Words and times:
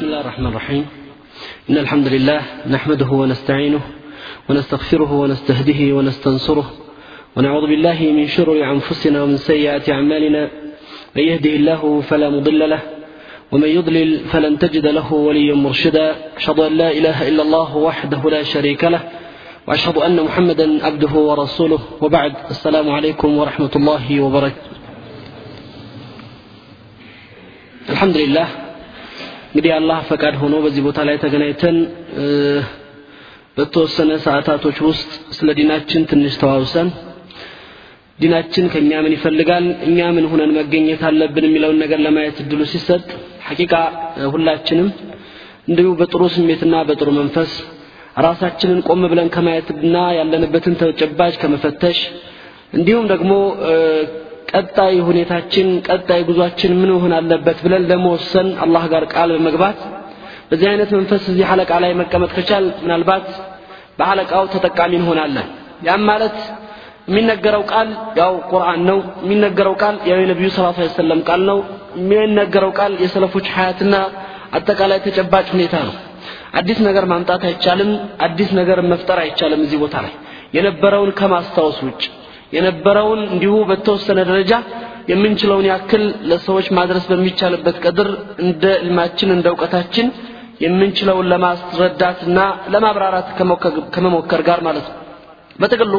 بسم 0.00 0.08
الله 0.08 0.20
الرحمن 0.20 0.46
الرحيم. 0.46 0.86
إن 1.70 1.78
الحمد 1.78 2.08
لله 2.08 2.42
نحمده 2.70 3.06
ونستعينه 3.06 3.80
ونستغفره 4.48 5.12
ونستهديه 5.12 5.92
ونستنصره 5.92 6.72
ونعوذ 7.36 7.66
بالله 7.66 7.98
من 8.16 8.26
شرور 8.26 8.64
أنفسنا 8.64 9.22
ومن 9.22 9.36
سيئات 9.36 9.90
أعمالنا. 9.90 10.50
من 11.16 11.22
يهده 11.22 11.50
الله 11.50 12.00
فلا 12.00 12.30
مضل 12.30 12.70
له 12.70 12.80
ومن 13.52 13.68
يضلل 13.68 14.18
فلن 14.32 14.58
تجد 14.58 14.86
له 14.86 15.12
وليا 15.12 15.54
مرشدا. 15.54 16.16
أشهد 16.36 16.58
أن 16.60 16.72
لا 16.72 16.90
إله 16.90 17.28
إلا 17.28 17.42
الله 17.42 17.76
وحده 17.76 18.30
لا 18.30 18.42
شريك 18.42 18.84
له 18.84 19.02
وأشهد 19.68 19.96
أن 19.98 20.24
محمدا 20.24 20.86
عبده 20.86 21.12
ورسوله. 21.28 21.80
وبعد 22.00 22.32
السلام 22.50 22.90
عليكم 22.90 23.38
ورحمة 23.38 23.72
الله 23.76 24.20
وبركاته. 24.20 24.76
الحمد 27.88 28.16
لله 28.16 28.48
እንግዲህ 29.50 29.72
አላህ 29.78 29.98
ፈቃድ 30.10 30.34
ሆኖ 30.42 30.54
በዚህ 30.64 30.82
ቦታ 30.88 30.98
ላይ 31.08 31.16
ተገናኝተን 31.22 31.76
በተወሰነ 33.56 34.10
ሰዓታቶች 34.26 34.76
ውስጥ 34.88 35.08
ስለ 35.38 35.48
ዲናችን 35.58 36.02
ትንሽ 36.10 36.34
ተዋውሰን 36.42 36.88
ዲናችን 38.18 38.64
ከእኛ 38.72 38.92
ምን 39.04 39.12
ይፈልጋል 39.16 39.66
እኛ 39.88 39.98
ምን 40.16 40.24
ሁነን 40.32 40.50
መገኘት 40.58 41.02
አለብን 41.08 41.44
የሚለውን 41.48 41.78
ነገር 41.82 42.00
ለማየት 42.06 42.38
እድሉ 42.44 42.60
ሲሰጥ 42.72 43.04
ሐቂቃ 43.48 43.74
ሁላችንም 44.34 44.88
እንዲሁ 45.70 45.88
በጥሩ 46.00 46.22
ስሜትና 46.36 46.76
በጥሩ 46.88 47.08
መንፈስ 47.20 47.52
ራሳችንን 48.26 48.80
ቆም 48.88 49.02
ብለን 49.12 49.28
ከማየትና 49.34 49.96
ያለንበትን 50.18 50.74
ተጨባጭ 50.82 51.34
ከመፈተሽ 51.42 51.98
እንዲሁም 52.78 53.06
ደግሞ 53.12 53.32
ቀጣይ 54.50 54.94
ሁኔታችን 55.08 55.68
ቀጣይ 55.88 56.20
ጉዟችን 56.28 56.72
ምን 56.80 56.90
መሆን 56.94 57.12
አለበት 57.18 57.58
ብለን 57.64 57.84
ለመወሰን 57.90 58.48
አላህ 58.64 58.84
ጋር 58.92 59.04
ቃል 59.12 59.30
በመግባት 59.36 59.78
በዚህ 60.50 60.66
አይነት 60.70 60.90
መንፈስ 60.96 61.24
እዚህ 61.32 61.44
ሐለቃ 61.50 61.72
ላይ 61.84 61.92
መቀመጥ 62.00 62.30
ከቻል 62.36 62.64
ምናልባት 62.82 63.26
በሐለቃው 63.98 64.44
ተጠቃሚ 64.54 64.92
እንሆናለን። 64.98 65.48
ያም 65.88 66.02
ማለት 66.10 66.36
የሚነገረው 67.10 67.62
ቃል 67.72 67.88
ያው 68.20 68.32
ቁርአን 68.50 68.80
ነው 68.88 68.98
የሚነገረው 69.24 69.74
ቃል 69.82 69.96
ያው 70.10 70.18
የነቢዩ 70.22 70.48
ስ 70.54 70.64
ላ 70.64 70.70
ሰለም 70.98 71.20
ቃል 71.28 71.42
ነው 71.50 71.58
የሚነገረው 72.00 72.72
ቃል 72.78 72.92
የሰለፎች 73.04 73.46
ሀያትና 73.56 73.94
አጠቃላይ 74.58 74.98
ተጨባጭ 75.06 75.46
ሁኔታ 75.54 75.76
ነው። 75.88 75.94
አዲስ 76.54 76.78
ነገር 76.88 77.04
ማምጣት 77.12 77.42
አይቻልም 77.48 77.90
አዲስ 78.26 78.50
ነገር 78.60 78.78
መፍጠር 78.92 79.18
አይቻልም 79.24 79.60
እዚህ 79.66 79.78
ቦታ 79.84 79.96
ላይ። 80.06 80.14
የነበረውን 80.56 81.10
ከማስታወስ 81.18 81.78
ውጭ 81.88 82.02
የነበረውን 82.52 83.20
እንዲሁ 83.32 83.54
በተወሰነ 83.70 84.18
ደረጃ 84.30 84.52
የምንችለውን 85.10 85.66
ያክል 85.70 86.02
ለሰዎች 86.30 86.66
ማድረስ 86.78 87.04
በሚቻልበት 87.10 87.76
ቀድር 87.84 88.08
እንደ 88.44 88.64
ልማችን 88.86 89.30
እንደ 89.36 89.46
እውቀታችን 89.52 90.08
የምንችለውን 90.64 91.28
ለማስረዳትና 91.32 92.38
ለማብራራት 92.72 93.28
ከመሞከር 93.94 94.42
ጋር 94.48 94.60
ማለት 94.68 94.86
ነው። 94.90 94.96
በጥቅሉ 95.58 95.94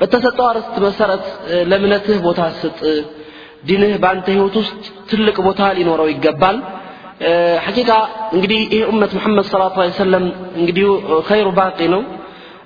በተሰጠው 0.00 0.46
አርዕስት 0.50 0.76
መሰረት 0.86 1.24
ለእምነትህ 1.70 2.18
ቦታ 2.26 2.40
ስጥ። 2.60 2.80
ዲንህ 3.68 3.92
በአንተ 4.02 4.26
ህይወት 4.34 4.56
ውስጥ 4.60 4.80
ትልቅ 5.10 5.36
ቦታ 5.46 5.60
ሊኖረው 5.78 6.08
ይገባል። 6.12 6.56
ሐቂቃ 7.66 7.90
እንግዲህ 8.36 8.60
ይህ 8.74 8.82
ኡመት 8.90 9.12
ሙሐመድ 9.18 9.46
ሰለላሁ 9.50 9.76
ዐለይሂ 9.76 9.94
ወሰለም 9.94 10.24
እንግዲህ 10.60 10.86
ኸይሩ 11.28 11.48
ባቂ 11.58 11.78
ነው 11.94 12.02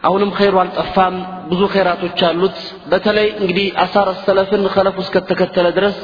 አሁንም 0.03 0.31
ኸይሩ 0.37 0.55
አልጠፋም። 0.63 1.17
ብዙ 1.51 1.63
ኸይራቶች 1.73 2.21
አሉት። 2.29 2.59
በተለይ 2.91 3.27
እንግዲህ 3.41 3.67
አሳር 3.83 4.09
ሰለፍን 4.27 4.63
ከለፉ 4.75 4.97
እስከተከተለ 5.05 5.67
ድረስ 5.79 5.97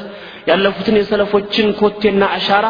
ያለፉትን 0.49 0.97
የሰለፎችን 0.99 1.67
ኮቴና 1.79 2.23
አሻራ 2.37 2.65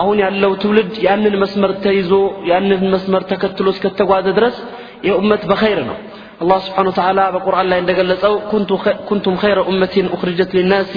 አሁን 0.00 0.16
ያለው 0.24 0.52
ትውልድ 0.62 0.94
ያንን 1.06 1.34
መስመር 1.42 1.72
ተይዞ 1.84 2.10
ያንን 2.50 2.82
መስመር 2.94 3.22
ተከትሎ 3.32 3.66
እስከተጓዘ 3.74 4.26
ድረስ 4.38 4.56
ይህ 5.04 5.12
ኡመት 5.20 5.42
በኸይር 5.50 5.80
ነው። 5.90 5.96
አላህ 6.42 6.58
ስብሓን 6.66 6.88
ወተዓላ 6.90 7.20
በቁርአን 7.34 7.68
ላይ 7.72 7.78
እንደገለጸው 7.82 8.32
ኩንቱም 9.10 9.36
ኸይረ 9.42 9.58
ኡመትን 9.70 10.06
ኡኽርጀት 10.16 10.50
ሊናሲ 10.58 10.94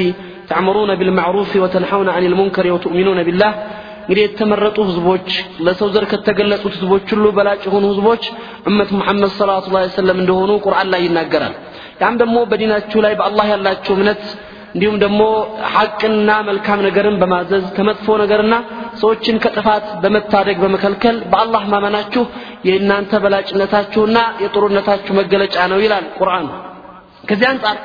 ተዕምሩነ 0.50 0.92
ቢልማዕሩፍ 1.00 1.52
ወተንሐውነ 1.64 2.10
አን 2.16 2.26
ልሙንከር 2.34 2.68
ወትኡሚኑነ 2.76 3.20
ቢላህ 3.28 3.54
እንግዲህ 4.08 4.24
የተመረጡ 4.26 4.78
ህዝቦች 4.90 5.30
ለሰው 5.66 5.88
ዘር 5.94 6.04
ከተገለጹት 6.12 6.74
ህዝቦች 6.76 7.08
ሁሉ 7.14 7.26
በላጭ 7.38 7.62
የሆኑ 7.68 7.86
ህዝቦች 7.92 8.24
እመት 8.70 8.90
ሙሐመድ 8.98 9.32
ሰለላሁ 9.34 9.66
ዐለይሂ 9.72 9.90
ወሰለም 9.90 10.20
እንደሆኑ 10.22 10.52
ቁርአን 10.66 10.88
ላይ 10.94 11.02
ይናገራል። 11.06 11.56
ያም 12.02 12.16
ደግሞ 12.22 12.38
በዲናችሁ 12.52 13.00
ላይ 13.06 13.14
በአላህ 13.20 13.48
ያላቸው 13.54 13.94
እምነት 13.98 14.22
እንዲሁም 14.76 14.98
ደግሞ 15.04 15.22
ሐቅና 15.74 16.30
መልካም 16.50 16.80
ነገርን 16.86 17.16
በማዘዝ 17.22 17.66
ከመጥፎ 17.78 18.16
ነገርና 18.24 18.56
ሰዎችን 19.02 19.42
ከጥፋት 19.44 19.86
በመታደግ 20.04 20.58
በመከልከል 20.64 21.18
በአላህ 21.32 21.64
ማመናችሁ 21.74 22.24
የእናንተ 22.68 23.20
በላጭነታችሁና 23.24 24.18
የጥሩነታችሁ 24.44 25.16
መገለጫ 25.20 25.58
ነው 25.74 25.82
ይላል 25.86 26.06
ቁርአን 26.20 26.48
ከዚህ 27.30 27.48
አንጻር 27.52 27.78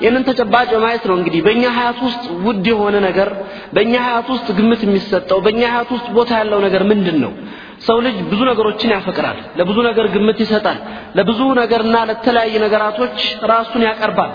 ይህንን 0.00 0.24
ተጨባጭ 0.28 0.68
በማየት 0.74 1.04
ነው 1.10 1.16
እንግዲህ 1.18 1.40
በእኛ 1.46 1.64
ሀያት 1.76 2.00
ውስጥ 2.06 2.24
ውድ 2.46 2.66
የሆነ 2.72 2.96
ነገር 3.06 3.30
በእኛ 3.76 3.94
ሀያት 4.06 4.28
ውስጥ 4.34 4.48
ግምት 4.58 4.82
የሚሰጠው 4.86 5.40
በእኛ 5.46 5.62
ሀያት 5.72 5.90
ውስጥ 5.96 6.06
ቦታ 6.18 6.30
ያለው 6.40 6.60
ነገር 6.66 6.84
ምንድን 6.90 7.18
ነው 7.24 7.32
ሰው 7.86 7.98
ልጅ 8.06 8.16
ብዙ 8.30 8.40
ነገሮችን 8.50 8.92
ያፈቅራል 8.94 9.38
ለብዙ 9.58 9.78
ነገር 9.88 10.06
ግምት 10.14 10.38
ይሰጣል 10.44 10.78
ለብዙ 11.18 11.40
ነገርና 11.60 11.96
ለተለያየ 12.08 12.54
ነገራቶች 12.64 13.18
ራሱን 13.52 13.82
ያቀርባል። 13.88 14.32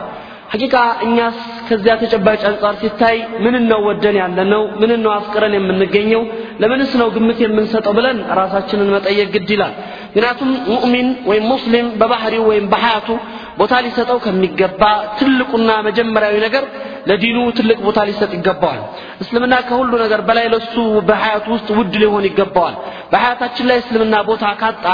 ሐቂቃ 0.54 0.76
እኛስ 1.06 1.38
ከዚያ 1.68 1.94
ተጨባጭ 2.02 2.42
አንጻር 2.50 2.74
ሲታይ 2.82 3.16
ምን 3.44 3.56
ነው 3.70 3.80
ወደን 3.88 4.18
ያለ 4.22 4.40
ነው 4.52 4.64
ምን 4.82 4.92
ነው 5.06 5.12
አፍቅረን 5.16 5.54
የምንገኘው 5.58 6.24
ለምንስ 6.62 6.92
ነው 7.02 7.08
ግምት 7.16 7.40
የምንሰጠው 7.44 7.94
ብለን 7.98 8.18
ራሳችንን 8.40 8.92
መጠየቅ 8.96 9.28
ግድ 9.36 9.50
ይላል። 9.56 9.74
ምክንያቱም 10.08 10.50
ሙእሚን 10.68 11.08
ወይም 11.30 11.46
ሙስሊም 11.54 11.88
በባህሪው 12.00 12.44
ወይም 12.52 12.66
በሀያቱ 12.74 13.08
ቦታ 13.60 13.74
ሊሰጠው 13.86 14.18
ከሚገባ 14.26 14.82
ትልቁና 15.20 15.72
መጀመሪያዊ 15.88 16.36
ነገር 16.46 16.64
ለዲኑ 17.10 17.38
ትልቅ 17.58 17.78
ቦታ 17.86 18.00
ሊሰጥ 18.10 18.30
ይገባዋል። 18.36 18.82
እስልምና 19.24 19.54
ከሁሉ 19.68 19.92
ነገር 20.04 20.22
በላይ 20.28 20.46
ለሱ 20.54 20.74
በሀያቱ 21.08 21.46
ውስጥ 21.56 21.70
ውድ 21.78 21.94
ሊሆን 22.04 22.26
ይገባዋል። 22.30 22.76
በሀያታችን 23.12 23.68
ላይ 23.70 23.78
እስልምና 23.82 24.16
ቦታ 24.30 24.46
ካጣ 24.62 24.86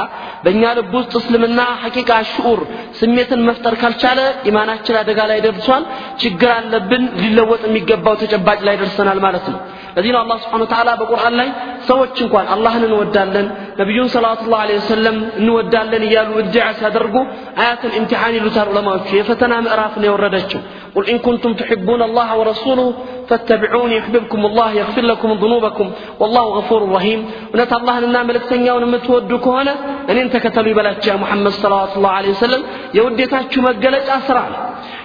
በእኛ 0.44 0.64
ልብ 0.78 0.94
ውስጥ 1.00 1.14
እስልምና 1.22 1.60
ሐቂቃ 1.84 2.12
ሽዑር 2.32 2.60
ስሜትን 3.00 3.42
መፍጠር 3.50 3.76
ካልቻለ 3.82 4.20
ኢማናችን 4.50 4.98
አደጋ 5.02 5.20
ላይ 5.32 5.40
ደርሷል። 5.46 5.84
ችግር 6.24 6.52
አለብን 6.58 7.06
ሊለወጥ 7.22 7.62
የሚገባው 7.70 8.18
ተጨባጭ 8.24 8.60
ላይ 8.70 8.78
ደርሰናል 8.84 9.22
ማለት 9.28 9.48
ነው። 9.54 9.60
ለዚህ 9.96 10.12
ነው 10.16 10.22
አላህ 10.24 10.38
ስብሓን 10.44 10.64
በቁርአን 11.02 11.36
ላይ 11.40 11.50
ሰዎች 11.90 12.16
እንኳን 12.26 12.48
አላህን 12.56 12.84
እንወዳለን 12.88 13.48
ነቢዩን 13.80 14.10
ሰላቱ 14.16 14.42
ላ 14.54 14.58
ለ 14.70 14.76
ወሰለም 14.80 15.18
እንወዳለን 15.42 16.04
እያሉ 16.08 16.32
እድዓ 16.44 16.66
ሲያደርጉ 16.80 17.16
አያትን 17.62 17.94
ኢምቲሓን 18.00 18.36
ይሉታል 18.40 18.70
ዑለማዎቹ 18.74 19.08
የፈተና 19.20 19.54
ምዕራፍ 19.68 19.94
ነው 20.02 20.08
የወረደችው 20.10 20.62
ቁል 20.96 21.06
ኢን 21.14 21.20
ኩንቱም 21.26 21.54
ትሕቡን 21.60 22.02
አላህ 22.08 22.30
ወረሱሉሁ 22.42 22.88
فاتبعوني 23.29 23.95
يحببكم 24.01 24.41
الله 24.49 24.69
يغفر 24.81 25.05
لكم 25.13 25.31
ذنوبكم 25.43 25.87
والله 26.21 26.45
غفور 26.59 26.81
رحيم 26.97 27.21
ونت 27.53 27.73
الله 27.79 27.97
لنا 28.05 28.21
ملكتنيا 28.29 28.73
ونمتودك 28.77 29.47
هنا 29.57 29.75
أن 30.11 30.17
انت 30.23 30.35
كتلوا 30.45 30.75
بلاتك 30.79 31.05
يا 31.11 31.17
محمد 31.25 31.53
صلى 31.63 31.77
الله 31.99 32.13
عليه 32.19 32.33
وسلم 32.37 32.63
يوديتاك 32.99 33.53
مقلج 33.67 34.07
أسرع 34.19 34.47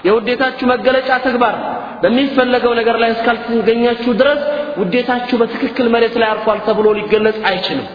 የውዴታችሁ 0.07 0.65
መገለጫ 0.73 1.09
ተግባር 1.25 1.55
በሚፈለገው 2.01 2.71
ነገር 2.79 2.95
ላይ 3.03 3.09
እስካልተገኛችሁ 3.15 4.11
ድረስ 4.21 4.41
ውዴታችሁ 4.81 5.35
በትክክል 5.41 5.87
መሬት 5.95 6.15
ላይ 6.21 6.29
አርፏል 6.33 6.59
ተብሎ 6.67 6.87
ሊገለጽ 6.99 7.37
አይችልም 7.49 7.87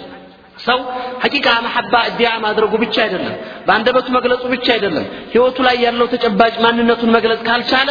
ሰው 0.66 0.78
ሐቂቃ 1.22 1.47
መሐባ 1.66 1.94
እዲያ 2.10 2.28
ማድረጉ 2.44 2.72
ብቻ 2.84 2.97
አይደለም 3.04 3.34
በአንደበቱ 3.66 4.08
መግለጹ 4.16 4.42
ብቻ 4.54 4.66
አይደለም 4.76 5.06
ህይወቱ 5.32 5.56
ላይ 5.69 5.76
ያለው 5.86 6.06
ተጨባጭ 6.14 6.54
ማንነቱን 6.64 7.10
መግለጽ 7.16 7.41
ካልቻለ 7.48 7.91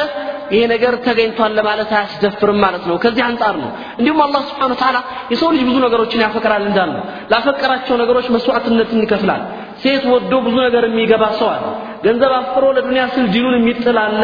ይሄ 0.51 0.61
ነገር 0.67 0.95
ተገኝቷል 1.07 1.53
ለማለት 1.59 1.91
አያስደፍርም 1.95 2.59
ማለት 2.65 2.85
ነው። 2.91 2.97
ከዚህ 3.03 3.23
አንጻር 3.27 3.57
ነው። 3.63 3.71
እንዲሁም 3.99 4.21
አላህ 4.27 4.43
ስብሓን 4.49 4.75
ተዓላ 4.81 4.99
የሰው 5.33 5.51
ልጅ 5.55 5.63
ብዙ 5.69 5.77
ነገሮችን 5.87 6.23
ያፈቅራል 6.25 6.65
እንዳል 6.69 6.91
ነው 6.97 7.03
ላፈቀራቸው 7.33 7.97
ነገሮች 8.03 8.29
መስዋዕትነትን 8.37 9.03
ይከፍላል። 9.05 9.43
ሴት 9.83 10.05
ወዶ 10.13 10.33
ብዙ 10.47 10.57
ነገር 10.67 10.85
የሚገባ 10.89 11.25
ሰው 11.41 11.49
አለ። 11.51 11.65
ገንዘብ 12.05 12.33
አፍሮ 12.39 12.65
ለዱንያ 12.77 13.03
ስል 13.15 13.27
ዲኑን 13.35 13.55
የሚጥል 13.59 13.99
አለ። 14.05 14.23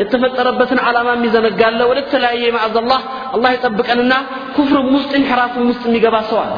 የተፈጠረበትን 0.00 0.80
ዓላማ 0.86 1.08
የሚዘነጋለ 1.16 1.80
ወደ 1.90 2.00
ተለያየ 2.12 2.52
ማዕዘላህ 2.56 3.02
አላህ 3.36 3.50
ይጠብቀንና 3.56 4.14
ኩፍርም 4.56 4.88
ውስጥ 4.96 5.12
እንሕራፍም 5.20 5.66
ውስጥ 5.72 5.84
የሚገባ 5.90 6.16
ሰው 6.30 6.40
አለ። 6.44 6.54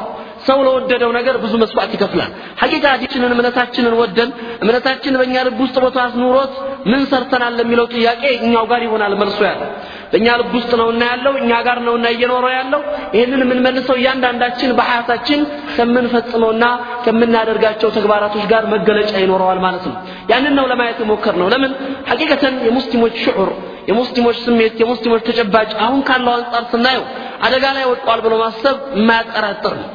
ሰው 0.46 0.58
ለወደደው 0.66 1.10
ነገር 1.16 1.36
ብዙ 1.44 1.52
መስዋዕት 1.62 1.92
ይከፍላል። 1.96 2.30
ሐቂቃ 2.60 2.86
ዲችንን 3.02 3.32
እምነታችንን 3.36 3.94
ወደን 4.00 4.30
እምነታችን 4.62 5.16
በእኛ 5.20 5.36
ልብ 5.46 5.60
ውስጥ 5.64 5.76
ቦታ 5.84 5.98
ኑሮት 6.20 6.52
ምን 6.86 7.00
ሰርተናል 7.10 7.54
ለሚለው 7.58 7.86
ጥያቄ 7.94 8.22
እኛው 8.38 8.64
ጋር 8.70 8.80
ይሆናል 8.86 9.14
መልሶ 9.20 9.38
ያለው 9.48 9.68
በእኛ 10.10 10.26
ልብ 10.40 10.52
ውስጥ 10.56 10.72
ነውና 10.80 11.02
ያለው 11.10 11.32
እኛ 11.40 11.52
ጋር 11.66 11.78
ነውና 11.86 12.06
እየኖረው 12.14 12.52
ያለው። 12.56 12.82
ይህንን 13.16 13.40
የምንመልሰው 13.44 13.96
እያንዳንዳችን 14.00 14.70
በሀያታችን 14.78 15.40
ከምንፈጽመውና 15.76 16.64
ከምናደርጋቸው 17.06 17.90
ተግባራቶች 17.96 18.44
ጋር 18.52 18.64
መገለጫ 18.74 19.12
ይኖረዋል 19.24 19.60
ማለት 19.66 19.84
ነው። 19.90 19.96
ያንን 20.32 20.54
ነው 20.58 20.66
ለማየት 20.72 21.00
የሞከር 21.04 21.36
ነው 21.42 21.48
ለምን? 21.54 21.72
ሐቂቀተን 22.10 22.54
የሙስሊሞች 22.68 23.16
ሽዑር 23.24 23.50
የሙስሊሞች 23.90 24.38
ስሜት 24.46 24.76
የሙስሊሞች 24.82 25.22
ተጨባጭ 25.28 25.70
አሁን 25.84 26.00
ካለው 26.08 26.32
አንጻር 26.36 26.64
ስናየው 26.72 27.04
አደጋ 27.46 27.64
ላይ 27.76 27.84
ወድቋል 27.90 28.20
ብሎ 28.24 28.34
ማሰብ 28.42 28.76
የማያጠራጥር 28.98 29.74
ነው። 29.82 29.90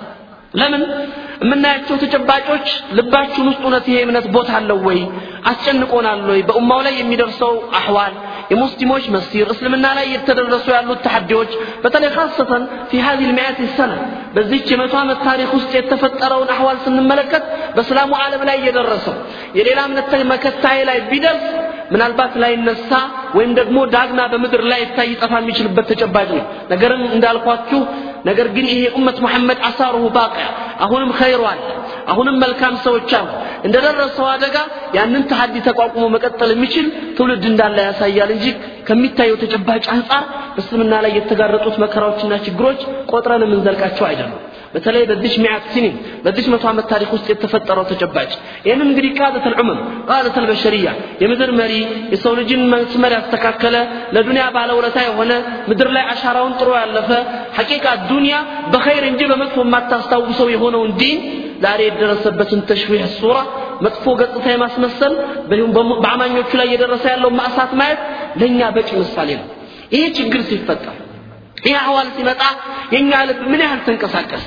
ለምን 0.53 0.81
የምናያቸው 1.41 1.95
ተጨባጮች 2.01 2.67
ልባችን 2.97 3.47
ውስጥ 3.49 3.61
እውነት 3.65 3.85
ይሄ 3.89 3.97
እምነት 4.05 4.25
ቦታ 4.35 4.51
አለው 4.59 4.79
ወይ? 4.87 4.99
አስጨንቆናል 5.51 6.19
ወይ? 6.31 6.39
በኡማው 6.47 6.81
ላይ 6.87 6.93
የሚደርሰው 6.99 7.53
አህዋል 7.79 8.13
የሙስሊሞች 8.51 9.03
መሲር 9.15 9.47
እስልምና 9.53 9.85
ላይ 9.97 10.05
የተደረሱ 10.13 10.65
ያሉት 10.75 10.99
ተሐዲዎች 11.05 11.51
በተለይ 11.83 12.09
ካሰተን 12.15 12.63
ፊ 12.89 13.01
ሀዚህ 13.05 13.25
ልሚያት 13.31 13.59
ሰነ 13.77 13.91
በዚች 14.35 14.67
የመቶ 14.73 14.93
ዓመት 15.01 15.19
ታሪክ 15.27 15.49
ውስጥ 15.57 15.71
የተፈጠረውን 15.77 16.49
አህዋል 16.55 16.77
ስንመለከት 16.85 17.45
በእስላሙ 17.75 18.11
ዓለም 18.23 18.43
ላይ 18.49 18.57
የደረሰው 18.67 19.15
የሌላ 19.59 19.79
እምነት 19.89 20.11
መከታይ 20.33 20.79
ላይ 20.89 20.99
ቢደርስ 21.11 21.45
ምናልባት 21.93 22.33
ላይነሳ 22.41 22.91
ወይም 23.37 23.51
ደግሞ 23.57 23.77
ዳግማ 23.95 24.21
በምድር 24.33 24.61
ላይ 24.71 24.79
ይታይ 24.83 25.09
ጠፋ 25.21 25.33
የሚችልበት 25.41 25.85
ተጨባጭ 25.91 26.29
ነው። 26.37 26.43
ነገርም 26.71 27.01
እንዳልኳችሁ 27.15 27.79
ነገር 28.25 28.47
ግን 28.55 28.65
ይሄ 28.71 28.81
ኡመት 28.97 29.17
መሐመድ 29.25 29.59
አሳሩሁ 29.69 30.03
ባቂያ 30.17 30.47
አሁንም 30.85 31.11
ኸይሩ 31.19 31.41
አለ 31.51 31.61
አሁንም 32.07 32.35
መልካም 32.43 32.75
ሰዎች 32.85 33.09
አሉ። 33.19 33.29
እንደደረሰው 33.67 34.27
አደጋ 34.33 34.55
ያንን 34.97 35.23
ተሐዲ 35.31 35.55
ተቋቁሞ 35.67 36.03
መቀጠል 36.15 36.51
የሚችል 36.53 36.85
ትውልድ 37.17 37.43
እንዳለ 37.49 37.77
ያሳያል 37.87 38.31
እንጂ 38.35 38.45
ከሚታየው 38.87 39.37
ተጨባጭ 39.43 39.83
አንጻር 39.95 40.23
በእስልምና 40.55 40.93
ላይ 41.05 41.11
የተጋረጡት 41.17 41.75
መከራዎችና 41.83 42.33
ችግሮች 42.47 42.79
ቆጥረን 43.11 43.43
የምንዘልቃቸው 43.45 44.05
አይደሉም 44.09 44.39
በተለይ 44.73 45.03
በዚች 45.09 45.35
ሚዓት 45.43 45.63
ሲኒን 45.73 45.95
በዚች 46.23 46.47
መቶ 46.53 46.63
ዓመት 46.69 46.85
ታሪክ 46.91 47.09
ውስጥ 47.15 47.27
የተፈጠረው 47.31 47.85
ተጨባጭ። 47.89 48.31
ይህንን 48.67 48.87
እንግዲህ 48.91 49.11
ቃደት 49.19 49.45
አልዑመም 49.49 49.79
ቃደት 50.09 50.35
አልበሸሪያ 50.41 50.89
የምድር 51.23 51.51
መሪ 51.59 51.73
የሰው 52.13 52.33
ልጅን 52.39 52.63
መስመር 52.73 53.13
ያስተካከለ 53.17 53.75
ለዱንያ 54.15 54.45
ባለውለታ 54.55 54.97
የሆነ 55.07 55.31
ምድር 55.69 55.89
ላይ 55.97 56.05
አሻራውን 56.13 56.55
ጥሮ 56.59 56.69
ያለፈ 56.81 57.09
ሐቂቃ 57.57 57.85
ዱንያ 58.09 58.35
በኸይር 58.73 59.05
እንጂ 59.09 59.21
በመጥፎ 59.31 59.57
የማታስታውሰው 59.65 60.49
የሆነውን 60.55 60.93
ዲን 61.01 61.19
ዛሬ 61.63 61.81
የደረሰበትን 61.87 62.61
ተሽዊህ 62.69 63.03
ሱራ 63.15 63.35
መጥፎ 63.85 64.05
ገጽታ 64.19 64.45
የማስመሰል 64.53 65.13
በአማኞቹ 66.03 66.49
ላይ 66.59 66.67
እየደረሰ 66.69 67.03
ያለው 67.13 67.31
ማእሳት 67.37 67.71
ማየት 67.79 68.01
ለእኛ 68.41 68.69
በቂ 68.75 68.89
ምሳሌ 69.01 69.29
ነው። 69.39 69.47
ይሄ 69.93 70.03
ችግር 70.17 70.41
ሲፈጠር 70.49 70.97
ይህ 71.65 71.75
አህዋል 71.79 72.09
ሲመጣ 72.15 72.41
የእኛ 72.93 73.11
ልብ 73.29 73.41
ምን 73.51 73.61
ያህል 73.63 73.79
ተንቀሳቀሰ 73.87 74.45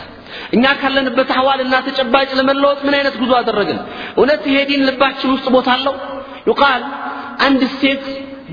እኛ 0.57 0.65
ካለንበት 0.81 1.31
አህዋልና 1.37 1.75
ተጨባጭ 1.87 2.31
ለመለወጥ 2.39 2.81
ምን 2.87 2.95
አይነት 2.99 3.15
ጉዞ 3.23 3.33
አደረግን? 3.41 3.79
እውነት 4.19 4.43
ይሄ 4.51 4.59
ዲን 4.71 4.83
ልባችን 4.89 5.31
ውስጥ 5.35 5.47
ቦታ 5.57 5.69
አለው? 5.77 5.95
ዩቃል 6.51 6.83
አንድ 7.47 7.63
ሴት 7.81 8.05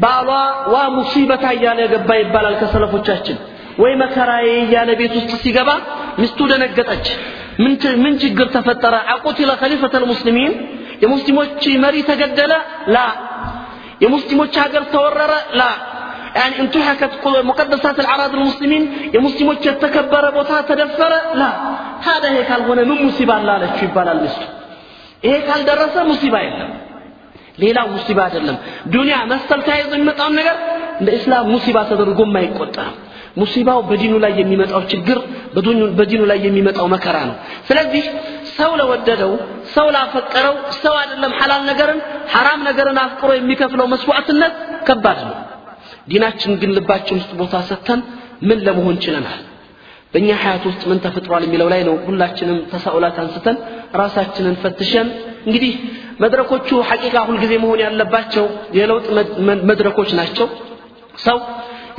ባሏ 0.04 0.30
ዋ 0.74 0.75
ሙሲበታ 0.98 1.45
እያለ 1.57 1.80
ገባ 1.94 2.10
ይባላል 2.22 2.56
ከሰለፎቻችን። 2.62 3.38
ወይ 3.80 3.94
መከራዬ 4.01 4.48
እያለ 4.66 4.89
ቤት 5.00 5.13
ውስጥ 5.19 5.31
ሲገባ 5.44 5.69
ሚስቱ 6.22 6.39
ደነገጠች። 6.51 7.06
ምን 8.04 8.13
ችግር 8.24 8.48
ተፈጠረ? 8.56 8.95
አቁቲለ 9.13 9.51
ከሊፈተ 9.62 9.94
ልሙስሊሚን 10.04 10.54
የሙስሊሞች 11.04 11.51
መሪ 11.83 11.95
ተገደለ? 12.10 12.54
ላ። 12.88 12.98
የሙስሊሞች 14.04 14.54
ሀገር 14.63 14.83
ተወረረ? 14.94 15.33
ላ 15.54 15.63
يعني 16.38 16.54
انتهكت 16.62 17.12
مقدسات 17.50 17.96
الأعراض 18.00 18.32
المسلمين 18.34 18.82
يا 19.14 19.20
مسلمون 19.20 19.56
يتكبر 19.69 20.25
بوتا 20.31 20.58
تدفر 20.60 21.12
لا 21.40 21.50
هذا 22.08 22.28
هيك 22.37 22.50
هنا 22.69 22.82
من 22.90 22.98
مصيبة 23.06 23.34
لا 23.48 23.54
لا 23.60 23.66
شو 23.76 23.84
يبالا 23.87 24.12
المسلم 24.12 24.50
هيك 25.25 25.46
هل 25.50 25.60
درس 25.70 25.94
مصيبة 26.12 26.38
የለም 26.46 26.70
ሌላው 27.62 27.87
ሙሲባ 27.94 28.19
አይደለም 28.26 28.56
ዱንያ 28.94 29.16
መሰል 29.32 29.60
ተያይዞ 29.66 29.90
የሚመጣውን 29.96 30.34
ነገር 30.40 30.56
እንደ 31.00 31.08
እስላም 31.19 31.46
ሙሲባ 31.54 31.76
ተደርጎ 31.90 32.20
አይቆጠርም 32.40 32.96
ሙሲባው 33.40 33.78
በዲኑ 33.88 34.14
ላይ 34.25 34.32
የሚመጣው 34.40 34.82
ችግር 34.93 35.19
በዲኑ 35.98 36.20
ላይ 36.31 36.38
የሚመጣው 36.46 36.87
መከራ 36.94 37.16
ነው 37.31 37.34
ስለዚህ 37.69 38.04
ሰው 38.58 38.70
ለወደደው 38.81 39.32
ሰው 39.75 39.87
ላፈቀረው 39.96 40.54
ሰው 40.82 40.94
አይደለም 41.00 41.32
ሐላል 41.40 41.62
ነገርን 41.70 42.00
ሐራም 42.34 42.60
ነገርን 42.69 42.98
አፍቅሮ 43.04 43.31
የሚከፍለው 43.38 43.88
መስዋዕትነት 43.94 44.54
ከባድ 44.88 45.20
ነው 45.28 45.34
ዲናችን 46.11 46.51
ግን 46.61 46.71
ልባችን 46.77 47.17
ውስጥ 47.19 47.31
ቦታ 47.41 47.55
ሰጥተን 47.69 47.99
ምን 48.47 48.59
ለመሆን 48.67 48.95
ችለናል? 49.03 49.39
በእኛ 50.13 50.29
ሀያት 50.41 50.63
ውስጥ 50.69 50.81
ምን 50.89 50.99
ተፈጥሯል 51.03 51.43
የሚለው 51.45 51.67
ላይ 51.73 51.81
ነው 51.87 51.95
ሁላችንም 52.07 52.57
ተሳኡላት 52.71 53.17
አንስተን 53.23 53.57
ራሳችንን 54.01 54.55
ፈትሸን 54.63 55.07
እንግዲህ 55.45 55.73
መድረኮቹ 56.23 56.69
ሐቂቃ 56.89 57.15
ሁልጊዜ 57.29 57.53
መሆን 57.63 57.79
ያለባቸው 57.85 58.45
የለውጥ 58.77 59.05
መድረኮች 59.69 60.09
ናቸው። 60.19 60.47
ሰው 61.25 61.37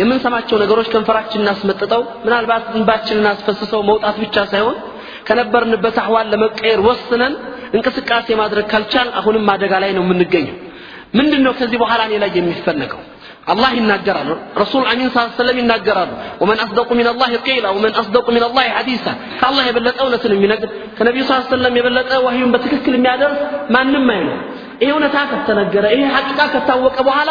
የምንሰማቸው 0.00 0.56
ነገሮች 0.62 0.88
ከንፈራችንን 0.92 1.48
አስመጥጠው 1.52 2.02
ምናልባት 2.24 2.66
እንባችንን 2.78 3.26
አስፈስሰው 3.32 3.80
መውጣት 3.90 4.16
ብቻ 4.22 4.36
ሳይሆን 4.52 4.76
ከነበርንበት 5.28 5.96
አህዋል 6.02 6.28
ለመቀየር 6.32 6.80
ወስነን 6.86 7.34
እንቅስቃሴ 7.76 8.28
ማድረግ 8.40 8.66
ካልቻል 8.72 9.08
አሁንም 9.20 9.50
አደጋ 9.54 9.72
ላይ 9.84 9.92
ነው 9.98 10.04
የምንገኘው። 10.06 10.56
ምንድን 11.18 11.42
ነው 11.46 11.52
ከዚህ 11.58 11.78
በኋላ 11.82 12.02
እኔ 12.08 12.14
ላይ 12.22 12.30
የሚፈለገው 12.38 13.00
አላህ 13.46 13.70
ይናገራሉ 13.78 14.30
ረሱል 14.56 14.84
አሚን 14.90 15.08
ስ 15.10 15.22
ሰለም 15.38 15.56
ይናገራሉ 15.60 16.10
ወመን 16.42 16.58
አስደቁ 16.64 16.88
ምን 16.98 17.06
ላ 17.08 17.12
ቂላ 17.46 17.66
ወመን 17.76 17.94
አስደቁ 18.00 18.26
ምን 18.34 18.42
ላ 18.44 18.48
ሐዲሳ 18.76 19.06
ከአላህ 19.40 19.64
የበለጠ 19.68 19.98
እውነትን 20.04 20.32
የሚነግር 20.36 20.68
ከነቢዩ 20.98 21.24
ስ 21.30 21.38
ሰለም 21.50 21.76
የበለጠ 21.78 22.10
ዋህዩን 22.26 22.52
በትክክል 22.54 22.94
የሚያደርስ 22.98 23.40
ማንም 23.76 24.06
አይኖር። 24.14 24.38
ይህ 24.82 24.90
እውነታ 24.94 25.16
ከተነገረ 25.32 25.84
ይሄ 25.94 26.04
ሐቂቃ 26.14 26.40
ከታወቀ 26.54 26.96
በኋላ 27.08 27.30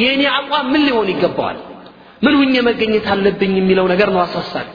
የእኔ 0.00 0.22
አቋም 0.38 0.66
ምን 0.72 0.82
ሊሆን 0.88 1.08
ይገባዋል? 1.14 1.58
ምን 2.22 2.34
ሁኜ 2.40 2.54
መገኘት 2.68 3.06
አለብኝ 3.12 3.52
የሚለው 3.58 3.86
ነገር 3.92 4.08
ነው 4.14 4.20
አሳሳቢ። 4.24 4.66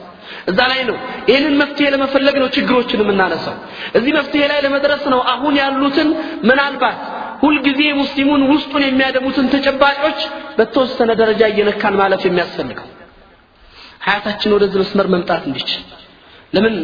እዛ 0.50 0.60
ላይ 0.70 0.80
ነው 0.88 0.96
ይህንን 1.28 1.54
መፍትሄ 1.62 1.86
ለመፈለግ 1.94 2.36
ነው 2.42 2.48
ችግሮችን 2.56 3.00
የምናነሳው። 3.02 3.56
እዚህ 3.98 4.12
መፍትሄ 4.18 4.42
ላይ 4.52 4.58
ለመድረስ 4.66 5.02
ነው 5.12 5.20
አሁን 5.32 5.54
ያሉትን 5.60 6.08
ምናልባት 6.50 6.98
ሁልጊዜ 7.44 7.80
ሙስሊሙን 8.00 8.42
ውስጡን 8.50 8.82
የሚያደሙትን 8.86 9.46
ተጨባጮች 9.54 10.20
በተወሰነ 10.58 11.10
ደረጃ 11.20 11.42
እየነካን 11.52 11.96
ማለፍ 12.00 12.22
የሚያስፈልገው። 12.28 12.88
ሀያታችን 14.06 14.54
ወደዚህ 14.56 14.78
መስመር 14.82 15.06
መምጣት 15.14 15.42
እንዲችል። 15.48 15.82
ለምን? 16.52 16.74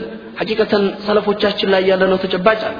ሐቂቀተን 0.40 0.84
ሰለፎቻችን 1.06 1.68
ላይ 1.74 1.82
ያለነው 1.90 2.18
ተጨባጭ 2.24 2.60
አለ። 2.68 2.78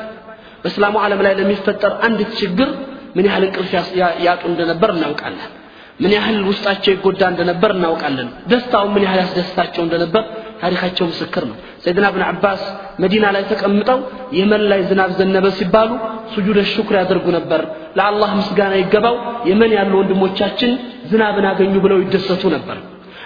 በእስላሙ 0.63 0.95
ዓለም 1.05 1.21
ላይ 1.27 1.33
ለሚፈጠር 1.39 1.93
አንዲት 2.07 2.31
ችግር 2.41 2.69
ምን 3.17 3.25
ያህል 3.29 3.45
እንቅልፍ 3.47 3.73
ያጡ 4.27 4.43
እንደነበር 4.51 4.91
እናውቃለን። 4.97 5.51
ምን 6.01 6.13
ያህል 6.17 6.39
ውስጣቸው 6.51 6.91
ይጎዳ 6.95 7.23
እንደነበር 7.33 7.71
እናውቃለን። 7.77 8.29
ደስታውን 8.51 8.93
ምን 8.95 9.03
ያህል 9.07 9.19
ያስደስታቸው 9.23 9.83
እንደነበር 9.87 10.25
ታሪካቸው 10.63 11.05
ምስክር 11.11 11.45
ነው። 11.51 11.57
ሰይድና 11.85 12.07
ብን 12.15 12.25
አባስ 12.29 12.63
መዲና 13.03 13.27
ላይ 13.35 13.43
ተቀምጠው 13.51 13.99
የመን 14.39 14.63
ላይ 14.71 14.81
ዝናብ 14.89 15.11
ዘነበ 15.19 15.47
ሲባሉ 15.59 15.91
ሱጁደ 16.35 16.59
ሽኩር 16.73 16.97
ያደርጉ 17.01 17.27
ነበር። 17.39 17.61
ለአላህ 17.99 18.31
ምስጋና 18.41 18.75
ይገባው። 18.83 19.17
የመን 19.51 19.73
ያሉ 19.79 19.93
ወንድሞቻችን 20.01 20.73
ዝናብን 21.13 21.47
አገኙ 21.51 21.75
ብለው 21.85 22.01
ይደሰቱ 22.05 22.43
ነበር። 22.57 22.79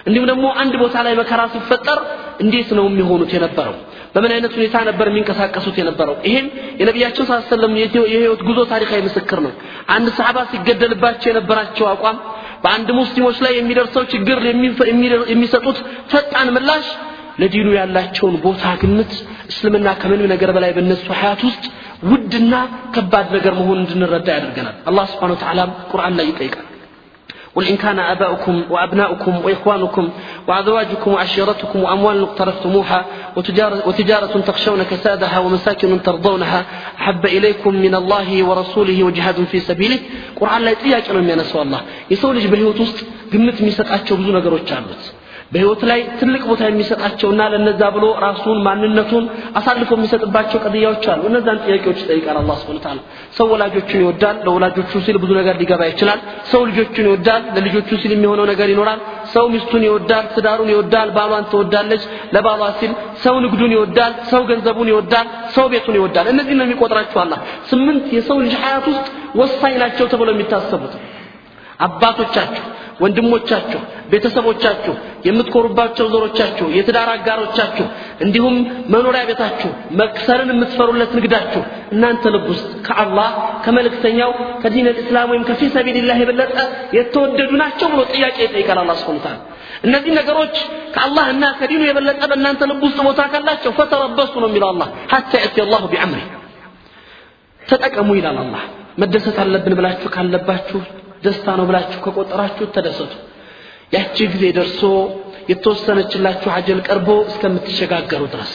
እንዲሁም 0.08 0.26
ደግሞ 0.30 0.46
አንድ 0.62 0.74
ቦታ 0.82 0.96
ላይ 1.06 1.14
መከራ 1.20 1.40
ሲፈጠር 1.52 1.98
እንዴት 2.40 2.70
ነው 2.78 2.84
የሚሆኑት 2.88 3.30
የነበረው? 3.36 3.74
በምን 4.14 4.32
አይነት 4.34 4.52
ሁኔታ 4.58 4.76
ነበር 4.88 5.06
የሚንቀሳቀሱት 5.10 5.76
የነበረው? 5.80 6.16
ይሄን 6.28 6.46
የነቢያችን 6.80 7.24
ስ 7.28 7.32
የህይወት 8.12 8.42
ጉዞ 8.48 8.58
ታሪካዊ 8.72 9.00
ምስክር 9.08 9.38
ነው። 9.46 9.52
አንድ 9.88 10.08
ሰሓባ 10.18 10.38
ሲገደልባቸው 10.52 11.28
የነበራቸው 11.30 11.86
አቋም 11.92 12.18
በአንድ 12.64 12.88
ሙስሊሞች 12.98 13.38
ላይ 13.44 13.52
የሚደርሰው 13.56 14.04
ችግር 14.12 14.38
የሚሰጡት 15.32 15.78
ፈጣን 16.12 16.48
ምላሽ 16.56 16.86
ለዲኑ 17.42 17.68
ያላቸውን 17.80 18.36
ቦታ 18.44 18.62
ግምት 18.82 19.12
እስልምና 19.52 19.88
ከምንም 20.02 20.30
ነገር 20.34 20.50
በላይ 20.56 20.70
በእነሱ 20.76 21.06
ሀያት 21.20 21.42
ውስጥ 21.48 21.64
ውድና 22.10 22.54
ከባድ 22.94 23.26
ነገር 23.36 23.52
መሆን 23.60 23.80
እንድንረዳ 23.82 24.28
ያደርገናል። 24.36 24.76
አላህ 24.90 25.04
ስብሓን 25.14 25.34
ተላም 25.44 25.72
ቁርአን 25.90 26.16
ላይ 26.20 26.28
ይጠይቃል። 26.32 26.68
قل 27.56 27.64
إن 27.66 27.76
كان 27.76 27.98
آباؤكم 27.98 28.54
وأبناؤكم 28.70 29.32
وإخوانكم 29.44 30.08
وأزواجكم 30.48 31.10
وعشيرتكم 31.12 31.82
وأموال 31.82 32.22
اقترفتموها 32.22 33.04
وتجارة, 33.36 33.88
وتجارة 33.88 34.40
تخشون 34.40 34.82
كسادها 34.82 35.38
ومساكن 35.38 36.02
ترضونها 36.02 36.60
أحب 37.00 37.26
إليكم 37.26 37.74
من 37.74 37.94
الله 37.94 38.28
ورسوله 38.48 39.04
وجهاد 39.04 39.44
في 39.44 39.60
سبيله 39.60 39.98
قرآن 40.40 40.62
لا 40.62 40.70
يتياك 40.70 41.10
أنا 41.10 41.20
من 41.20 41.40
الله 41.54 41.80
يسولج 42.10 42.46
بالهوت 42.46 42.78
قمت 43.32 43.62
ميسات 43.62 43.88
أتشو 43.96 44.16
بزونا 44.16 44.40
قروت 44.40 44.70
በህይወት 45.52 45.82
ላይ 45.90 46.00
ትልቅ 46.20 46.40
ቦታ 46.50 46.62
የሚሰጣቸውና 46.68 47.42
ለነዛ 47.52 47.82
ብሎ 47.96 48.04
ራሱን 48.24 48.58
ማንነቱን 48.66 49.24
አሳልፎ 49.58 49.90
የሚሰጥባቸው 49.96 50.58
ቀድያዎች 50.64 51.04
አሉ። 51.12 51.22
እነዛን 51.30 51.58
ጥያቄዎች 51.64 51.98
ይጠይቃል 52.04 52.36
አላህ 52.40 52.56
ስብን 52.62 52.78
ሰው 53.36 53.46
ወላጆቹን 53.52 54.00
ይወዳል 54.04 54.36
ለወላጆቹ 54.46 54.92
ሲል 55.06 55.16
ብዙ 55.24 55.30
ነገር 55.40 55.54
ሊገባ 55.62 55.82
ይችላል። 55.92 56.20
ሰው 56.52 56.62
ልጆቹን 56.70 57.06
ይወዳል 57.08 57.42
ለልጆቹ 57.56 57.88
ሲል 58.02 58.12
የሚሆነው 58.16 58.46
ነገር 58.52 58.68
ይኖራል። 58.74 59.00
ሰው 59.34 59.44
ሚስቱን 59.54 59.84
ይወዳል 59.88 60.26
ትዳሩን 60.34 60.70
ይወዳል 60.74 61.10
ባሏን 61.16 61.46
ትወዳለች 61.52 62.02
ለባሏ 62.34 62.62
ሲል 62.80 62.92
ሰው 63.24 63.36
ንግዱን 63.46 63.74
ይወዳል 63.76 64.14
ሰው 64.32 64.42
ገንዘቡን 64.50 64.90
ይወዳል 64.92 65.26
ሰው 65.56 65.66
ቤቱን 65.72 65.96
ይወዳል። 66.00 66.28
እነዚህ 66.34 66.54
ነው 66.58 66.66
የሚቆጥራቸው 66.66 67.20
አላህ። 67.20 67.40
ስምንት 67.70 68.06
የሰው 68.16 68.38
ልጅ 68.44 68.54
ሀያት 68.62 68.86
ውስጥ 68.92 69.06
ወሳኝ 69.36 69.74
ናቸው 69.82 70.06
ተብሎ 70.12 70.28
የሚታሰቡት 70.34 70.94
አባቶቻችሁ 71.86 72.64
ወንድሞቻችሁ 73.00 73.80
ቤተሰቦቻችሁ 74.10 74.94
የምትኮሩባቸው 75.26 76.06
ዘሮቻችሁ 76.12 76.66
የትዳር 76.76 77.08
አጋሮቻችሁ 77.14 77.86
እንዲሁም 78.24 78.56
መኖሪያ 78.94 79.22
ቤታችሁ 79.30 79.70
መክሰርን 80.00 80.50
የምትፈሩለት 80.52 81.12
ንግዳችሁ 81.18 81.62
እናንተ 81.94 82.32
ልብ 82.34 82.46
ውስጥ 82.52 82.68
ከአላህ 82.86 83.30
ከመልእክተኛው 83.64 84.30
ከዲን 84.62 84.86
ልእስላም 84.90 85.30
ወይም 85.32 85.44
ከፊ 85.48 85.70
ሰቢልላህ 85.76 86.18
የበለጠ 86.22 86.56
የተወደዱ 86.98 87.50
ናቸው 87.62 87.88
ብሎ 87.94 88.02
ጥያቄ 88.14 88.36
ይጠይቃል 88.46 88.80
አላ 88.82 88.94
ስብን 89.00 89.18
ታላ 89.24 89.36
እነዚህ 89.84 90.12
ነገሮች 90.18 90.54
ከአላህ 90.94 91.26
እና 91.32 91.44
ከዲኑ 91.58 91.82
የበለጠ 91.88 92.22
በእናንተ 92.30 92.68
ልብ 92.70 92.82
ውስጥ 92.86 92.98
ቦታ 93.08 93.22
ካላቸው 93.32 93.72
ፈተረበሱ 93.78 94.32
ነው 94.42 94.48
የሚለው 94.50 94.68
አላህ። 94.72 94.88
ሐታ 95.12 95.32
የእቲ 95.42 95.58
አላሁ 95.64 95.82
ቢአምሪ 95.92 96.20
ተጠቀሙ 97.62 98.10
ይላል 98.18 98.38
አላህ። 98.42 98.62
መደሰት 98.98 99.38
አለብን 99.44 99.74
ብላችሁ 99.78 100.08
ካለባችሁ 100.16 100.80
ደስታ 101.24 101.46
ነው 101.58 101.66
ብላችሁ 101.68 101.98
ከቆጠራችሁ 102.04 102.66
ተደሰቱ። 102.76 103.12
ያቺ 103.94 104.16
ጊዜ 104.32 104.44
ደርሶ 104.58 104.80
የተወሰነችላችሁ 105.50 106.50
አጀል 106.56 106.78
ቀርቦ 106.86 107.08
እስከምትሸጋገሩ 107.30 108.22
ድረስ 108.34 108.52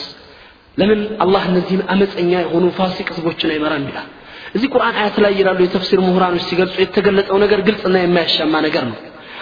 ለምን 0.78 1.02
አላህ 1.24 1.44
እነዚህን 1.52 1.84
አመፀኛ 1.94 2.32
የሆኑ 2.38 2.66
ፋሲቅ 2.78 3.08
ህዝቦችን 3.12 3.52
አይመራም 3.54 3.86
ይላል? 3.90 4.08
እዚህ 4.56 4.68
ቁርአን 4.74 4.96
አያት 5.00 5.18
ላይ 5.24 5.34
ይላሉ 5.40 5.60
የተፍሲር 5.64 6.00
ምሁራኖች 6.06 6.44
ሲገልጹ 6.50 6.76
የተገለጸው 6.84 7.38
ነገር 7.44 7.60
ግልጽና 7.68 7.96
የማያሻማ 8.02 8.54
ነገር 8.68 8.84
ነው። 8.92 8.98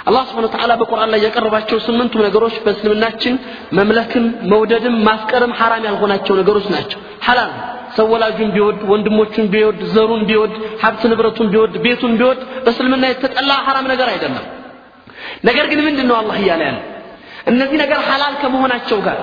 አላህ 0.07 0.23
ስብሓን 0.29 0.47
ተዓላ 0.53 0.71
በቁርአን 0.81 1.09
ላይ 1.13 1.19
ያቀረባቸው 1.25 1.77
ስምንቱ 1.85 2.13
ነገሮች 2.25 2.55
በእስልምናችን 2.65 3.33
መምለክም 3.79 4.25
መውደድም 4.51 4.95
ማፍቀርም 5.07 5.53
ሐራም 5.59 5.85
ያልሆናቸው 5.89 6.35
ነገሮች 6.41 6.67
ናቸው። 6.75 6.99
ሐላል 7.27 7.51
ሰው 7.97 8.07
ወላጁን 8.13 8.49
ቢወድ 8.55 8.79
ወንድሞቹን 8.91 9.47
ቢወድ 9.53 9.79
ዘሩን 9.93 10.23
ቢወድ 10.29 10.53
ሀብት 10.83 11.03
ንብረቱን 11.11 11.47
ቢወድ 11.53 11.73
ቤቱን 11.85 12.13
ቢወድ 12.19 12.39
በእስልምና 12.65 13.03
የተጠላ 13.11 13.51
ሐራም 13.67 13.87
ነገር 13.93 14.09
አይደለም። 14.13 14.45
ነገር 15.47 15.65
ግን 15.71 15.79
ምንድን 15.87 16.07
ነው 16.09 16.15
አላህ 16.21 16.37
እያለ 16.43 16.61
ያለ 16.69 16.79
እነዚህ 17.51 17.77
ነገር 17.83 17.99
ሐላል 18.07 18.33
ከመሆናቸው 18.41 18.99
ጋር 19.07 19.19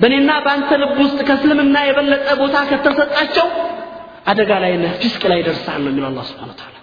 በእኔና 0.00 0.30
በአንተ 0.44 0.70
ልብ 0.82 0.96
ውስጥ 1.02 1.18
ከእስልምና 1.28 1.76
የበለጠ 1.86 2.28
ቦታ 2.42 2.56
ከተሰጣቸው 2.70 3.46
አደጋ 4.30 4.52
ላይ 4.64 4.72
ነህ 4.82 4.92
ፊስቅ 5.02 5.22
ላይ 5.32 5.40
ደርሳል 5.46 5.80
ነው 5.84 5.90
የሚለው 5.92 6.08
አላህ 6.10 6.24
ስብሓን 6.30 6.50
ተዓላ 6.60 6.76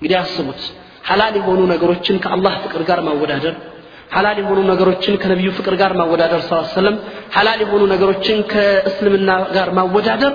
እንግዲህ 0.00 0.16
አስቡት 0.22 0.60
ሐላል 1.08 1.34
የሆኑ 1.40 1.60
ነገሮችን 1.72 2.16
ከአላህ 2.24 2.54
ፍቅር 2.64 2.82
ጋር 2.88 3.00
ማወዳደር 3.06 3.54
ሐላል 4.10 4.38
የሆኑ 4.42 4.58
ነገሮችን 4.70 5.14
ከነቢዩ 5.22 5.48
ፍቅር 5.58 5.74
ጋር 5.80 5.92
ማወዳደር 6.00 6.40
ስ 6.42 6.60
ሰለም 6.74 6.96
ሐላል 7.36 7.60
የሆኑ 7.64 7.82
ነገሮችን 7.92 8.38
ከእስልምና 8.52 9.30
ጋር 9.56 9.68
ማወዳደር 9.78 10.32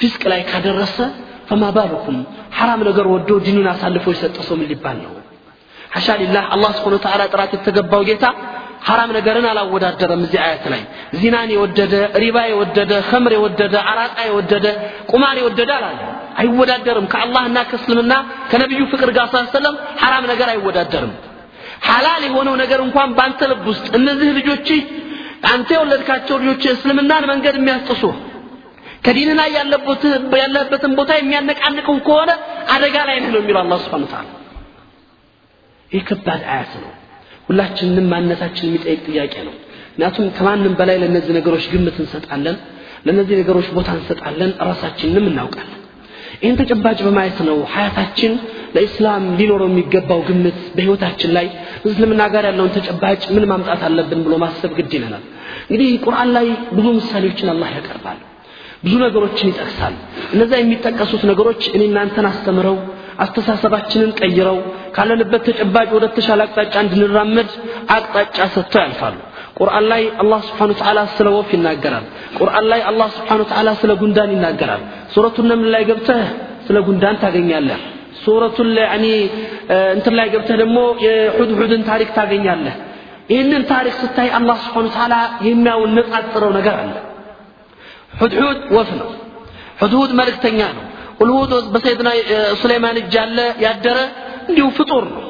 ፊስቅ 0.00 0.22
ላይ 0.32 0.40
ካደረሰ 0.50 0.96
ፈማ 1.48 1.64
ባሉኩም 1.76 2.16
ሐራም 2.58 2.80
ነገር 2.88 3.06
ወዶ 3.14 3.30
ዲኑን 3.46 3.68
አሳልፎ 3.72 4.04
የሰጠ 4.14 4.36
ሰው 4.48 4.56
ምን 4.60 4.68
ሊባል 4.70 4.96
ነው? 5.04 5.12
ሐሻ 5.94 6.06
አላህ 6.54 6.70
ስብሓን 6.76 7.02
ተዓላ 7.04 7.22
ጥራት 7.32 7.50
የተገባው 7.56 8.02
ጌታ 8.08 8.24
ሐራም 8.88 9.10
ነገርን 9.16 9.46
አላወዳደረም 9.50 10.22
እዚህ 10.26 10.40
አያት 10.46 10.64
ላይ። 10.72 10.82
ዚናን 11.20 11.50
የወደደ 11.54 11.94
ሪባ 12.22 12.38
የወደደ 12.50 12.92
ኸምር 13.10 13.32
የወደደ 13.36 13.74
አራጣ 13.90 14.16
የወደደ 14.28 14.66
ቁማር 15.12 15.36
የወደደ 15.42 15.70
አላለ 15.78 16.00
አይወዳደርም። 16.42 17.06
ከአላህና 17.12 17.58
ከእስልምና 17.70 18.14
ከነቢዩ 18.50 18.82
ፍቅር 18.92 19.12
ጋር 19.18 19.26
ሰለም 19.54 19.76
ሐራም 20.02 20.26
ነገር 20.32 20.48
አይወዳደርም 20.54 21.14
ሐላል 21.86 22.22
የሆነው 22.28 22.54
ነገር 22.62 22.80
እንኳን 22.86 23.10
በአንተ 23.16 23.48
ልብ 23.50 23.64
ውስጥ 23.72 23.86
እነዚህ 23.98 24.30
ልጆች 24.38 24.68
አንተ 25.50 25.68
የወለድካቸው 25.76 26.36
ልጆች 26.42 26.62
እስልምናን 26.72 27.24
መንገድ 27.32 27.56
የሚያስጥሱ 27.60 28.02
ከዲንና 29.06 29.40
ያለበትን 30.42 30.92
ቦታ 30.98 31.12
የሚያነቃንቁ 31.18 31.88
ከሆነ 32.06 32.30
አደጋ 32.74 32.96
ላይ 33.08 33.16
ነህ 33.22 33.30
ነው 33.34 33.40
የሚለው 33.42 33.60
አላህ 33.64 33.78
ስብሓን 33.84 34.06
ተዓላ 34.12 34.28
ይህ 35.90 36.02
ከባድ 36.08 36.42
አያት 36.52 36.72
ነው። 36.82 36.92
ሁላችንንም 37.48 38.06
ማንነታችን 38.12 38.66
የሚጠይቅ 38.68 39.00
ጥያቄ 39.08 39.34
ነው። 39.48 39.54
ምክንያቱም 39.88 40.28
ከማንም 40.36 40.72
በላይ 40.78 40.96
ለእነዚህ 41.02 41.32
ነገሮች 41.38 41.64
ግምት 41.72 41.96
እንሰጣለን 42.02 42.56
ለእነዚህ 43.06 43.36
ነገሮች 43.42 43.66
ቦታ 43.76 43.90
እንሰጣለን 43.98 44.52
ራሳችንንም 44.68 45.26
እናውቃለን 45.30 45.80
ይህን 46.42 46.56
ተጨባጭ 46.60 46.98
በማየት 47.06 47.38
ነው 47.48 47.58
ሀያታችን 47.72 48.32
ለኢስላም 48.74 49.24
ሊኖረው 49.38 49.68
የሚገባው 49.70 50.20
ግምት 50.28 50.58
በህይወታችን 50.76 51.30
ላይ 51.36 51.46
እስልምና 51.88 52.22
ጋር 52.34 52.44
ያለውን 52.50 52.72
ተጨባጭ 52.76 53.22
ምን 53.34 53.44
ማምጣት 53.50 53.82
አለብን 53.88 54.22
ብሎ 54.26 54.36
ማሰብ 54.44 54.72
ግድ 54.78 54.92
ይለናል። 54.96 55.24
እንግዲህ 55.64 55.90
ቁርአን 56.04 56.30
ላይ 56.36 56.46
ብዙ 56.76 56.86
ምሳሌዎችን 56.98 57.50
አላህ 57.52 57.70
ያቀርባል 57.76 58.18
ብዙ 58.84 58.94
ነገሮችን 59.04 59.50
ይጠቅሳል። 59.50 59.94
እነዛ 60.34 60.52
የሚጠቀሱት 60.60 61.22
ነገሮች 61.30 61.62
እኔ 61.76 61.82
እናንተን 61.90 62.26
አስተምረው 62.30 62.76
አስተሳሰባችንን 63.24 64.10
ቀይረው 64.20 64.58
ካለንበት 64.94 65.42
ተጨባጭ 65.48 65.88
ወደ 65.96 66.06
ተሻለ 66.16 66.40
አቅጣጫ 66.46 66.74
እንድንራመድ 66.84 67.50
አቅጣጫ 67.96 68.36
ሰጥተው 68.54 68.80
ያልፋሉ። 68.84 69.16
ቁርአን 69.58 69.84
ላይ 69.90 70.02
አላህ 70.22 70.40
ስብሓን 70.48 70.70
ተዓላ 70.80 71.00
ስለ 71.16 71.28
ወፍ 71.36 71.50
ይናገራል። 71.56 72.06
ቁርአን 72.38 72.66
ላይ 72.72 72.80
አላህ 72.90 73.08
ስብሓን 73.16 73.42
ተዓላ 73.50 73.68
ስለ 73.82 73.90
ጉንዳን 74.00 74.30
ይናገራል። 74.34 74.82
ሱረቱ 75.14 75.36
ነምል 75.50 75.68
ላይ 75.74 75.82
ገብተህ 75.90 76.22
ስለ 76.66 76.76
ጉንዳን 76.88 77.16
ታገኛለህ። 77.22 77.80
ሱረቱ 78.24 78.56
ያኒ 78.84 79.06
እንትን 79.96 80.14
ላይ 80.18 80.26
ገብተህ 80.34 80.56
ደግሞ 80.62 80.78
የሑድሑድን 81.06 81.82
ታሪክ 81.90 82.10
ታገኛለህ። 82.18 82.76
ይህንን 83.32 83.62
ታሪክ 83.70 83.94
ስታይ 84.02 84.28
አላህ 84.38 84.56
ስብሓን 84.64 84.88
ተዓላ 84.94 85.14
የሚያውነጻጽረው 85.48 86.50
ነገር 86.58 86.74
አለ። 86.82 86.94
ሑድሑድ 88.20 88.58
ወፍ 88.76 88.90
ነው። 89.00 89.08
ሑድሑድ 89.80 90.12
መልእክተኛ 90.20 90.60
ነው። 90.76 90.84
ሁልሁድ 91.18 91.52
በሰይድና 91.74 92.08
ሱሌማን 92.60 92.96
እጅ 93.00 93.14
ያለ 93.18 93.38
ያደረ 93.64 93.98
እንዲሁ 94.48 94.66
ፍጡር። 94.78 95.04
ነው 95.12 95.22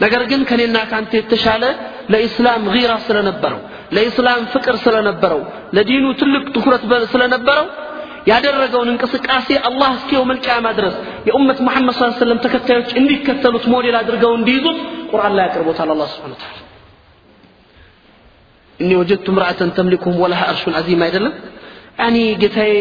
ነገር 0.00 0.22
ግን 0.30 0.40
ከኔና 0.48 0.76
ካንተ 0.90 1.12
የተሻለ 1.18 1.64
ለኢስላም 2.12 2.62
ጊራ 2.74 2.92
ስለነበረው 3.06 3.60
ለኢስላም 3.96 4.42
ፍቅር 4.54 4.76
ስለነበረው 4.84 5.40
ለዲኑ 5.76 6.04
ትልቅ 6.20 6.44
ትኩረት 6.54 6.82
ስለነበረው 7.12 7.66
ያደረገውን 8.30 8.88
እንቅስቃሴ 8.92 9.48
አላህ 9.68 9.90
እስከ 9.98 10.10
የውመል 10.16 10.38
ቂያማ 10.46 10.66
ድረስ 10.78 10.96
የኡመት 11.28 11.58
መሐመድ 11.66 11.94
ስ 11.98 12.08
ሰለም 12.22 12.40
ተከታዮች 12.44 12.90
እንዲከተሉት 13.00 13.64
ሞዴል 13.74 13.96
አድርገው 14.00 14.32
እንዲይዙት 14.38 14.78
ቁርአን 15.12 15.34
ላይ 15.38 15.44
አቅርቦታል 15.48 15.90
አላህ 15.94 16.08
ስብሓን 16.14 16.34
ታላ 16.42 16.56
እኒ 18.80 18.90
ወጀድቱ 19.00 19.28
ምርአተን 19.36 19.70
ተምሊኩም 19.78 20.14
ወለሃ 20.22 20.42
አርሹን 20.50 20.74
አዚም 20.78 21.02
አይደለም። 21.06 21.34
ያኒ 22.00 22.16
ጌታዬ 22.42 22.72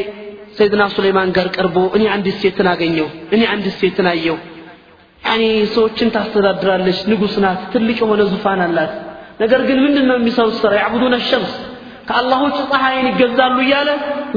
ሰይድና 0.57 0.83
ሱሌማን 0.93 1.29
ጋር 1.37 1.47
ቀርቦ 1.55 1.77
እኔ 1.97 2.03
አንዲት 2.13 2.37
ሴትን 2.43 2.67
አገኘው 2.73 3.07
እኔ 3.35 3.41
አንዲት 3.53 3.75
ሴትን 3.81 4.07
አየው 4.13 4.37
ያኒ 5.23 5.43
ሰዎችን 5.73 6.09
ታስተዳድራለች። 6.15 6.99
ንጉስ 7.11 7.33
ናት 7.43 7.61
ትልቅ 7.73 7.97
የሆነ 8.03 8.21
ዙፋን 8.31 8.61
አላት። 8.65 8.93
ነገር 9.41 9.61
ግን 9.67 9.77
ምንድን 9.85 10.05
ነው 10.09 10.15
የሚሰሩት? 10.19 10.55
ስራ 10.61 10.71
ያዕቡዱነ 10.79 11.15
ሸምስ 11.29 11.53
ከአላህ 12.07 12.39
ውጭ 12.45 12.57
ፀሐይን 12.71 13.07
ይገዛሉ 13.11 13.57
እያለ 13.65 13.89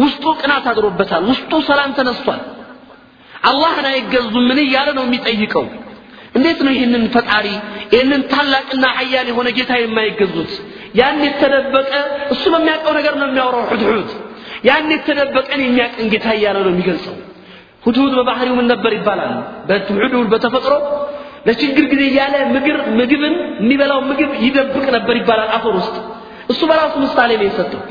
ውስጡ 0.03 0.25
ቅናት 0.41 0.65
አድሮበታል። 0.71 1.23
ውስጡ 1.31 1.53
ሰላም 1.69 1.93
ተነስቷል። 1.99 2.41
አላህን 3.45 3.87
አይገዙም 3.93 4.45
ምን 4.49 4.59
እያለ 4.65 4.89
ነው 4.99 5.05
የሚጠይቀው? 5.07 5.65
እንዴት 6.37 6.61
ነው 6.67 6.73
ይህንን 6.77 7.03
ፈጣሪ 7.15 7.47
ይህንን 7.93 8.23
ታላቅና 8.33 8.85
ሀያል 8.99 9.27
የሆነ 9.33 9.49
ጌታ 9.59 9.73
የማይገዙት? 9.81 10.53
ያን 11.01 11.19
የተደበቀ 11.27 11.91
እሱ 12.35 12.45
በሚያውቀው 12.55 12.93
ነገር 12.99 13.15
ነው 13.21 13.27
የሚያወራው። 13.31 13.65
ሁድሁድ 13.73 14.11
ያን 14.69 14.91
የተደበቀን 14.95 15.61
የሚያቀን 15.67 16.07
ጌታ 16.13 16.27
እያለ 16.39 16.57
ነው 16.67 16.73
የሚገልጸው 16.73 17.17
ሁድሁድ 17.83 18.13
በባህሪው 18.19 18.55
ምን 18.59 18.67
ነበር 18.73 18.93
ይባላል? 18.97 19.33
በሁድሁድ 19.69 20.29
በተፈጥሮ 20.33 20.75
ለችግር 21.47 21.85
ጊዜ 21.93 22.03
እያለ 22.11 22.35
ምግብን 22.99 23.35
የሚበላው 23.63 24.01
ምግብ 24.11 24.31
ይደብቅ 24.45 24.87
ነበር 24.97 25.15
ይባላል 25.21 25.51
አፈር 25.57 25.75
ውስጥ። 25.81 25.95
እሱ 26.53 26.61
በራሱ 26.71 26.95
ምሳሌ 27.05 27.31
ነው 27.41 27.47
የሰጠው። 27.49 27.83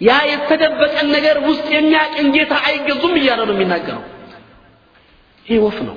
ያ 0.00 0.12
የተደበቀን 0.30 1.06
ነገር 1.16 1.36
ውስጥ 1.48 1.66
የሚያቀን 1.74 2.26
ጌታ 2.36 2.54
አይገዙም 2.68 3.14
እያለ 3.20 3.40
ነው 3.48 3.54
የሚናገረው። 3.56 4.02
ይህ 5.46 5.58
ወፍ 5.64 5.78
ነው። 5.88 5.96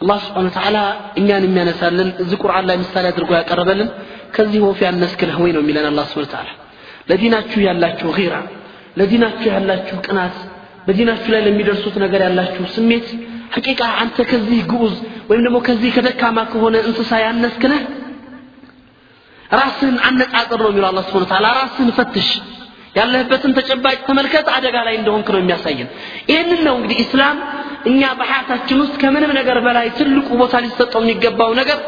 አላህ 0.00 0.18
ስብሓን 0.24 0.48
ተዓላ 0.56 0.78
እኛን 1.20 1.44
የሚያነሳልን 1.46 2.08
እዚህ 2.22 2.36
ቁርአን 2.42 2.64
ላይ 2.68 2.76
ምሳሌ 2.82 3.04
አድርጎ 3.12 3.30
ያቀረበልን 3.38 3.88
ከዚህ 4.34 4.60
ወፍ 4.66 4.80
ያነስክ 4.86 5.20
ነህ 5.28 5.38
ወይ 5.44 5.52
ነው 5.56 5.62
የሚለን 5.64 5.86
አላህ 5.90 6.04
ስብሓን 6.10 6.28
ተዓላ 6.32 6.50
ለዲናችሁ 7.10 7.60
ያላችሁ 7.68 8.10
ጊራ 8.18 8.34
ለዲናችሁ 8.96 9.48
ያላችሁ 9.52 9.96
ቅናት 10.06 10.36
በዲናችሁ 10.86 11.30
ላይ 11.34 11.40
ለሚደርሱት 11.46 11.96
ነገር 12.04 12.20
ያላችሁ 12.26 12.64
ስሜት 12.74 13.06
ሐቂቃ 13.54 13.80
አንተ 14.02 14.16
ከዚህ 14.30 14.60
ግዑዝ 14.70 14.94
ወይም 15.28 15.42
ደግሞ 15.46 15.58
ከዚህ 15.66 15.90
ከደካማ 15.96 16.38
ከሆነ 16.52 16.76
እንስሳ 16.88 17.12
ያነስክ 17.24 17.62
ነህ? 17.72 17.82
ራስህን 19.52 19.96
አነጻጽር 20.08 20.60
ነው 20.64 20.70
የሚለው 20.72 20.88
አላህ 20.90 21.04
ስብሐ 21.08 21.24
ተዓላ 21.30 21.46
ራስህን 21.58 21.90
ፈትሽ። 21.98 22.28
ያለህበትን 22.96 23.52
ተጨባጭ 23.58 23.98
ተመልከት 24.06 24.46
አደጋ 24.56 24.76
ላይ 24.86 24.94
እንደሆንክ 24.98 25.28
ነው 25.34 25.40
የሚያሳየን። 25.42 25.88
ይህንን 26.30 26.60
ነው 26.66 26.74
እንግዲህ 26.78 26.98
ኢስላም 27.04 27.38
እኛ 27.90 28.02
በሐያታችን 28.18 28.78
ውስጥ 28.82 28.94
ከምንም 29.02 29.32
ነገር 29.38 29.58
በላይ 29.66 29.88
ትልቁ 29.98 30.28
ቦታ 30.40 30.54
ሊሰጠው 30.64 31.02
የሚገባው 31.04 31.50
ነገር 31.60 31.78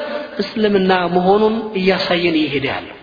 እስልምና 0.42 0.92
መሆኑን 1.16 1.54
እያሳየን 1.80 2.36
እየሄደ 2.40 2.66
ያለው። 2.74 2.96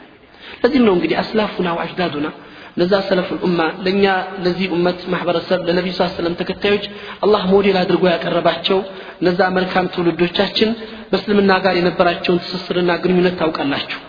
ለዚህም 0.62 0.86
ነው 0.88 0.94
እንግዲህ 0.98 1.18
አስላፉና 1.24 1.70
ወአጅዳዱና 1.78 2.28
እነዛ 2.78 2.94
ሰለፉል 3.08 3.38
ኡማ 3.48 3.60
ለእኛ 3.86 4.06
ለዚህ 4.46 4.68
ኡመት 4.76 5.00
ማህበረሰብ 5.12 5.60
ለነቢዩ 5.68 5.94
ስ 5.98 6.08
ሰለም 6.18 6.34
ተከታዮች 6.40 6.86
አላህ 7.26 7.42
ሞዴል 7.54 7.78
አድርጎ 7.82 8.04
ያቀረባቸው 8.14 8.80
እነዛ 9.22 9.40
መልካም 9.58 9.86
ትውልዶቻችን 9.94 10.70
በእስልምና 11.12 11.52
ጋር 11.66 11.74
የነበራቸውን 11.80 12.42
ትስስርና 12.44 12.92
ግንኙነት 13.04 13.36
ታውቃላችሁ። 13.42 14.00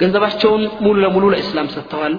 ገንዘባቸውን 0.00 0.64
ሙሉ 0.84 0.96
ለሙሉ 1.04 1.24
ለእስላም 1.34 1.68
ሰጥተዋል። 1.76 2.14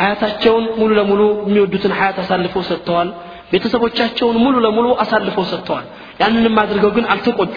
ሀያታቸውን 0.00 0.64
ሙሉ 0.78 0.90
ለሙሉ 0.98 1.20
የሚወዱትን 1.46 1.92
ሀያት 1.98 2.18
አሳልፈው 2.22 2.62
ሰጥተዋል። 2.70 3.08
ቤተሰቦቻቸውን 3.52 4.36
ሙሉ 4.44 4.56
ለሙሉ 4.66 4.86
አሳልፈው 5.02 5.44
ሰጥተዋል። 5.52 5.86
ያንንም 6.20 6.56
አድርገው 6.62 6.90
ግን 6.96 7.06
አልተቆጩ 7.12 7.56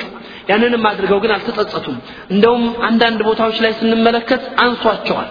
ያንንም 0.50 0.84
አድርገው 0.90 1.20
ግን 1.24 1.32
አልተጸጸቱም። 1.36 1.98
እንደውም 2.32 2.64
አንዳንድ 2.84 3.20
ቦታዎች 3.30 3.58
ላይ 3.66 3.72
ስንመለከት 3.80 4.44
አንሷቸዋል 4.64 5.30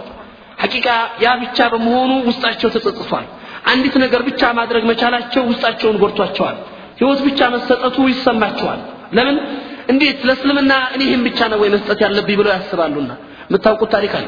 ሐቂቃ 0.59 0.87
ያ 1.25 1.33
ብቻ 1.43 1.59
በመሆኑ 1.73 2.13
ውስጣቸው 2.29 2.69
ተጸጽቷል 2.75 3.27
አንዲት 3.71 3.95
ነገር 4.05 4.21
ብቻ 4.29 4.43
ማድረግ 4.59 4.83
መቻላቸው 4.91 5.43
ውስጣቸውን 5.51 5.97
ጎድቷቸዋል። 6.03 6.57
ህይወት 7.01 7.21
ብቻ 7.27 7.41
መሰጠቱ 7.55 7.97
ይሰማቸዋል። 8.11 8.81
ለምን? 9.17 9.37
እንዴት? 9.93 10.19
ለእስልምና 10.29 10.73
እኔ 10.95 11.01
ይህን 11.09 11.23
ብቻ 11.29 11.39
ነው 11.53 11.59
ወይ 11.63 11.71
መስጠት 11.75 11.99
ያለብኝ 12.05 12.37
ብለው 12.41 12.53
ያስባሉና። 12.55 13.11
የምታውቁት 13.49 13.91
ታሪክ 13.95 14.13
አለ። 14.19 14.27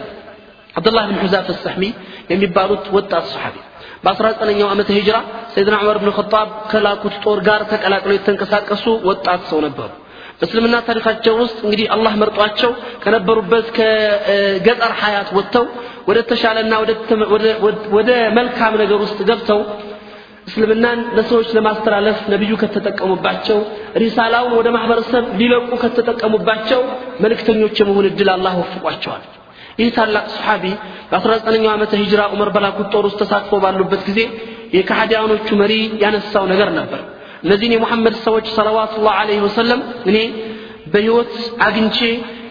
አብዱላህ 0.75 1.05
ብን 1.09 1.19
ሑዛፍ 1.23 1.49
ሰሕሚ 1.63 1.85
የሚባሉት 2.33 2.85
ወጣት 2.97 3.25
ሰሓቢ 3.33 3.57
በ19ኛው 4.05 4.69
ዓመተ 4.73 4.89
ሂጅራ 4.99 5.17
ሰይድና 5.55 5.77
ዑመር 5.83 5.99
ብን 6.03 6.11
ኸጣብ 6.19 6.49
ከላኩት 6.71 7.15
ጦር 7.25 7.39
ጋር 7.49 7.61
ተቀላቅለው 7.73 8.15
የተንቀሳቀሱ 8.17 8.85
ወጣት 9.09 9.41
ሰው 9.51 9.59
ነበሩ 9.67 9.89
በእስልምና 10.41 10.77
ታሪካቸው 10.89 11.35
ውስጥ 11.43 11.59
እንግዲህ 11.67 11.87
አላህ 11.95 12.13
መርጧቸው 12.23 12.73
ከነበሩበት 13.03 13.67
ከገጠር 13.79 14.93
ሀያት 15.01 15.31
ወጥተው 15.39 15.65
ወደ 16.09 16.19
ተሻለና 16.31 16.75
ወደ 17.97 18.11
መልካም 18.39 18.75
ነገር 18.83 18.99
ውስጥ 19.05 19.19
ገብተው 19.31 19.61
እስልምናን 20.49 21.01
ለሰዎች 21.17 21.49
ለማስተላለፍ 21.57 22.19
ነቢዩ 22.33 22.53
ከተጠቀሙባቸው 22.61 23.59
ሪሳላውን 24.03 24.53
ወደ 24.59 24.69
ማህበረሰብ 24.77 25.25
ሊለቁ 25.41 25.71
ከተጠቀሙባቸው 25.83 26.81
መልእክተኞች 27.25 27.75
የመሆን 27.83 28.07
እድል 28.11 28.31
አላህ 28.37 28.55
ወፍቋቸዋል። 28.63 29.25
ይህ 29.81 29.91
ታላቅ 29.97 30.25
ሰሓቢ 30.37 30.65
በ19ኛው 31.11 31.71
ዓመተ 31.75 31.93
ሂጅራ 32.03 32.23
ዑመር 32.33 32.49
በላኩት 32.55 32.89
ጦር 32.95 33.05
ውስጥ 33.09 33.19
ተሳትፎ 33.23 33.61
ባሉበት 33.65 34.03
ጊዜ 34.09 34.21
የካህዲያኖቹ 34.77 35.49
መሪ 35.61 35.75
ያነሳው 36.03 36.45
ነገር 36.53 36.71
ነበር 36.81 37.03
እነዚህን 37.43 37.75
የሙሐመድ 37.75 38.15
ሰዎች 38.27 38.47
ሰለዋቱላህ 38.57 39.15
ዐለይሂ 39.21 39.41
ወሰለም 39.47 39.81
እኔ 40.11 40.19
በህይወት 40.93 41.35
አግኝቼ 41.67 41.99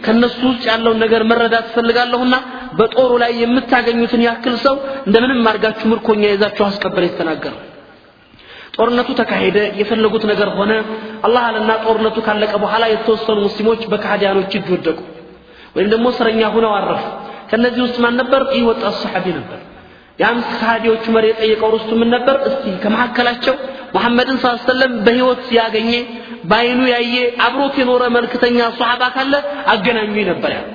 ከነሱ 0.06 0.40
ውስጥ 0.50 0.64
ያለውን 0.70 1.00
ነገር 1.04 1.22
መረዳት 1.30 1.68
ፈልጋለሁና 1.76 2.36
በጦሩ 2.80 3.12
ላይ 3.24 3.32
የምታገኙትን 3.44 4.22
ያክል 4.28 4.56
ሰው 4.66 4.76
እንደምንም 5.08 5.48
አድርጋችሁ 5.52 5.88
ምርኮኛ 5.94 6.24
ይዛችሁ 6.32 6.64
አስቀበል 6.68 7.06
የተናገረው 7.08 7.62
ጦርነቱ 8.76 9.10
ተካሄደ 9.20 9.58
የፈለጉት 9.80 10.24
ነገር 10.32 10.50
ሆነ። 10.58 10.72
አላህ 11.28 11.44
አለና 11.50 11.72
ጦርነቱ 11.86 12.18
ካለቀ 12.26 12.52
በኋላ 12.64 12.84
የተወሰኑ 12.92 13.38
ሙስሊሞች 13.46 13.82
በካህዲያኖች 13.92 14.52
እጅ 14.60 14.68
ወደቁ። 14.76 15.00
ወይም 15.76 15.88
ደግሞ 15.94 16.06
እስረኛ 16.14 16.42
ሁነው 16.56 16.74
አረፉ። 16.78 17.04
ከነዚህ 17.52 17.82
ውስጥ 17.86 17.98
ማን 18.04 18.16
ነበር? 18.22 18.42
ይህ 18.56 18.64
ወጣት 18.70 18.96
ሰሓቢ 19.04 19.26
ነበር። 19.40 19.60
ያም 20.20 20.38
ከሃዲዎቹ 20.52 21.06
መሪ 21.16 21.26
የጠየቀው 21.32 21.72
ርስቱ 21.76 21.92
ምን 22.02 22.10
ነበር? 22.16 22.36
እስቲ 22.50 22.64
ከመካከላቸው 22.84 23.56
ሙሐመድን 23.96 24.38
ስ 24.38 24.52
ሰለም 24.66 24.94
በህይወት 25.06 25.44
ያገኘ 25.58 25.92
በአይኑ 26.50 26.82
ያየ 26.94 27.16
አብሮት 27.46 27.76
የኖረ 27.82 28.04
መልክተኛ 28.16 28.58
ሶሓባ 28.80 29.04
ካለ 29.16 29.34
አገናኙ 29.74 30.16
ነበር 30.32 30.52
ያለ 30.58 30.68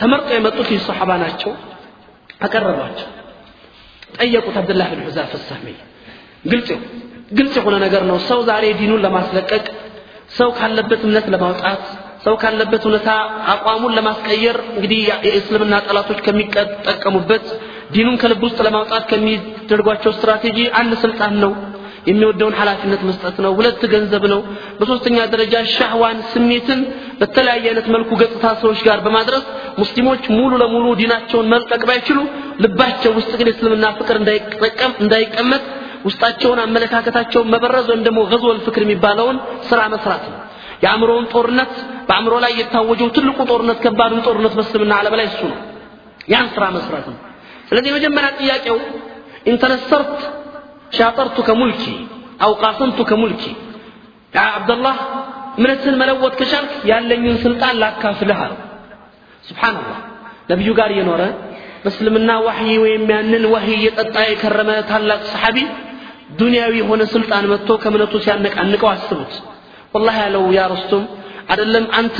ተመርጠው 0.00 0.34
የመጡት 0.36 0.68
ይህ 0.72 0.80
ሶሓባ 0.88 1.10
ናቸው። 1.22 1.50
አቀረቧቸው። 2.40 3.08
ጠየቁት 4.16 4.56
አብድላህ 4.60 4.88
ብን 4.92 5.02
ሑዛፍ 5.08 5.32
ሰህሚ 5.48 5.66
ግልጽ 6.44 6.68
ግልጽ 7.38 7.54
የሆነ 7.60 7.76
ነገር 7.84 8.02
ነው። 8.10 8.16
ሰው 8.28 8.40
ዛሬ 8.48 8.64
ዲኑን 8.80 9.02
ለማስለቀቅ 9.04 9.64
ሰው 10.38 10.48
ካለበት 10.58 11.00
እምነት 11.06 11.26
ለማውጣት 11.34 11.82
ሰው 12.24 12.34
ካለበት 12.42 12.82
እውነታ 12.86 13.08
አቋሙን 13.52 13.94
ለማስቀየር 13.98 14.56
እንግዲህ 14.74 14.98
የእስልምና 15.26 15.74
ጠላቶች 15.86 16.18
ከሚጠቀሙበት 16.26 17.46
ዲኑን 17.94 18.16
ከልብ 18.22 18.42
ውስጥ 18.46 18.58
ለማውጣት 18.66 19.04
ከሚደርጓቸው 19.10 20.12
ስትራቴጂ 20.16 20.58
አንድ 20.80 20.92
ስልጣን 21.02 21.34
ነው። 21.44 21.52
የሚወደውን 22.06 22.56
ኃላፊነት 22.60 23.02
መስጠት 23.08 23.36
ነው። 23.44 23.52
ሁለት 23.58 23.82
ገንዘብ 23.92 24.24
ነው። 24.32 24.40
በሶስተኛ 24.78 25.16
ደረጃ 25.34 25.54
شهوة 25.74 26.05
ን 26.05 26.18
ስሜትን 26.30 26.80
በተለያየ 27.20 27.64
አይነት 27.70 27.86
መልኩ 27.94 28.10
ገጽታ 28.22 28.44
ሰዎች 28.62 28.80
ጋር 28.88 28.98
በማድረስ 29.04 29.44
ሙስሊሞች 29.78 30.24
ሙሉ 30.36 30.52
ለሙሉ 30.62 30.86
ዲናቸውን 31.00 31.50
መልቀቅ 31.54 31.82
ባይችሉ 31.90 32.18
ልባቸው 32.64 33.12
ውስጥ 33.18 33.32
ግን 33.38 33.48
የእስልምና 33.50 33.86
ፍቅር 33.98 34.18
እንዳይጠቀም 34.20 34.94
እንዳይቀመጥ 35.04 35.62
ውስጣቸውን 36.04 36.60
አመለካከታቸውን 36.64 37.50
መበረዝ 37.54 37.88
ወይም 37.90 38.04
ደግሞ 38.06 38.20
غزو 38.32 38.60
الفكر 38.66 38.84
የሚባለውን 38.86 39.36
ስራ 39.68 39.80
መስራት 39.94 40.24
ነው። 40.30 40.38
የአእምሮውን 40.84 41.26
ጦርነት 41.34 41.74
በአእምሮ 42.08 42.36
ላይ 42.44 42.54
የታወጀው 42.60 43.10
ትልቁ 43.16 43.38
ጦርነት 43.50 43.78
ከባዱን 43.84 44.24
ጦርነት 44.26 44.54
በእስልምና 44.58 44.94
ዓለም 45.00 45.14
ላይ 45.20 45.28
እሱ 45.30 45.42
ነው። 45.52 45.60
ያን 46.28 46.48
ስራ 46.56 46.64
መስራት 46.76 47.06
ነው 47.12 47.18
ስለዚህ 47.72 47.90
የመጀመሪያ 47.90 48.30
ጥያቄው 48.38 48.78
إن 49.50 49.61
تنصرت 49.61 50.16
شاطرتك 50.96 51.36
ملكي 51.46 51.84
أو 52.44 52.52
قاسمتك 52.62 52.98
ملكي። 53.10 53.42
አብደላህ 54.42 54.96
እምነትህን 55.58 55.96
መለወጥ 56.00 56.32
ከቻልክ 56.40 56.72
ያለኝን 56.90 57.36
ስልጣን 57.44 57.78
ላካፍልህ 57.82 58.38
አለው። 58.44 58.58
ስብሓንላህ 59.44 59.98
ነቢዩ 60.50 60.70
ጋር 60.78 60.90
እየኖረ 60.94 61.22
በእስልምና 61.84 62.30
ዋህይ 62.46 62.76
ወይም 62.84 63.06
ያንን 63.14 63.44
ዋህይ 63.54 63.74
እየጠጣ 63.78 64.16
የከረመ 64.26 64.70
ታላቅ 64.90 65.20
ሰሓቢ 65.32 65.58
ዱንያዊ 66.38 66.74
የሆነ 66.82 67.02
ስልጣን 67.14 67.50
መጥቶ 67.52 67.70
ከእምነቱ 67.82 68.14
ሲያነቃንቀው 68.26 68.90
አስቡት። 68.94 69.32
ወላህ 69.94 70.16
ያለው 70.24 70.44
ያ 70.58 70.70
ረስቱም 70.74 71.04
አይደለም 71.50 71.86
አንተ 71.98 72.18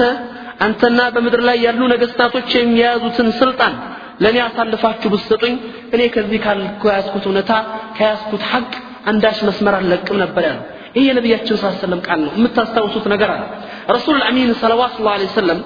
አንተና 0.67 1.01
በምድር 1.15 1.43
ላይ 1.49 1.59
ያሉ 1.67 1.83
ነገስታቶች 1.95 2.51
የሚያዙትን 2.59 3.29
ስልጣን 3.41 3.75
ለእኔ 4.23 4.39
አሳልፋችሁ 4.41 5.09
ብትሰጡኝ 5.15 5.55
እኔ 5.95 6.03
ከዚህ 6.15 6.41
ከያዝኩት 6.83 7.25
እውነታ 7.29 7.53
ከያዝኩት 7.99 8.45
ሐቅ 8.51 8.73
አንዳች 9.07 9.39
መስመር 9.49 9.75
አልለቅም 9.79 10.19
ነበር 10.25 10.43
ያለው። 10.49 10.65
ይህ 10.97 11.05
የነቢያችን 11.09 11.57
ስ 11.57 11.71
ሰለም 11.83 12.01
ቃል 12.07 12.21
ነው። 12.25 12.33
የምታስታውሱት 12.39 13.07
ነገር 13.13 13.31
አለ። 13.35 13.43
ረሱል 13.91 14.21
አሚን 14.29 14.51
ሰለዋት 14.63 14.97
ላ 15.07 15.15
ሰለም 15.37 15.61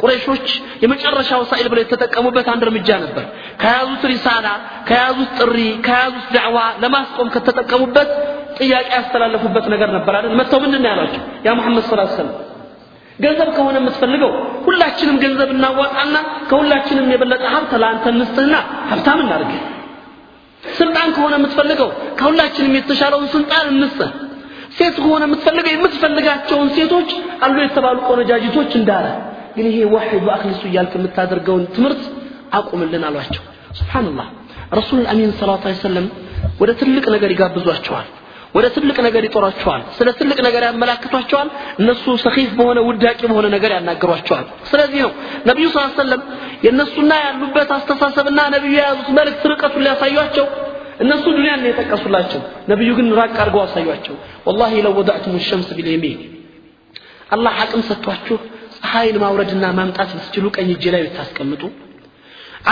ቁረይሾች 0.00 0.48
የመጨረሻው 0.82 1.40
ሳኢል 1.50 1.66
ብለው 1.70 1.82
የተጠቀሙበት 1.84 2.46
አንድ 2.52 2.62
እርምጃ 2.66 2.88
ነበር። 3.04 3.24
ከያዙት 3.62 4.02
ሪሳላ 4.12 4.46
ከያዙት 4.88 5.30
ጥሪ 5.38 5.56
ከያዙት 5.86 6.26
ዳዕዋ 6.36 6.58
ለማስቆም 6.84 7.30
ከተጠቀሙበት 7.34 8.10
ጥያቄ 8.58 8.88
ያስተላለፉበት 8.96 9.66
ነገር 9.74 9.90
ነበር 9.96 10.12
አይደል? 10.18 10.32
መጥተው 10.40 10.60
ምንድን 10.64 10.82
ነው 10.84 10.90
ያሏቸው? 10.92 11.22
ያ 11.46 11.54
ሙሐመድ 11.58 11.84
ስ 11.84 11.90
ሰለም 12.16 12.30
ገንዘብ 13.18 13.48
ከሆነ 13.56 13.76
የምትፈልገው 13.80 14.30
ሁላችንም 14.66 15.16
ገንዘብ 15.22 15.48
እናዋጣና 15.54 16.16
ከሁላችንም 16.50 17.06
የበለጠ 17.12 17.44
ሀብት 17.54 17.72
ለአንተ 17.82 18.04
እንስጥህና 18.12 18.56
ሀብታም 18.90 19.20
እናድርግ። 19.24 19.52
ስልጣን 20.62 21.08
ከሆነ 21.16 21.34
የምትፈልገው 21.38 21.88
ከሁላችንም 22.18 22.76
የተሻለውን 22.78 23.26
ስልጣን 23.34 23.66
እንስጥህ። 23.72 24.10
ሴት 24.78 24.96
ከሆነ 24.98 25.22
የምትፈልገው 25.28 25.72
የምትፈልጋቸውን 25.74 26.68
ሴቶች 26.76 27.10
አሉ 27.44 27.56
የተባሉ 27.64 27.98
ቆነጃጅቶች 28.08 28.72
እንዳለ። 28.80 29.06
ግን 29.56 29.66
ይሄ 29.70 29.78
ዋሂድ 29.94 30.22
ወአክሊሱ 30.28 30.62
እያልክ 30.70 30.92
የምታደርገውን 30.98 31.64
ትምህርት 31.76 32.02
አቁምልን 32.58 33.04
አሏቸው። 33.08 33.42
ስብሓንላህ 33.78 34.28
ረሱል 34.78 35.02
አሚን 35.12 35.32
ሰላት 35.40 35.64
ሰለም 35.82 36.06
ወደ 36.60 36.70
ትልቅ 36.80 37.04
ነገር 37.14 37.30
ይጋብዟቸዋል 37.34 38.06
ወደ 38.54 38.66
ትልቅ 38.74 38.96
ነገር 39.06 39.22
ይጦራቸዋል። 39.26 39.82
ስለ 39.96 40.08
ትልቅ 40.18 40.38
ነገር 40.46 40.62
ያመላክቷቸዋል። 40.66 41.48
እነሱ 41.80 42.04
ሰኺፍ 42.24 42.50
በሆነ 42.58 42.78
ውዳቂ 42.88 43.20
በሆነ 43.30 43.46
ነገር 43.56 43.70
ያናገሯቸዋል 43.76 44.46
ስለዚህ 44.70 45.00
ነው 45.04 45.12
ነቢዩ 45.50 45.66
ስ 45.74 45.82
ሰለም 45.98 46.22
የእነሱና 46.64 47.12
ያሉበት 47.24 47.70
አስተሳሰብና 47.76 48.40
ነቢዩ 48.54 48.72
የያዙት 48.78 49.08
መልእክት 49.18 49.44
ርቀቱን 49.52 49.84
ሊያሳዩቸው 49.86 50.46
እነሱ 51.04 51.24
ዱንያን 51.36 51.60
ነው 51.62 51.68
የጠቀሱላቸው። 51.70 52.40
ነቢዩ 52.70 52.90
ግን 52.98 53.08
ራቅ 53.18 53.34
አድርገው 53.42 53.62
አሳዩቸው 53.64 54.14
ወላሂ 54.48 54.72
ለው 54.86 54.94
ወዳዕቱም 54.98 55.36
ሸምስ 55.48 55.68
ቢልየሚን 55.78 56.18
አላህ 57.34 57.54
አቅም 57.64 57.82
ሰጥቷችሁ 57.88 58.36
ፀሐይን 58.78 59.16
ማውረድና 59.22 59.66
ማምጣት 59.78 60.10
ብትችሉ 60.16 60.46
ቀኝ 60.56 60.68
እጄ 60.74 60.84
ላይ 60.94 61.02
ብታስቀምጡ 61.06 61.62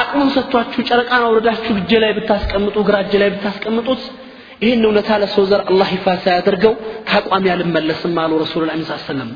አቅሙን 0.00 0.28
ሰጥቷችሁ 0.34 0.80
ጨረቃን 0.88 1.24
አውረዳችሁ 1.26 1.74
እጄ 1.80 1.92
ላይ 2.04 2.12
ብታስቀምጡ 2.18 2.76
ግራ 2.88 2.96
እጄ 3.04 3.12
ላይ 3.22 3.30
ብታስቀምጡት 3.34 4.02
ይህን 4.60 4.82
እውነታ 4.86 5.10
ለሰው 5.22 5.44
ዘር 5.50 5.62
አላህ 5.70 5.88
ይፋ 5.94 6.06
ሳያደርገው 6.24 6.74
ከአቋሚ 7.08 7.46
አልመለስም 7.54 8.14
አሉ 8.22 8.32
ረሱል 8.42 8.62
ላ 8.70 8.74
ሰለም 9.08 9.30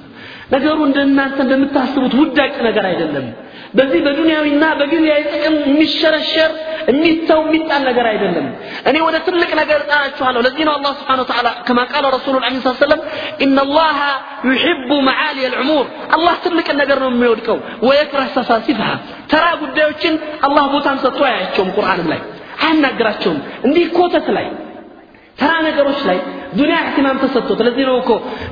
ነገሩ 0.52 0.78
እንደናንተ 0.86 1.36
እንደምታስቡት 1.44 2.12
ውዳቂ 2.20 2.54
ነገር 2.68 2.84
አይደለም። 2.88 3.26
በዚህ 3.74 4.00
በዱንያዊና 4.06 4.64
በጊዜያዊ 4.78 5.20
ጥቅም 5.32 5.56
የሚሸረሸር 5.66 6.52
የሚተው 6.88 7.40
የሚጣል 7.44 7.82
ነገር 7.88 8.06
አይደለም። 8.12 8.46
እኔ 8.88 8.96
ወደ 9.06 9.16
ትልቅ 9.26 9.50
ነገር 9.60 9.78
እጣናችኋለሁ 9.84 10.40
ለዚህ 10.46 10.64
ነው 10.68 10.74
አላህ 10.78 10.92
ስብሓን 11.00 11.20
ወተዓላ 11.24 11.48
ከማ 11.68 11.80
ቃለ 11.92 12.06
ረሱሉ 12.16 12.34
ላ 12.44 12.48
ሰለም 12.80 13.02
ኢነላሃ 13.46 14.00
ዩሕቡ 14.48 14.90
መዓሊ 15.08 15.38
ልዕሙር 15.54 15.86
አላህ 16.16 16.34
ትልቅን 16.46 16.78
ነገር 16.82 16.98
ነው 17.04 17.10
የሚወድቀው። 17.12 17.58
ወየክረህ 17.88 18.30
ሰፋሲፍሃ። 18.38 18.88
ተራ 19.32 19.46
ጉዳዮችን 19.62 20.16
አላህ 20.48 20.66
ቦታን 20.74 20.98
ሰጥቶ 21.04 21.22
አያቸውም 21.30 21.70
ቁርአንም 21.76 22.08
ላይ 22.14 22.22
አያናግራቸውም። 22.62 23.38
እንዲህ 23.66 23.86
ኮተት 23.98 24.26
ላይ 24.38 24.48
ተራ 25.38 25.52
ነገሮች 25.66 26.00
ላይ 26.08 26.18
ዱንያ 26.58 26.76
እህትማም 26.82 27.18
ተሰጥቶት 27.22 27.60
ለዚህ 27.66 27.84
ነው 27.90 27.96
እኮ 28.02 28.10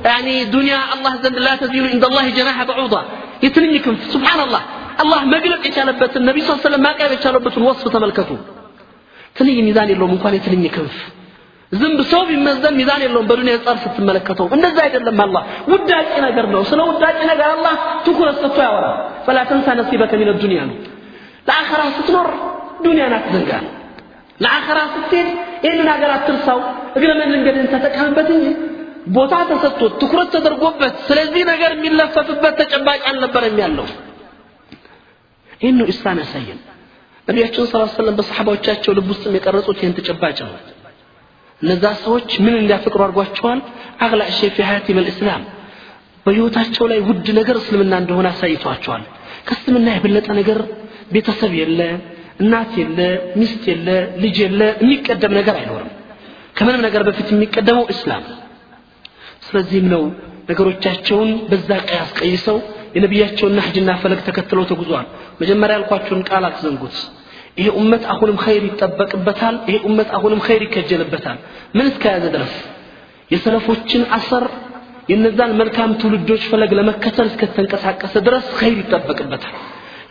ያኒ 0.08 0.28
ዱንያ 0.54 0.74
አላህ 0.94 1.12
ዘንድ 1.24 1.38
ላ 1.46 1.50
ተዚኑ 1.62 1.84
ኢንደ 1.94 2.06
ላህ 2.14 2.26
ጀናሐ 2.38 2.58
በዑዳ 2.70 2.96
የትንኝ 3.44 3.74
ክንፍ 3.86 4.02
ሱብሓነላህ 4.14 4.62
አላህ 5.02 5.20
መግለጽ 5.34 5.62
የቻለበትን 5.68 6.22
ነቢ 6.28 6.38
ስ 6.46 6.56
ሰለም 6.64 6.82
ማቅረብ 6.86 7.12
የቻለበትን 7.16 7.64
ወስፍ 7.68 7.84
ተመልከቱ 7.96 8.30
ትንኝ 9.36 9.58
ሚዛን 9.68 9.90
የለውም 9.92 10.12
እንኳን 10.16 10.34
የትንኝ 10.38 10.64
ክንፍ 10.76 10.94
ዝንብ 11.72 11.98
ሰው 12.12 12.22
ቢመዘን 12.28 12.74
ሚዛን 12.80 13.02
የለውም 13.04 13.26
በዱንያ 13.30 13.54
አንጻር 13.58 13.76
ስትመለከተው 13.84 14.46
እንደዛ 14.56 14.76
አይደለም 14.86 15.18
አላህ 15.24 15.42
ውዳቂ 15.72 16.12
ነገር 16.26 16.46
ነው 16.54 16.62
ስለ 16.70 16.80
ውዳቂ 16.90 17.18
ነገር 17.32 17.48
አላህ 17.56 17.74
ትኩረት 18.06 18.38
ሰጥቶ 18.42 18.58
ያወራል 18.66 18.94
ፈላ 19.26 19.38
ተንሳ 19.50 19.74
ነሲበከ 19.80 20.12
ሚነ 20.22 20.32
ዱንያ 20.42 20.60
ነው 20.70 20.76
ለአኸራ 21.48 21.82
ስትኖር 21.98 22.28
ዱንያን 22.86 23.14
አትዘንጋ 23.18 23.52
ነው 23.64 23.72
ለአኸራ 24.40 24.78
ስትሄድ 24.94 25.28
ይህንን 25.64 25.88
ሀገር 25.92 26.10
አትርሳው 26.16 26.58
እግረ 26.98 27.10
መንገድን 27.22 27.66
ተጠቀምበት 27.72 28.28
እንጂ 28.34 28.46
ቦታ 29.16 29.34
ተሰጥቶት 29.50 29.92
ትኩረት 30.00 30.28
ተደርጎበት 30.34 30.94
ስለዚህ 31.06 31.42
ነገር 31.50 31.70
የሚለፈፍበት 31.76 32.54
ተጨባጭ 32.60 33.00
አልነበረም 33.10 33.56
ያለው። 33.64 33.86
ይህን 35.60 35.76
ነው 35.80 35.86
ኢስላም 35.92 36.18
ያሳየን። 36.22 36.58
ነቢያችን 37.28 37.66
ስ 37.66 37.96
ሰለም 37.96 38.16
በሰሓባዎቻቸው 38.18 38.92
ልብ 38.98 39.08
ውስጥም 39.12 39.34
የቀረጹት 39.38 39.78
ይህን 39.82 39.94
ተጨባጭ 39.98 40.38
ነው። 40.46 40.52
እነዛ 41.60 41.84
ሰዎች 42.04 42.28
ምን 42.44 42.54
እንዲያፈቅሩ 42.60 43.00
አድርጓቸዋል? 43.06 43.60
አግላ 44.04 44.22
ሸይ 44.36 44.50
ፊ 44.56 44.66
ሀያቲ 44.68 44.88
መልእስላም 44.98 45.42
በህይወታቸው 46.26 46.84
ላይ 46.90 46.98
ውድ 47.08 47.26
ነገር 47.38 47.56
እስልምና 47.60 47.94
እንደሆነ 48.02 48.26
አሳይቷቸዋል። 48.32 49.02
ከእስልምና 49.46 49.88
የበለጠ 49.94 50.28
ነገር 50.40 50.58
ቤተሰብ 51.14 51.52
የለ 51.60 51.80
እናት 52.38 52.72
የለ 52.80 52.98
ሚስት 53.38 53.62
የለ 53.70 53.88
ልጅ 54.22 54.36
የለ 54.44 54.60
የሚቀደም 54.82 55.32
ነገር 55.38 55.56
አይኖርም። 55.60 55.92
ከምንም 56.58 56.82
ነገር 56.86 57.02
በፊት 57.08 57.28
የሚቀደመው 57.32 57.84
እስላም 57.94 58.24
ስለዚህም 59.46 59.86
ነው 59.94 60.02
ነገሮቻቸውን 60.50 61.30
በዛ 61.50 61.70
ቀያስ 61.88 62.10
ቀይሰው 62.20 62.58
የነቢያቸውን 62.96 63.54
ናህጅና 63.58 63.90
ፈለግ 64.02 64.20
ተከትለው 64.26 64.64
ተጉዟል 64.70 65.06
መጀመሪያ 65.40 65.74
ያልኳቸውን 65.76 66.22
ቃል 66.28 66.44
አትዘንጉት። 66.48 66.96
ይሄ 67.58 67.68
ኡመት 67.80 68.02
አሁንም 68.12 68.36
ኸይር 68.44 68.64
ይጠበቅበታል። 68.68 69.56
ይሄ 69.68 69.76
ኡመት 69.88 70.10
አሁንም 70.16 70.40
ኸይር 70.46 70.62
ይከጀልበታል። 70.66 71.38
ምን 71.76 71.86
እስከያዘ 71.92 72.24
ድረስ? 72.34 72.54
የሰለፎችን 73.30 74.02
አሰር 74.16 74.44
የነዛን 75.08 75.52
መልካም 75.60 75.90
ትውልዶች 76.00 76.42
ፈለግ 76.50 76.70
ለመከተል 76.78 77.26
እስከተንቀሳቀሰ 77.30 78.14
ድረስ 78.26 78.46
ኸይር 78.58 78.78
ይጠበቅበታል። 78.82 79.54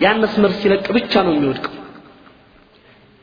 ያን 0.04 0.22
መስመር 0.24 0.52
ሲለቅ 0.60 0.86
ብቻ 0.98 1.14
ነው 1.28 1.34
የሚወድቀው 1.36 1.74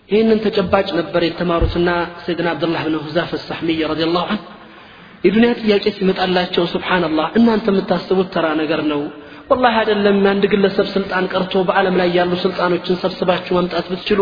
ይህንን 0.09 0.39
ተጨባጭ 0.45 0.89
ነበር 0.99 1.23
የተማሩትና 1.27 1.91
ሰይድና 2.25 2.49
አብዱላህ 2.55 2.83
ብን 2.87 2.97
ሁዛፍ 3.05 3.31
ሳሕሚይ 3.47 3.81
ረዲየላሁ 3.93 4.25
ዐንሁ 4.31 4.43
የዱንያ 5.25 5.51
ጥያቄ 5.61 5.85
ሲመጣላቸው 5.99 6.65
ስብሓንላህ 6.73 7.27
እናንተ 7.39 7.67
የምታስቡት 7.73 8.29
ተራ 8.35 8.47
ነገር 8.61 8.81
ነው። 8.91 9.03
ወላሂ 9.51 9.75
አይደለም 9.81 10.19
አንድ 10.33 10.45
ግለሰብ 10.53 10.87
ስልጣን 10.95 11.25
ቀርቶ 11.33 11.63
በዓለም 11.69 11.97
ላይ 12.01 12.09
ያሉ 12.19 12.33
ስልጣኖችን 12.45 12.99
ሰብስባችሁ 13.03 13.53
ማምጣት 13.59 13.87
ብትችሉ 13.93 14.21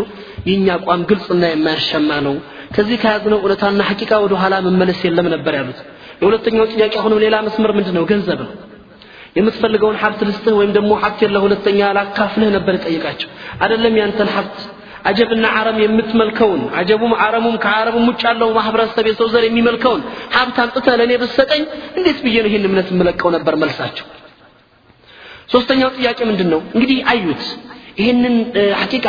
የእኛ 0.49 0.67
አቋም 0.77 1.03
ግልጽና 1.11 1.43
የማያሸማ 1.51 2.11
ነው። 2.27 2.37
ከዚህ 2.77 2.97
ከያዝነው 3.03 3.41
እውነታና 3.43 3.83
ሐቂቃ 3.91 4.13
ወደ 4.25 4.35
ኋላ 4.43 4.55
መመለስ 4.67 5.01
የለም 5.07 5.29
ነበር 5.35 5.55
ያሉት። 5.61 5.81
የሁለተኛው 6.23 6.67
ጥያቄ 6.75 6.95
አሁንም 7.01 7.21
ሌላ 7.25 7.37
መስመር 7.47 7.73
ምንድን 7.79 7.97
ነው 7.99 8.07
ገንዘብ 8.13 8.41
ነው። 8.47 8.53
የምትፈልገውን 9.39 9.99
ሀብት 10.03 10.21
ልስጥህ 10.29 10.55
ወይም 10.61 10.73
ደግሞ 10.77 10.93
ሀብት 11.03 11.21
የለ 11.25 11.37
ሁለተኛ 11.45 11.81
ላካፍልህ 11.99 12.51
ነበር 12.57 12.75
ጠይቃቸው 12.87 13.29
አይደለም 13.63 13.95
ያንተን 14.01 14.31
ሀብት 14.35 14.59
አጀብና 15.05 15.47
አረም 15.59 15.79
የምትመልከውን 15.83 16.61
አጀቡም 16.81 17.13
አረሙም 17.25 17.57
ከአረቡም 17.63 18.05
ውጭ 18.11 18.23
ያለው 18.29 18.51
ማህበረሰብ 18.59 19.07
የሰው 19.11 19.29
ዘር 19.33 19.45
የሚመልከውን 19.47 20.03
ሀብት 20.35 20.59
አምጥተህ 20.65 20.95
ለእኔ 21.01 21.13
ብሰጠኝ 21.23 21.63
እንዴት 21.99 22.19
ብዬ 22.25 22.37
ነው 22.45 22.51
ይህን 22.51 22.67
እምነት 22.69 22.91
የምለቀው 22.93 23.31
ነበር 23.37 23.57
መልሳቸው። 23.63 24.07
ሶስተኛው 25.53 25.91
ጥያቄ 25.97 26.19
ምንድን 26.31 26.49
ነው 26.55 26.61
እንግዲህ 26.75 26.99
አዩት 27.13 27.43
ይህንን 28.01 28.37
ሐቂቃ 28.81 29.07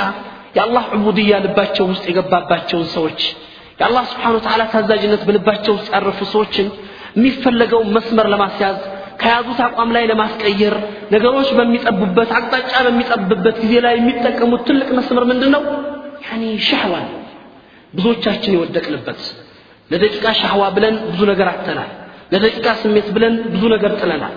የአላህ 0.57 0.85
ዑቡድያ 0.97 1.33
ልባቸው 1.45 1.85
ውስጥ 1.91 2.03
የገባባቸውን 2.09 2.87
ሰዎች 2.95 3.19
የአላህ 3.79 4.03
ስብሓን 4.11 4.35
ወተዓላ 4.37 4.63
ታዛዥነት 4.73 5.21
በልባቸው 5.27 5.73
ውስጥ 5.77 5.87
ያረፉ 5.95 6.19
ሰዎችን 6.33 6.67
የሚፈለገውን 7.17 7.89
መስመር 7.95 8.27
ለማስያዝ 8.33 8.77
ከያዙት 9.23 9.59
አቋም 9.65 9.89
ላይ 9.95 10.03
ለማስቀየር 10.11 10.75
ነገሮች 11.13 11.49
በሚጠቡበት 11.57 12.29
አቅጣጫ 12.37 12.73
በሚጠብበት 12.87 13.57
ጊዜ 13.63 13.73
ላይ 13.85 13.95
የሚጠቀሙት 13.99 14.61
ትልቅ 14.69 14.89
መስመር 14.97 15.25
ምንድን 15.31 15.51
ነው 15.55 15.63
ያኒ 16.25 16.43
ሻህዋ 16.67 16.95
ብዙዎቻችን 17.93 18.55
የወደቅንበት። 18.55 19.21
ለደቂቃ 19.91 20.25
ሻህዋ 20.39 20.63
ብለን 20.75 20.95
ብዙ 21.07 21.21
ነገር 21.31 21.47
አተናል 21.51 21.89
ለደቂቃ 22.33 22.67
ስሜት 22.81 23.07
ብለን 23.15 23.35
ብዙ 23.53 23.63
ነገር 23.73 23.91
ጥለናል። 24.01 24.35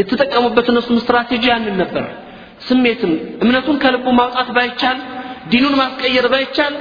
የተጠቀሙበት 0.00 0.66
እነሱም 0.72 0.98
ስትራቴጂ 1.02 1.44
ያንን 1.52 1.76
ነበር። 1.82 2.04
ስሜትን 2.66 3.12
እምነቱን 3.44 3.76
ከልቡ 3.82 4.06
ማውጣት 4.18 4.48
ባይቻል 4.56 4.98
ዲኑን 5.52 5.74
ማስቀየር 5.80 6.26
ባይቻል 6.32 6.74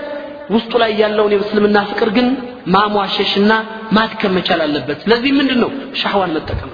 ውስጡ 0.49 0.71
ላይ 0.81 0.91
ያለውን 1.01 1.33
የእስልምና 1.35 1.77
ፍቅር 1.89 2.09
ግን 2.17 2.27
ማሟሸሽና 2.73 3.51
ማድከም 3.97 4.33
መቻል 4.37 4.61
አለበት። 4.65 4.97
ስለዚህ 5.05 5.31
ምንድን 5.39 5.59
ነው 5.63 5.71
شهوة 6.01 6.24
ን 6.24 6.33
መጠቀም 6.37 6.71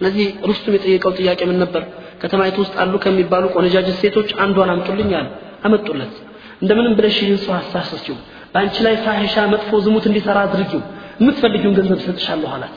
ስለዚህ 0.00 0.26
ሩስቱም 0.48 0.74
የጠየቀው 0.76 1.12
ጥያቄ 1.18 1.40
ምን 1.50 1.58
ነበር? 1.62 1.82
ከተማይቱ 2.22 2.56
ውስጥ 2.62 2.74
አሉ 2.82 2.94
ከሚባሉ 3.04 3.44
ቆነጃጅት 3.54 3.96
ሴቶች 4.02 4.30
አንዷን 4.44 4.70
አምጡልኝ 4.74 5.10
አለ። 5.18 5.26
አመጡለት። 5.66 6.14
እንደምንም 6.62 6.94
ብለሽ 6.98 7.16
ይህን 7.22 7.38
ሰው 7.44 7.52
አሳስቺው 7.58 8.16
በአንቺ 8.52 8.76
ላይ 8.86 8.94
فاحشة 9.04 9.36
መጥፎ 9.52 9.70
ዝሙት 9.84 10.04
እንዲሰራ 10.10 10.38
አድርጊው። 10.46 10.82
የምትፈልጊውን 11.20 11.74
ገንዘብ 11.78 12.00
ሰጥሻለሁ 12.06 12.50
አላት። 12.56 12.76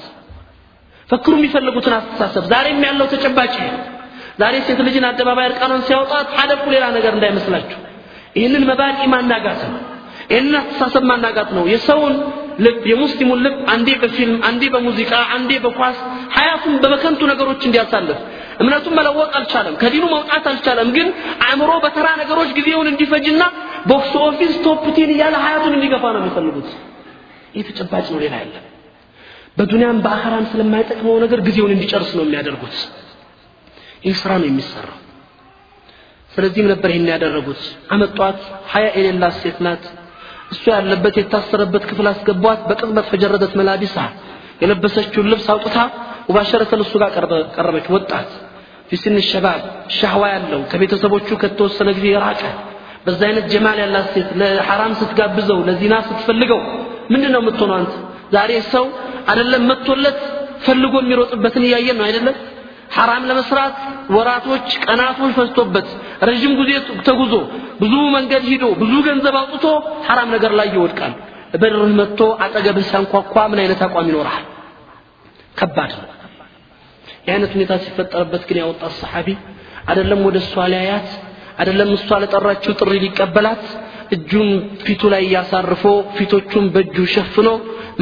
ፈክሩ 1.10 1.34
የሚፈልጉትን 1.40 1.94
አስተሳሰብ። 1.98 2.44
ዛሬም 2.52 2.82
ያለው 2.88 3.06
ተጨባጭ 3.14 3.56
ዛሬ 4.42 4.56
ሴት 4.66 4.80
ልጅን 4.88 5.06
አደባባይ 5.10 5.46
እርቃኗን 5.50 5.84
ሲያወጣት 5.88 6.28
ሀደፉ 6.38 6.64
ሌላ 6.74 6.86
ነገር 6.98 7.14
እንዳይመስላችሁ። 7.18 7.80
ይህንን 8.38 8.64
መባዲ 8.70 9.00
ማናጋት 9.14 9.62
ነው። 9.68 9.80
ይህንን 10.32 10.56
አስተሳሰብ 10.60 11.04
ማናጋት 11.12 11.50
ነው። 11.58 11.64
የሰውን 11.74 12.14
ልብ 12.60 12.84
የሙስሊሙን 12.92 13.40
ልብ 13.46 13.58
አንዴ 13.74 13.90
በፊልም 14.02 14.38
አንዴ 14.50 14.64
በሙዚቃ 14.74 15.12
አንዴ 15.36 15.52
በኳስ 15.66 15.98
ሀያቱን 16.36 16.76
በበከንቱ 16.84 17.22
ነገሮች 17.32 17.62
እንዲያሳልፍ። 17.68 18.20
እምነቱን 18.62 18.94
መለወጥ 19.00 19.32
አልቻለም። 19.38 19.76
ከዲኑ 19.82 20.04
መውጣት 20.14 20.46
አልቻለም። 20.52 20.90
ግን 20.96 21.08
አእምሮ 21.46 21.72
በተራ 21.84 22.08
ነገሮች 22.22 22.50
ጊዜውን 22.58 22.88
እንዲፈጅና 22.92 23.42
box 23.90 24.14
office 24.24 24.54
top 24.66 24.86
ten 24.98 25.12
እያለ 25.16 25.36
ሀያቱን 25.46 25.76
እንዲገፋ 25.78 26.04
ነው 26.16 26.22
የሚፈልጉት። 26.24 26.70
ይህ 27.56 27.66
ተጨባጭ 27.70 28.06
ነው። 28.14 28.20
ሌላ 28.24 28.36
የለም። 28.42 28.64
በዱንያም 29.58 30.00
በአኸራም 30.04 30.46
ስለማይጠቅመው 30.52 31.16
ነገር 31.24 31.40
ጊዜውን 31.46 31.72
እንዲጨርስ 31.76 32.10
ነው 32.18 32.24
የሚያደርጉት። 32.26 32.76
ይህ 34.06 34.16
ስራ 34.20 34.32
ነው 34.42 34.48
የሚሰራው። 34.50 34.98
ስለዚህም 36.32 36.68
ነበር 36.72 36.90
ይህን 36.94 37.08
ያደረጉት። 37.14 37.62
አመጧት 37.94 38.40
حياء 38.74 38.88
የሌላት 38.98 39.36
ሴት 39.42 39.60
ናት። 39.66 39.86
እሱ 40.52 40.64
ያለበት 40.74 41.16
የታሰረበት 41.20 41.84
ክፍል 41.90 42.08
አስገቧት። 42.12 42.60
በቅጽበት 42.70 43.08
فجردت 43.12 43.54
ملابسها 43.60 43.96
የለበሰችውን 44.62 45.30
ልብስ 45.32 45.48
አውጥታ 45.54 45.78
مباشرة 46.28 46.82
እሱ 46.86 46.94
ጋር 47.02 47.10
ቀረበች። 47.56 47.88
ወጣት። 47.96 48.30
في 48.90 49.03
سن 49.03 49.16
الشباب 49.30 49.62
ሻህዋ 49.98 50.24
ያለው 50.34 50.62
ከቤተሰቦቹ 50.72 51.28
ከተወሰነ 51.42 51.90
ጊዜ 51.98 52.06
የራቀ። 52.14 52.42
በዛ 53.06 53.20
አይነት 53.30 53.46
ጀማል 53.52 53.78
ያላት 53.84 54.08
ሴት 54.14 54.30
ለሐራም 54.40 54.94
ስትጋብዘው 55.00 55.60
ለዚና 55.68 55.96
ስትፈልገው 56.08 56.60
ምንድን 57.14 57.32
ነው 57.36 57.42
የምትሆነው 57.44 57.76
አንተ? 57.80 57.92
ዛሬ 58.36 58.52
ሰው 58.74 58.86
አይደለም 59.32 59.64
መጥቶለት 59.72 60.18
ፈልጎ 60.66 60.94
የሚሮጥበትን 61.04 61.64
እያየን 61.68 61.98
ነው 62.00 62.06
አይደለም? 62.08 62.36
ሐራም 62.98 63.24
ለመስራት 63.30 63.76
ወራቶች 64.16 64.68
ቀናቶች 64.86 65.32
ፈጅቶበት 65.38 65.88
ረዥም 66.30 66.54
ጊዜ 66.60 66.72
ተጉዞ 67.08 67.34
ብዙ 67.82 67.94
መንገድ 68.16 68.44
ሂዶ 68.52 68.66
ብዙ 68.82 68.94
ገንዘብ 69.08 69.36
አውጥቶ 69.42 69.66
ሐራም 70.08 70.30
ነገር 70.36 70.54
ላይ 70.60 70.70
ይወድቃል። 70.76 71.14
በርህ 71.62 71.92
መጥቶ 72.00 72.22
አጠገብህ 72.44 72.86
ሲያንኳኳ 72.90 73.36
ምን 73.52 73.60
አይነት 73.64 73.82
አቋም 73.86 74.08
ይኖርሃል? 74.12 74.46
ከባድ 75.58 75.92
ነው 75.98 76.08
የአይነት 77.28 77.52
ሁኔታ 77.56 77.74
ሲፈጠርበት 77.84 78.44
ግን 78.50 78.58
ያወጣት 78.62 78.94
ሰሓቢ 79.02 79.28
አይደለም 79.90 80.22
ወደ 80.28 80.38
እሷ 80.44 80.54
ሊያያት 80.74 81.10
አይደለም 81.62 81.90
እሷ 81.98 82.10
ለጠራችው 82.24 82.74
ጥሪ 82.80 82.94
ሊቀበላት 83.04 83.64
እጁን 84.16 84.50
ፊቱ 84.84 85.02
ላይ 85.14 85.22
እያሳርፎ 85.28 85.84
ፊቶቹን 86.18 86.66
በእጁ 86.74 86.98
ሸፍኖ 87.16 87.50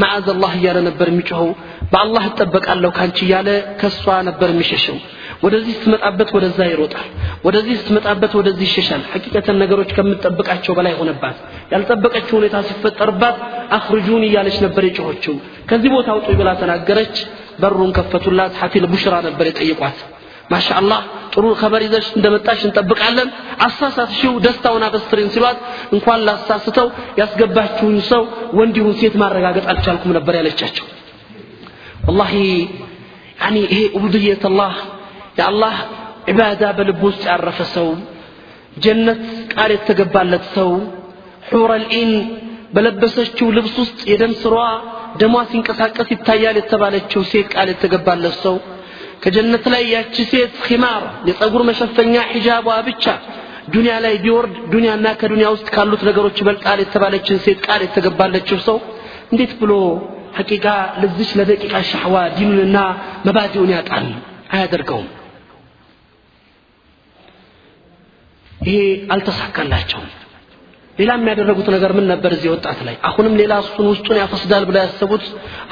መዓዝ 0.01 0.27
አላህ 0.33 0.51
እያለ 0.57 0.77
ነበር 0.87 1.07
የሚጮኸው። 1.11 1.49
በአላህ 1.91 2.23
እጠበቃለሁ 2.29 2.89
ካንቺ 2.97 3.17
እያለ 3.27 3.49
ከእሷ 3.79 4.15
ነበር 4.27 4.49
የሚሸሸው። 4.53 4.97
ወደዚህ 5.43 5.73
ስትመጣበት 5.77 6.29
ወደዛ 6.35 6.59
ይሮጣል። 6.69 7.07
ወደዚህ 7.47 7.75
ስትመጣበት 7.81 8.33
ወደዚህ 8.39 8.65
ይሸሻል። 8.69 9.01
ሐቂቀተን 9.13 9.57
ነገሮች 9.63 9.89
ከምትጠብቃቸው 9.97 10.73
በላይ 10.77 10.93
ሆነባት። 10.99 11.37
ያልጠበቀችው 11.73 12.35
ሁኔታ 12.39 12.57
ሲፈጠርባት 12.69 13.37
አኽርጁን 13.77 14.23
እያለች 14.29 14.57
ነበር 14.65 14.85
የጮኸችው። 14.89 15.35
ከዚህ 15.71 15.91
ቦታ 15.95 16.07
አውጡ 16.15 16.29
ብላ 16.41 16.51
ተናገረች 16.61 17.15
በሩን 17.61 17.91
ከፈቱላት 17.97 18.53
ሐፊል 18.61 18.85
ቡሽራ 18.93 19.15
ነበር 19.27 19.45
የጠየቋት 19.49 19.97
ማሻአላህ 20.51 20.99
ጥሩ 21.33 21.45
ከበር 21.61 21.81
ይዘሽ 21.85 22.07
እንደመጣሽ 22.17 22.59
እንጠብቃለን 22.67 23.29
አሳሳትሽው 23.65 24.33
ደስታውን 24.45 24.83
አበስትሪን 24.87 25.29
ሲሏት 25.35 25.57
እንኳን 25.95 26.19
ላሳስተው 26.27 26.87
ያስገባችሁኝ 27.21 27.97
ሰው 28.11 28.21
ወንድ 28.59 28.75
ይሁን 28.81 28.95
ሴት 29.01 29.15
ማረጋገጥ 29.21 29.65
አልቻልኩም 29.73 30.13
ነበር 30.17 30.35
ያለቻቸው 30.39 30.85
ወላሂ 32.07 32.33
ያኒ 33.41 33.55
ይሄ 33.65 33.79
ኡቡድየት 33.97 34.43
አላህ 34.51 34.73
የአላህ 35.39 35.75
ዒባዳ 36.29 36.63
በልብ 36.77 37.01
ውስጥ 37.07 37.23
ያረፈ 37.31 37.59
ሰው 37.75 37.87
ጀነት 38.83 39.23
ቃል 39.53 39.71
የተገባለት 39.75 40.45
ሰው 40.55 40.71
حور 41.49 41.76
العين 41.76 42.11
በለበሰችው 42.75 43.47
ልብስ 43.57 43.75
ውስጥ 43.83 43.99
የደም 44.11 44.33
ስሯ 44.43 44.55
ደሟ 45.21 45.35
ሲንቀሳቀስ 45.51 46.07
ይታያል 46.13 46.57
የተባለችው 46.59 47.21
ሴት 47.31 47.47
ቃል 47.53 47.69
የተገባለት 47.73 48.35
ሰው 48.45 48.55
ከጀነት 49.23 49.65
ላይ 49.73 49.83
ያቺ 49.95 50.15
ሴት 50.31 50.53
خمار 50.65 51.03
የፀጉር 51.29 51.61
መሸፈኛ 51.69 52.15
ሒጃቧ 52.33 52.67
ብቻ 52.89 53.05
ዱንያ 53.73 53.93
ላይ 54.05 54.15
ቢወርድ 54.23 54.55
ዱንያና 54.73 55.07
ከዱንያ 55.21 55.47
ውስጥ 55.53 55.67
ካሉት 55.75 56.01
ነገሮች 56.09 56.35
ይበልጣል 56.41 56.79
የተባለችን 56.83 57.41
ሴት 57.45 57.59
ቃል 57.67 57.81
የተገባለችው 57.85 58.59
ሰው 58.67 58.77
እንዴት 59.31 59.53
ብሎ 59.61 59.71
حقيقة 60.37 60.65
ለዚች 61.01 61.29
ለደቂቃ 61.39 61.73
شهوة 61.89 62.15
ዲኑንና 62.37 62.77
መባዲውን 63.27 63.69
ያጣል? 63.75 64.07
አያደርገውም። 64.53 65.07
ይሄ 68.65 68.77
አልተሳካላቸውም 69.13 70.09
ሌላ 70.95 71.11
የሚያደረጉት 71.17 71.67
ነገር 71.73 71.91
ምን 71.97 72.05
ነበር 72.11 72.31
እዚህ 72.35 72.49
ወጣት 72.53 72.79
ላይ? 72.87 72.95
አሁንም 73.07 73.33
ሌላ 73.41 73.53
እሱን 73.63 73.87
ውስጡን 73.91 74.17
ያፈስዳል 74.21 74.63
ብለው 74.69 74.81
ያሰቡት 74.83 75.23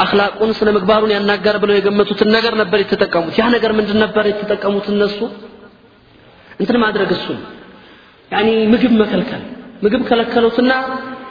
አክላቁን 0.03 0.51
ስነ 0.57 0.69
ምግባሩን 0.77 1.11
ያናጋር 1.15 1.57
ብለው 1.63 1.75
የገመቱትን 1.77 2.29
ነገር 2.35 2.53
ነበር 2.61 2.79
የተጠቀሙት። 2.83 3.35
ያ 3.41 3.45
ነገር 3.55 3.71
ምንድን 3.79 3.99
ነበር 4.03 4.25
የተጠቀሙት 4.31 4.87
እነሱ? 4.93 5.19
እንትን 6.59 6.77
ማድረግ 6.83 7.09
እሱን። 7.15 7.39
ያኒ 8.31 8.49
ምግብ 8.73 8.93
መከልከል። 9.01 9.43
ምግብ 9.83 10.01
ከለከሉትና 10.09 10.71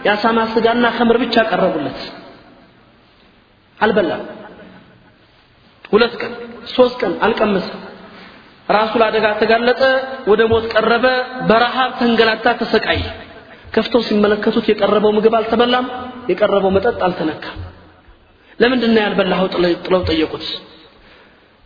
የአሳማ 0.07 0.38
ስጋና 0.55 0.87
ከምር 0.96 1.16
ብቻ 1.22 1.37
ቀረቡለት። 1.50 2.00
አልበላም። 3.78 4.22
ሁለት 5.92 6.14
ቀን 6.20 6.33
ሶስት 6.74 6.94
ቀን 7.02 7.12
አልቀመሰም 7.24 7.81
ራሱ 8.68 8.92
ለአደጋ 9.00 9.26
ተጋለጠ 9.40 9.81
ወደ 10.31 10.42
ሞት 10.50 10.64
ቀረበ 10.72 11.07
በረሃብ 11.48 11.90
ተንገላታ 12.00 12.46
ተሰቃየ 12.61 13.02
ከፍተው 13.72 14.02
ሲመለከቱት 14.08 14.66
የቀረበው 14.70 15.12
ምግብ 15.16 15.35
አልተበላም 15.38 15.87
የቀረበው 16.30 16.72
መጠጥ 16.76 16.98
አልተነካም። 17.06 17.58
ለምንድን 18.58 18.92
ነው 18.94 19.02
ያልበላኸው 19.04 19.48
ጥለው 19.85 20.00
ጠየቁት? 20.11 20.44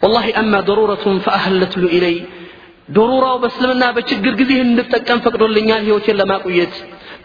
ወላሂ 0.01 0.27
አማ 0.41 0.55
ደሩረቱን 0.69 1.17
ፈአህለት 1.25 1.75
ሉ 1.81 1.85
ኢለይ 1.97 2.17
ዶሩራው 2.89 3.37
በእስልምና 3.43 3.85
በችግር 3.97 4.35
ጊዜ 4.41 4.53
እንድጠቀም 4.65 5.23
ፈቅዶልኛል 5.25 5.83
ህይወቴን 5.87 6.19
ለማቆየት። 6.21 6.75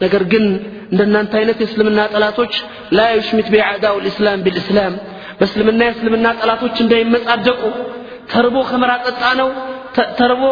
ነገር 0.04 0.24
ግን 0.32 0.46
እንደናንተ 0.92 1.34
አይነት 1.40 1.58
የእስልምና 1.62 2.00
ጠላቶች 2.14 2.54
ላ 2.98 3.02
ዩሽሚት 3.18 3.48
ቢአዕዳው 3.54 3.96
ልእስላም 4.06 4.40
ቢልእስላም 4.46 4.94
በእስልምና 5.40 5.82
የእስልምና 5.88 6.28
ጠላቶች 6.40 6.76
እንዳይመጻደቁ 6.84 7.62
ተርቦ 8.32 8.58
ከምራ 8.70 8.92
ጠጣ 9.06 9.24
ነው 9.42 9.50
ተርቦ 10.20 10.44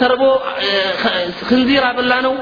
ተርቦ 0.00 0.22
ክንዚር 1.48 1.84
አበላ 1.90 2.12
ነው 2.26 2.34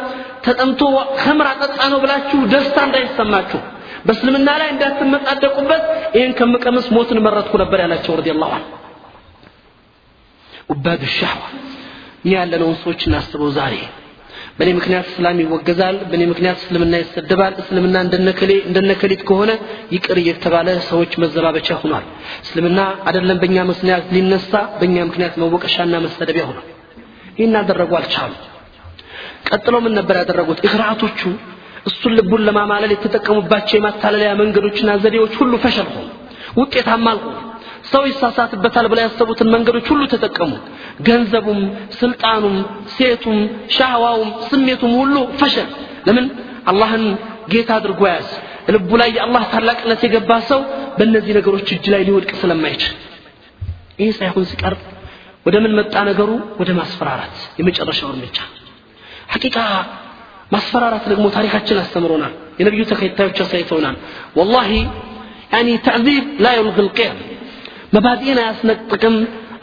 ተጠምቶ 0.46 0.82
ከምራ 1.20 1.48
ጠጣ 1.62 1.78
ነው 1.92 1.98
ብላችሁ 2.04 2.40
ደስታ 2.52 2.76
እንዳይሰማችሁ 2.88 3.60
በእስልምና 4.06 4.50
ላይ 4.60 4.68
እንዳትመጻደቁበት 4.74 5.82
ይህን 6.16 6.32
ከምቀምስ 6.38 6.86
ሞትን 6.96 7.18
መረጥኩ 7.26 7.54
ነበር 7.62 7.78
ያላቸው 7.84 8.14
ረዲየላሁ 8.20 8.50
ዐንሁ። 8.56 8.68
ኡባዱ 10.72 11.02
እኛ 12.24 12.32
ያለነውን 12.34 12.76
ሰዎች 12.82 13.00
እናስበው 13.08 13.50
ዛሬ 13.58 13.74
በእኔ 14.58 14.70
ምክንያት 14.78 15.06
እስላም 15.10 15.38
ይወገዛል 15.42 15.96
በእኔ 16.10 16.22
ምክንያት 16.30 16.58
እስልምና 16.60 16.94
ይሰደባል 17.02 17.52
እስልምና 17.62 17.96
እንደነከሌ 18.04 18.52
እንደነከሊት 18.68 19.22
ከሆነ 19.28 19.50
ይቅር 19.94 20.18
እየተባለ 20.22 20.68
ሰዎች 20.88 21.12
መዘባበቻ 21.22 21.68
ሆኗል። 21.82 22.04
እስልምና 22.44 22.78
አይደለም 23.08 23.38
በእኛ 23.42 23.58
ምክንያት 23.70 24.04
ሊነሳ 24.16 24.52
በእኛ 24.80 24.96
ምክንያት 25.10 25.34
መወቀሻና 25.42 25.94
መሰደቢያ 26.06 26.44
ሆኗል። 26.50 26.66
ይህን 27.38 27.56
አደረጉ 27.60 27.92
አልቻሉ። 27.98 28.32
ቀጥሎ 29.48 29.74
ምን 29.84 29.94
ነበር 29.98 30.16
ያደረጉት? 30.20 30.58
እግራቶቹ 30.68 31.20
እሱን 31.88 32.12
ልቡን 32.18 32.42
ለማማለል 32.46 32.90
የተጠቀሙባቸው 32.94 33.76
የማታለያ 33.78 34.30
መንገዶችና 34.40 34.90
ዘዴዎች 35.04 35.34
ሁሉ 35.40 35.52
ፈሸል 35.62 35.88
ሆኑ 35.94 36.08
ውጤታማ 36.58 37.06
አልሆኑ 37.12 37.36
ሰው 37.90 38.02
ይሳሳትበታል 38.08 38.86
ብላ 38.90 39.00
ያሰቡትን 39.04 39.48
መንገዶች 39.54 39.86
ሁሉ 39.92 40.02
ተጠቀሙ። 40.12 40.52
ገንዘቡም 41.06 41.60
ስልጣኑም 41.98 42.56
ሴቱም 42.94 43.38
ሻህዋውም 43.76 44.30
ስሜቱም 44.48 44.92
ሁሉ 45.00 45.16
ፈሸል 45.40 45.68
ለምን? 46.06 46.26
አላህን 46.70 47.04
ጌታ 47.52 47.70
አድርጎ 47.78 48.02
ያዝ። 48.10 48.28
ልቡ 48.74 48.90
ላይ 49.00 49.10
የአላህ 49.16 49.42
ታላቅነት 49.52 50.00
የገባ 50.06 50.30
ሰው 50.50 50.60
በእነዚህ 50.98 51.32
ነገሮች 51.38 51.68
እጅ 51.74 51.84
ላይ 51.94 52.02
ሊወድቅ 52.08 52.30
ስለማይችል። 52.42 52.94
ይህ 54.00 54.10
ሳይሆን 54.18 54.44
ሲቀር 54.50 54.74
ወደ 55.46 55.56
ምን 55.64 55.72
መጣ 55.78 55.94
ነገሩ? 56.10 56.30
ወደ 56.60 56.70
ማስፈራራት 56.80 57.36
የመጨረሻው 57.58 58.08
እርምጃ። 58.12 58.38
ሐቂቃ 59.32 59.56
ማስፈራራት 60.54 61.04
ደግሞ 61.12 61.26
ታሪካችን 61.36 61.80
አስተምሮናል። 61.82 62.32
የነቢዩ 62.60 62.82
ተከታዮች 62.90 63.38
አሳይተውናል። 63.44 63.96
ወላሂ 64.38 64.70
ያኒ 65.54 65.68
ተዕዚብ 65.86 66.24
ላ 66.44 66.52
ዩልግ 66.58 66.78
ልቅያም 66.86 67.18
መባዲን 67.92 68.38
አያስነጥቅም 68.42 69.16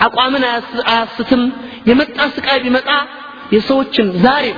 አቋምን 0.06 0.44
አያስትም። 0.48 1.44
የመጣ 1.90 2.18
ስቃይ 2.36 2.58
ቢመጣ 2.66 2.90
የሰዎችን 3.56 4.08
ዛሬም 4.26 4.58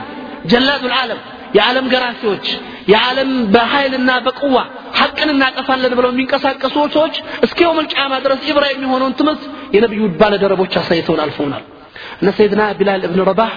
ጀላዱ 0.52 0.84
ልዓለም 0.92 1.20
የዓለም 1.58 1.86
ገራፊዎች 1.94 2.46
የዓለም 2.92 3.32
በኃይልና 3.54 4.12
በቅዋ 4.26 4.56
ሐቅን 5.00 5.30
እናጠፋለን 5.34 5.94
ብለው 5.98 6.12
የሚንቀሳቀሱ 6.14 6.76
ሰዎች 6.96 7.16
እስከ 7.46 7.60
ልቅያማ 7.80 8.14
ድረስ 8.26 8.42
ኢብራ 8.52 8.66
የሚሆነውን 8.72 9.16
ትምህርት 9.20 9.44
የነቢዩ 9.76 10.04
ባለደረቦች 10.22 10.74
አሳይተውን 10.82 11.22
አልፈውናል። 11.26 11.64
እነ 12.22 12.30
ሰይድና 12.38 12.62
ቢላል 12.80 13.04
እብን 13.08 13.22
ረባህ 13.30 13.54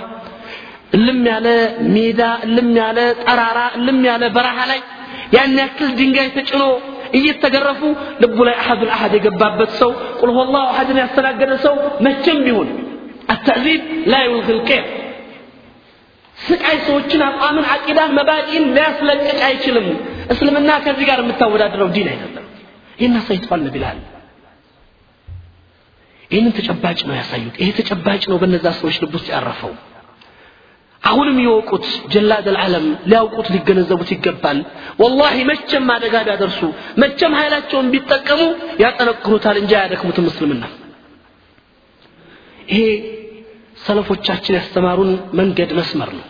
እልም 0.96 1.20
ያለ 1.30 1.46
ሜዳ 1.94 2.22
እልም 2.46 2.70
ያለ 2.80 2.98
ጠራራ 3.22 3.60
እልም 3.78 4.00
ያለ 4.08 4.24
በረሃ 4.36 4.58
ላይ 4.70 4.80
ያን 5.36 5.54
ያክል 5.62 5.90
ድንጋይ 6.00 6.28
ተጭኖ 6.36 6.64
እየተገረፉ 7.12 7.80
ልቡ 8.22 8.36
ላይ 8.48 8.56
አሐዱል 8.60 8.90
አሐድ 8.96 9.14
የገባበት 9.18 9.72
ሰው 9.80 9.90
ቁል 10.20 10.30
ሁወላሁ 10.34 10.64
አሐድን 10.72 10.98
ያስተናገደ 11.02 11.52
ሰው 11.64 11.74
መቼም 12.06 12.38
ቢሆን 12.46 12.68
አተዕዚብ 13.34 13.82
ላ 14.12 14.20
ዩልግል 14.26 14.60
ቄም 14.68 14.86
ስቃይ 16.36 16.78
ሰዎችን 16.86 17.20
አቋምን 17.26 17.66
አቂዳን 17.72 18.14
መባዲን 18.18 18.64
ሊያስለቅቅ 18.76 19.38
አይችልም። 19.48 19.86
እስልምና 20.32 20.70
ከዚህ 20.84 21.06
ጋር 21.10 21.18
የምታወዳድረው 21.22 21.88
ዲን 21.96 22.08
አይደለም። 22.12 22.46
ይህን 22.98 23.14
አሳይቷል 23.20 23.62
ቢላል 23.74 24.00
ይህንን 26.30 26.52
ተጨባጭ 26.58 26.98
ነው 27.08 27.14
ያሳዩት። 27.20 27.56
ይሄ 27.62 27.68
ተጨባጭ 27.78 28.22
ነው 28.30 28.36
በነዛ 28.42 28.66
ሰዎች 28.78 28.96
ልብ 29.02 29.14
ውስጥ 29.18 29.28
ያረፈው 29.34 29.72
አሁንም 31.02 31.38
ይወቁት 31.44 31.84
ጀላድ 32.12 32.46
አልዓለም 32.50 32.84
ሊያውቁት 33.10 33.46
ሊገነዘቡት 33.54 34.10
ይገባል። 34.14 34.58
ወላሂ 35.02 35.36
መቼም 35.50 35.88
አደጋ 35.94 36.14
ቢያደርሱ 36.26 36.60
መቼም 37.02 37.32
ኃይላቸውን 37.38 37.88
ቢጠቀሙ 37.94 38.40
ያጠነክሩታል 38.84 39.56
እንጂ 39.62 39.72
አያደክሙትም 39.78 40.28
እስልምና። 40.30 40.64
ይሄ 42.68 42.82
ሰለፎቻችን 43.84 44.56
ያስተማሩን 44.58 45.10
መንገድ 45.38 45.70
መስመር 45.78 46.10
ነው። 46.18 46.26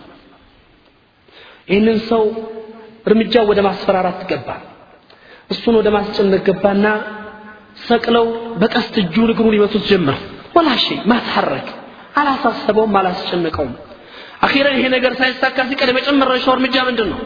ይህንን 1.68 1.98
ሰው 2.10 2.22
እርምጃ 3.06 3.34
ወደ 3.50 3.60
ማስፈራራት 3.68 4.20
ገባ። 4.30 4.48
እሱን 5.50 5.74
ወደ 5.80 5.88
ማስጨነቅ 5.96 6.42
ገባና 6.48 6.86
ሰቅለው 7.86 8.26
በቀስት 8.60 8.94
እጁን 9.02 9.30
እግሩን 9.32 9.56
ይመቱት 9.58 9.84
ጀመር። 9.90 10.18
ወላ 10.56 10.68
ሸይ 10.82 10.98
ማትሐረክ 11.10 11.68
አላሳሰበውም 12.20 12.96
አላስጨነቀውም 13.00 13.72
አኺረን 14.42 14.76
ይሄ 14.78 14.86
ነገር 14.96 15.12
ሳይሳካ 15.20 15.58
ሲቀር 15.70 15.88
የመጨረሻው 15.92 16.52
እርምጃ 16.56 16.76
ምንድን 16.88 17.08
ነው 17.12 17.20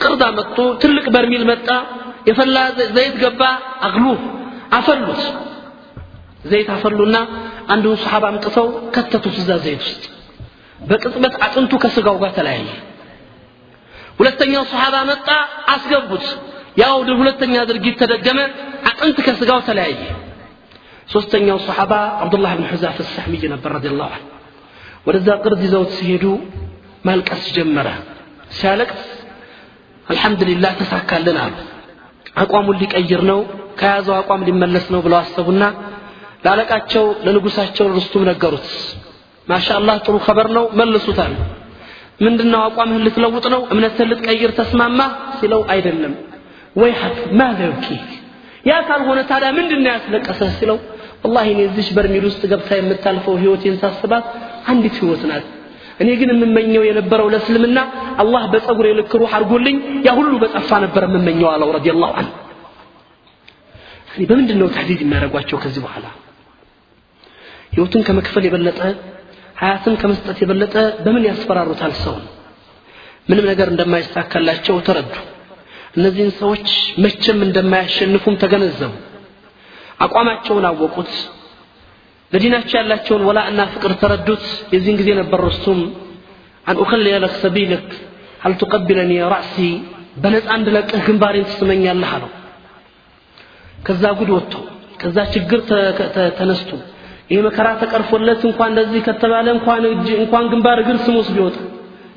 ቅርዳ 0.00 0.22
መጡ 0.38 0.56
ትልቅ 0.82 1.06
በርሚል 1.14 1.44
መጣ 1.50 1.68
የፈላ 2.28 2.56
ዘይት 2.96 3.14
ገባ 3.22 3.42
አግሉ 3.86 4.06
አፈሉት። 4.78 5.22
ዘይት 6.50 6.68
አፈሉና 6.74 7.16
አንዱን 7.74 7.96
ሰሓባ 8.02 8.24
አምጥተው 8.32 8.66
ከተቱት 8.94 9.36
እዛ 9.42 9.50
ዘይት 9.64 9.82
ውስጥ። 9.86 10.04
በቅጽበት 10.80 11.34
አጥንቱ 11.46 11.72
ከስጋው 11.84 12.16
ጋር 12.22 12.32
ተለያየ። 12.38 12.68
ሁለተኛው 14.18 14.64
ሰሓባ 14.72 14.96
መጣ 15.10 15.28
አስገቡት። 15.74 16.26
ያው 16.82 16.94
ሁለተኛ 17.20 17.54
ድርጊት 17.70 17.96
ተደገመ 18.02 18.38
አጥንት 18.90 19.18
ከስጋው 19.26 19.60
ተለያየ። 19.68 20.00
ሶስተኛው 21.14 21.58
ሰሓባ 21.66 21.92
አብዱላህ 22.24 22.52
ብን 22.58 22.66
ሑዛፍ 22.72 22.96
ሰሕሚይ 23.10 23.44
ነበር 23.54 23.70
ረዲየላሁ 23.76 24.10
ዐንሁ 24.12 24.35
ወደዛ 25.06 25.28
ቅርዝ 25.42 25.60
ይዘውት 25.66 25.90
ሲሄዱ 25.96 26.24
ማልቀስ 27.06 27.44
ጀመረ። 27.56 27.88
ሲያለቅስ 28.50 29.02
አልሐምዱሊላህ 30.06 30.72
ተሳካልን 30.80 31.38
አሉ። 31.44 31.54
አቋሙን 32.42 32.78
ሊቀይር 32.82 33.22
ነው 33.30 33.38
ከያዘው 33.80 34.14
አቋም 34.20 34.42
ሊመለስ 34.48 34.86
ነው 34.94 35.00
ብለው 35.06 35.18
አሰቡና 35.20 35.62
ለአለቃቸው 36.44 37.04
ለንጉሳቸው 37.26 37.86
ርስቱም 37.96 38.24
ነገሩት። 38.30 38.66
ማሻአላህ 39.48 39.96
ጥሩ 40.06 40.14
ኸበር 40.26 40.48
ነው 40.56 40.64
መልሱታል። 40.78 41.32
ምንድነው 42.24 42.60
አቋምህን 42.66 43.02
ልትለውጥ 43.06 43.46
ነው? 43.54 43.60
እምነትህን 43.72 44.08
ልትቀይር 44.10 44.50
ተስማማ? 44.58 45.00
ሲለው 45.38 45.62
አይደለም። 45.72 46.14
ወይ 46.76 46.92
ሐቅ 47.00 47.18
ማዘ 47.40 47.58
ዩኪክ 47.70 48.06
ያ 48.66 48.76
ካልሆነ 48.88 49.18
ታዲያ 49.30 49.50
ምንድነው 49.58 49.90
ያስለቀሰህ? 49.94 50.50
ሲለው 50.58 50.78
ወላሂ 51.24 51.46
እኔ 51.54 51.60
እዚች 51.68 51.88
በርሜል 51.96 52.24
ውስጥ 52.30 52.42
ገብታ 52.52 52.70
የምታልፈው 52.78 53.34
ህይወቴን 53.42 53.76
ሳስባት 53.82 54.24
አንዲት 54.66 54.96
ህይወት 55.00 55.22
ናት። 55.30 55.46
እኔ 56.00 56.08
ግን 56.20 56.30
የምመኘው 56.34 56.82
የነበረው 56.86 57.28
ለእስልምና 57.34 57.78
አላህ 58.22 58.42
በጸጉር 58.52 58.86
ልክ 58.98 59.12
ሩህ 59.20 59.30
አድርጎልኝ 59.36 59.76
ያ 60.06 60.12
ሁሉ 60.18 60.32
በጠፋ 60.42 60.70
ነበር 60.84 61.02
የምመኘው 61.08 61.48
አለው 61.52 61.68
ረዲየላሁ 61.76 62.10
ዐንሁ። 62.18 62.32
በምንድን 64.30 64.58
ነው 64.62 64.68
ተህዲድ 64.74 65.00
የሚያደርጓቸው 65.04 65.56
ከዚህ 65.62 65.80
በኋላ? 65.86 66.06
ህይወትን 67.72 68.02
ከመክፈል 68.06 68.44
የበለጠ 68.46 68.80
ሀያትን 69.60 69.94
ከመስጠት 70.00 70.38
የበለጠ 70.42 70.74
በምን 71.04 71.24
ያስፈራሩታል 71.28 71.92
ሰውን? 72.02 72.24
ምንም 73.28 73.46
ነገር 73.50 73.68
እንደማይሳካላቸው 73.72 74.76
ተረዱ። 74.86 75.14
እነዚህን 75.96 76.32
ሰዎች 76.40 76.66
መቼም 77.04 77.38
እንደማያሸንፉም 77.46 78.34
ተገነዘቡ። 78.42 78.92
አቋማቸውን 80.00 80.64
አወቁት 80.70 81.12
ለዲናቸው 82.36 82.76
ያላቸውን 82.78 83.22
ወላእና 83.28 83.60
ፍቅር 83.74 83.92
ተረዱት። 84.00 84.44
የዚህን 84.74 84.96
ጊዜ 85.00 85.10
ነበር 85.20 85.40
ርስቱም 85.46 85.78
አን 86.66 86.76
ኡከልየ 86.82 87.14
ለክ 87.24 87.34
ሰቢልክ 87.44 87.86
ሀል 88.42 88.54
ቱቀቢለኒ 88.62 89.12
ራእሲ 89.32 89.56
በነፃ 90.22 90.48
እንድለቅህ 90.58 91.00
ግንባሬን 91.06 91.46
ትስመኛለህ 91.50 92.10
አለው። 92.16 92.30
ከዛ 93.86 94.04
ጉድ 94.18 94.30
ወጥቶ 94.36 94.54
ከዛ 95.00 95.16
ችግር 95.34 95.60
ተነስቶ 96.38 96.70
ይህ 97.30 97.40
መከራ 97.46 97.68
ተቀርፎለት 97.80 98.42
እንኳን 98.48 98.70
እንደዚህ 98.72 99.00
ከተባለ 99.08 99.46
እንኳን 100.18 100.44
ግንባር 100.52 100.78
እግር 100.82 100.98
ስሙስ 101.06 101.28
ቢወጣ 101.36 101.56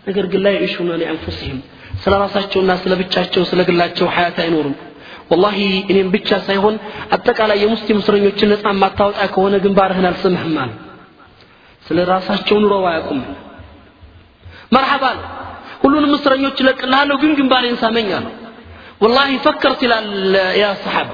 ነገር 0.08 0.26
ግን 0.32 0.42
ላይ 0.46 0.56
ይሹነ 0.66 0.90
ሊአንፉሲህም። 1.02 1.60
ስለ 2.04 2.14
ራሳቸውና 2.24 2.72
ስለ 2.84 2.94
ብቻቸው 3.02 3.44
ስለ 3.50 3.62
ግላቸው 3.70 4.08
ሀያት 4.16 4.38
አይኖሩም 4.44 4.76
ወላሂ 5.30 5.58
እኔም 5.92 6.08
ብቻ 6.14 6.30
ሳይሆን 6.48 6.76
አጠቃላይ 7.16 7.58
የሙስሊም 7.64 8.00
እስረኞችን 8.02 8.50
ነፃ 8.54 8.64
የማታወጣ 8.74 9.20
ከሆነ 9.34 9.56
ግንባርህን 9.66 10.08
አልስምህም 10.10 10.56
አለ 10.64 10.72
ስለ 11.84 12.00
ራሳቸው 12.12 12.58
ኑረው 12.64 12.84
አያውቁም። 12.90 13.22
መርሐባ 14.76 15.04
አለ። 15.12 15.20
ሁሉንም 15.84 16.14
እስረኞች 16.18 16.58
እለቅልሃለሁ 16.64 17.16
ግን 17.22 17.32
ግንባሬን 17.40 17.78
ሳመኝ 17.82 18.10
አለው 18.18 18.34
ወላሂ 19.04 19.30
ፈከርት 19.46 19.82
ይላል 19.86 20.08
ያ 20.62 20.68
ሰሓባ 20.84 21.10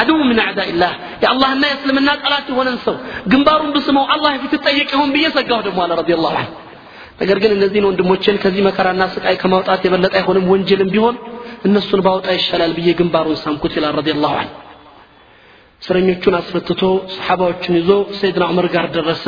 አድው 0.00 0.18
ምን 0.28 0.38
አዕዳኢላህ 0.44 0.92
የአላህና 1.22 1.62
የእስልምና 1.70 2.10
ጠላት 2.22 2.46
የሆነን 2.52 2.78
ሰው 2.86 2.96
ግንባሩን 3.32 3.70
ብስመው 3.76 4.04
አላህ 4.14 4.32
ፊት 4.42 4.52
ትጠየቅ 4.54 4.88
ይሆን 4.94 5.10
ብዬ 5.14 5.26
ሰጋሁ 5.36 5.60
ደግሞ 5.66 5.78
አለ 5.84 5.92
ረዲየላሁ 6.00 6.34
ነገር 7.20 7.38
ግን 7.42 7.52
እነዚህን 7.56 7.86
ወንድሞችን 7.88 8.36
ከዚህ 8.42 8.62
መከራና 8.66 9.04
ስቃይ 9.14 9.36
ከማውጣት 9.42 9.80
የበለጠ 9.86 10.14
አይሆንም። 10.20 10.44
ወንጀልም 10.52 10.90
ቢሆን 10.94 11.14
እነሱን 11.67 12.01
ባውጣ 12.07 12.27
ይሻላል 12.39 12.73
ብዬ 12.77 12.89
ግንባሩን 12.99 13.39
ሳምኩት 13.45 13.73
ይላል 13.79 13.95
ረዲየላሁ 13.99 14.33
ዐንሁ 14.41 14.51
እስረኞቹን 15.81 16.35
አስፈትቶ 16.39 16.81
ሰሓባዎቹን 17.15 17.75
ይዞ 17.81 17.91
ሰይድና 18.19 18.43
ዑመር 18.51 18.67
ጋር 18.75 18.85
ደረሰ 18.97 19.25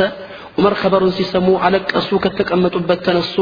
ዑመር 0.59 0.73
ኸበሩን 0.81 1.13
ሲሰሙ 1.19 1.47
አለቀሱ 1.67 2.09
ከተቀመጡበት 2.25 3.01
ተነሱ 3.07 3.37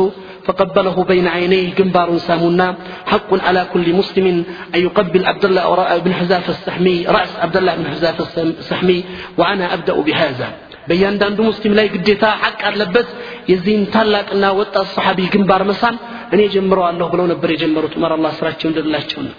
فقبله 0.47 0.97
بين 1.11 1.25
عينيه 1.35 1.67
جنبار 1.77 2.09
سامونا 2.27 2.67
حق 3.11 3.29
على 3.47 3.61
كل 3.73 3.87
مسلم 3.99 4.27
أن 4.75 4.79
يقبل 4.87 5.21
عبد 5.31 5.43
الله 5.45 5.63
بن 6.05 6.11
حذافة 6.19 6.51
السحمي 6.57 6.97
رأس 7.17 7.31
عبد 7.43 7.55
الله 7.59 7.73
بن 7.79 7.85
حذافة 7.93 8.33
السحمي 8.61 8.99
وأنا 9.39 9.65
أبدأ 9.75 9.95
بهذا 10.07 10.49
በእያንዳንዱ 10.87 11.37
ሙስሊም 11.49 11.73
ላይ 11.79 11.85
ግዴታ 11.93 12.23
ሐቅ 12.41 12.59
አለበት 12.69 13.07
የዚህን 13.51 13.83
ታላቅና 13.93 14.45
ወጣት 14.57 14.87
ሰሓቢ 14.95 15.19
ግንባር 15.33 15.61
መሳም 15.69 15.95
እኔ 16.34 16.40
ጀምረዋለሁ 16.54 17.06
ብለው 17.12 17.26
ነበር 17.32 17.48
የጀመሩት። 17.52 17.94
ዑመር 17.98 18.12
አላህ 18.16 18.32
ስራቸው 18.38 18.66
እንደላቸው 18.70 19.20
ነው። 19.26 19.34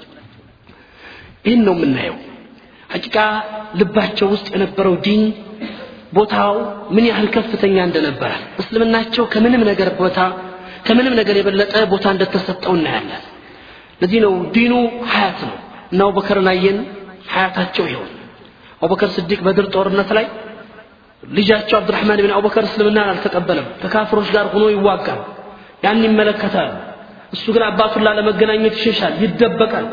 ይህን 1.46 1.62
ነው 1.68 1.76
የምናየው። 1.78 2.18
ሐቂቃ 2.90 3.18
ልባቸው 3.80 4.28
ውስጥ 4.34 4.48
የነበረው 4.56 4.96
ዲን 5.06 5.24
ቦታው 6.14 6.54
ምን 6.96 7.06
ያህል 7.10 7.28
ከፍተኛ 7.36 7.78
እንደነበረ 7.88 8.32
እስልምናቸው 8.62 9.24
ከምንም 9.34 9.64
ነገር 9.70 9.90
ቦታ 10.00 10.20
ከምንም 10.88 11.14
ነገር 11.20 11.36
የበለጠ 11.40 11.74
ቦታ 11.92 12.06
እንደተሰጠው 12.16 12.74
እናያለን። 12.78 13.24
ለዚህ 14.02 14.20
ነው 14.26 14.34
ዲኑ 14.56 14.74
ሀያት 15.12 15.40
ነው። 15.48 15.58
እና 15.92 16.02
አቡበከርን 16.06 16.48
አየን። 16.52 16.78
ሀያታቸው 17.32 17.86
ይሆን 17.92 18.10
አቡበከር 18.82 19.10
ስዲቅ 19.16 19.40
በድር 19.46 19.66
ጦርነት 19.74 20.10
ላይ 20.18 20.26
ልጃቸው 21.24 21.76
አብዱራህማን 21.80 22.22
ብን 22.24 22.34
አቡበከር 22.36 22.66
እስልምናን 22.70 23.10
አልተቀበለም። 23.14 23.68
ከካፍሮች 23.82 24.30
ጋር 24.36 24.46
ሆኖ 24.54 24.66
ይዋጋል 24.76 25.20
ያን 25.84 26.02
ይመለከታል። 26.08 26.70
እሱ 27.36 27.46
ግን 27.56 27.64
አባቱን 27.68 28.04
ላለመገናኘት 28.08 28.76
ይሸሻል 28.80 29.14
ይደበቃል። 29.24 29.88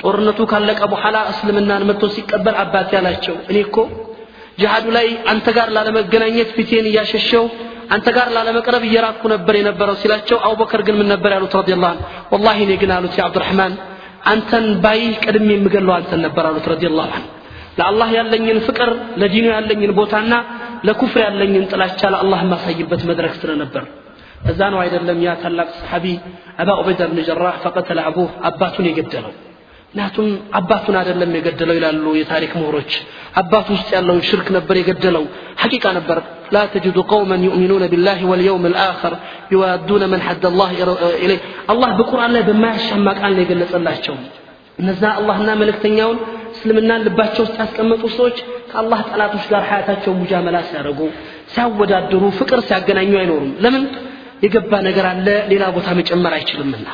ጦርነቱ 0.00 0.40
ካለቀ 0.50 0.80
በኋላ 0.92 1.16
እስልምናን 1.32 1.82
መጥቶ 1.88 2.04
ሲቀበል 2.16 2.56
አባቴ 2.62 2.90
ያላቸው 2.98 3.36
እኔ 3.50 3.58
እኮ 3.66 3.76
ጅሃዱ 4.60 4.86
ላይ 4.96 5.06
አንተ 5.32 5.46
ጋር 5.56 5.68
ላለመገናኘት 5.76 6.50
ፊቴን 6.56 6.86
እያሸሸው 6.90 7.44
አንተ 7.94 8.06
ጋር 8.16 8.28
ላለመቅረብ 8.36 8.82
እየራቅኩ 8.88 9.22
ነበር 9.34 9.54
የነበረው 9.58 9.96
ሲላቸው 10.02 10.38
አቡበከር 10.46 10.80
ግን 10.86 10.96
ምን 11.00 11.08
ነበር 11.12 11.30
ያሉት? 11.36 11.54
رضي 11.58 11.74
الله 11.74 11.90
عنه 11.90 12.04
والله 12.34 12.58
እኔ 12.66 12.72
ግን 12.82 12.92
አሉት 12.96 13.14
ያ 13.18 13.27
አብዱራህማን 13.27 13.72
አንተን 14.32 14.66
ባይ 14.84 15.00
ቀድሜ 15.24 15.48
የምገለው 15.56 15.94
አንተን 15.98 16.20
ነበር 16.26 16.44
አሉት 16.50 16.66
رضي 16.72 16.90
الله 16.90 17.08
عنه 17.10 17.26
ለአላህ 17.78 18.08
ያለኝን 18.18 18.58
ፍቅር 18.66 18.90
ለዲኑ 19.20 19.46
ያለኝን 19.56 19.92
ቦታና 19.98 20.34
ለኩፍር 20.88 21.20
ያለኝን 21.26 21.64
ጥላቻ 21.72 22.00
ለአላህ 22.14 22.40
የማሳይበት 22.44 23.02
መድረክ 23.10 23.34
ስለነበር 23.42 23.84
እዛ 24.50 24.60
አይደለም 24.84 25.18
ያ 25.26 25.32
ታላቅ 25.42 25.68
ሰሓቢ 25.80 26.06
አባ 26.62 26.70
ዑበይዳ 26.80 27.02
ብን 27.10 27.20
ጀራህ 27.28 27.56
فقتل 27.64 27.98
أبوه 28.10 28.30
አባቱን 28.48 28.86
የገደለው። 28.90 29.32
ምክንያቱም 29.88 30.28
አባቱን 30.58 30.96
አይደለም 31.00 31.32
የገደለው 31.38 31.74
ይላሉ 31.78 32.04
የታሪክ 32.20 32.52
ምሁሮች። 32.60 32.92
አባቱ 33.40 33.66
ውስጥ 33.76 33.88
ያለውን 33.96 34.22
ሽርክ 34.28 34.48
ነበር 34.56 34.76
የገደለው። 34.80 35.24
ሐቂቃ 35.62 35.84
ነበር። 35.98 36.18
لا 36.54 36.62
تجد 36.74 36.98
قوما 37.12 37.36
يؤمنون 37.48 37.84
بالله 37.92 38.18
واليوم 38.30 38.66
الآخر 38.72 39.12
يوادون 39.54 40.02
من 40.12 40.20
حد 40.26 40.44
الله 40.46 40.70
إليه 41.24 41.40
الله 41.72 41.90
بقرآن 42.00 42.30
لا 42.32 42.40
بما 42.48 42.70
يشمع 42.74 43.12
قال 43.22 43.32
لي 43.36 43.44
قلت 43.50 43.72
الله 43.78 43.94
شو 44.06 44.14
نزاع 44.88 45.14
الله 45.20 45.36
نام 45.48 45.60
لك 45.68 45.78
تنياون 45.84 46.16
سلمنا 46.60 46.94
لبات 47.06 47.30
شو 47.36 47.44
ستاسكم 47.52 47.90
فصوش 48.02 48.36
الله 48.80 49.00
تعالى 49.08 49.24
تشغر 49.34 49.62
حياتك 49.70 50.04
ومجاملات 50.08 50.18
مجاملة 50.20 50.60
سارقو 50.72 51.08
سعود 51.56 51.92
الدرو 52.00 52.28
فكر 52.38 52.58
ساقنا 52.70 53.02
ينورم 53.08 53.52
لمن 53.64 53.82
የገባ 54.44 54.72
ነገር 54.86 55.06
አለ 55.10 55.26
ሌላ 55.50 55.64
ቦታ 55.76 55.88
መጨመር 55.98 56.32
አይችልምና። 56.38 56.86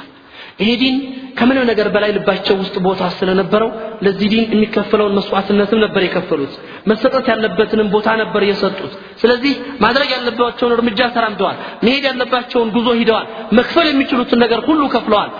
ይሄ 0.60 0.70
ዲን 0.80 0.96
ከምንም 1.38 1.64
ነገር 1.70 1.86
በላይ 1.92 2.10
ልባቸው 2.16 2.54
ውስጥ 2.62 2.76
ቦታ 2.86 3.02
ስለነበረው 3.18 3.68
ለዚህ 4.02 4.26
ዲን 4.32 4.44
የሚከፈለውን 4.48 5.14
መስዋዕትነትም 5.18 5.80
ነበር 5.84 6.02
የከፈሉት። 6.04 6.54
መሰጠት 6.86 7.26
ያለበትንም 7.32 7.88
ቦታ 7.94 8.08
ነበር 8.22 8.42
የሰጡት። 8.48 8.92
ስለዚህ 9.22 9.54
ማድረግ 9.84 10.10
ያለባቸውን 10.16 10.74
እርምጃ 10.76 11.00
ተራምደዋል። 11.16 11.56
መሄድ 11.86 12.04
ያለባቸውን 12.10 12.70
ጉዞ 12.76 12.88
ሂደዋል። 13.00 13.26
መክፈል 13.58 13.88
የሚችሉትን 13.90 14.40
ነገር 14.44 14.60
ሁሉ 14.68 14.82
ከፍለዋል። 14.94 15.30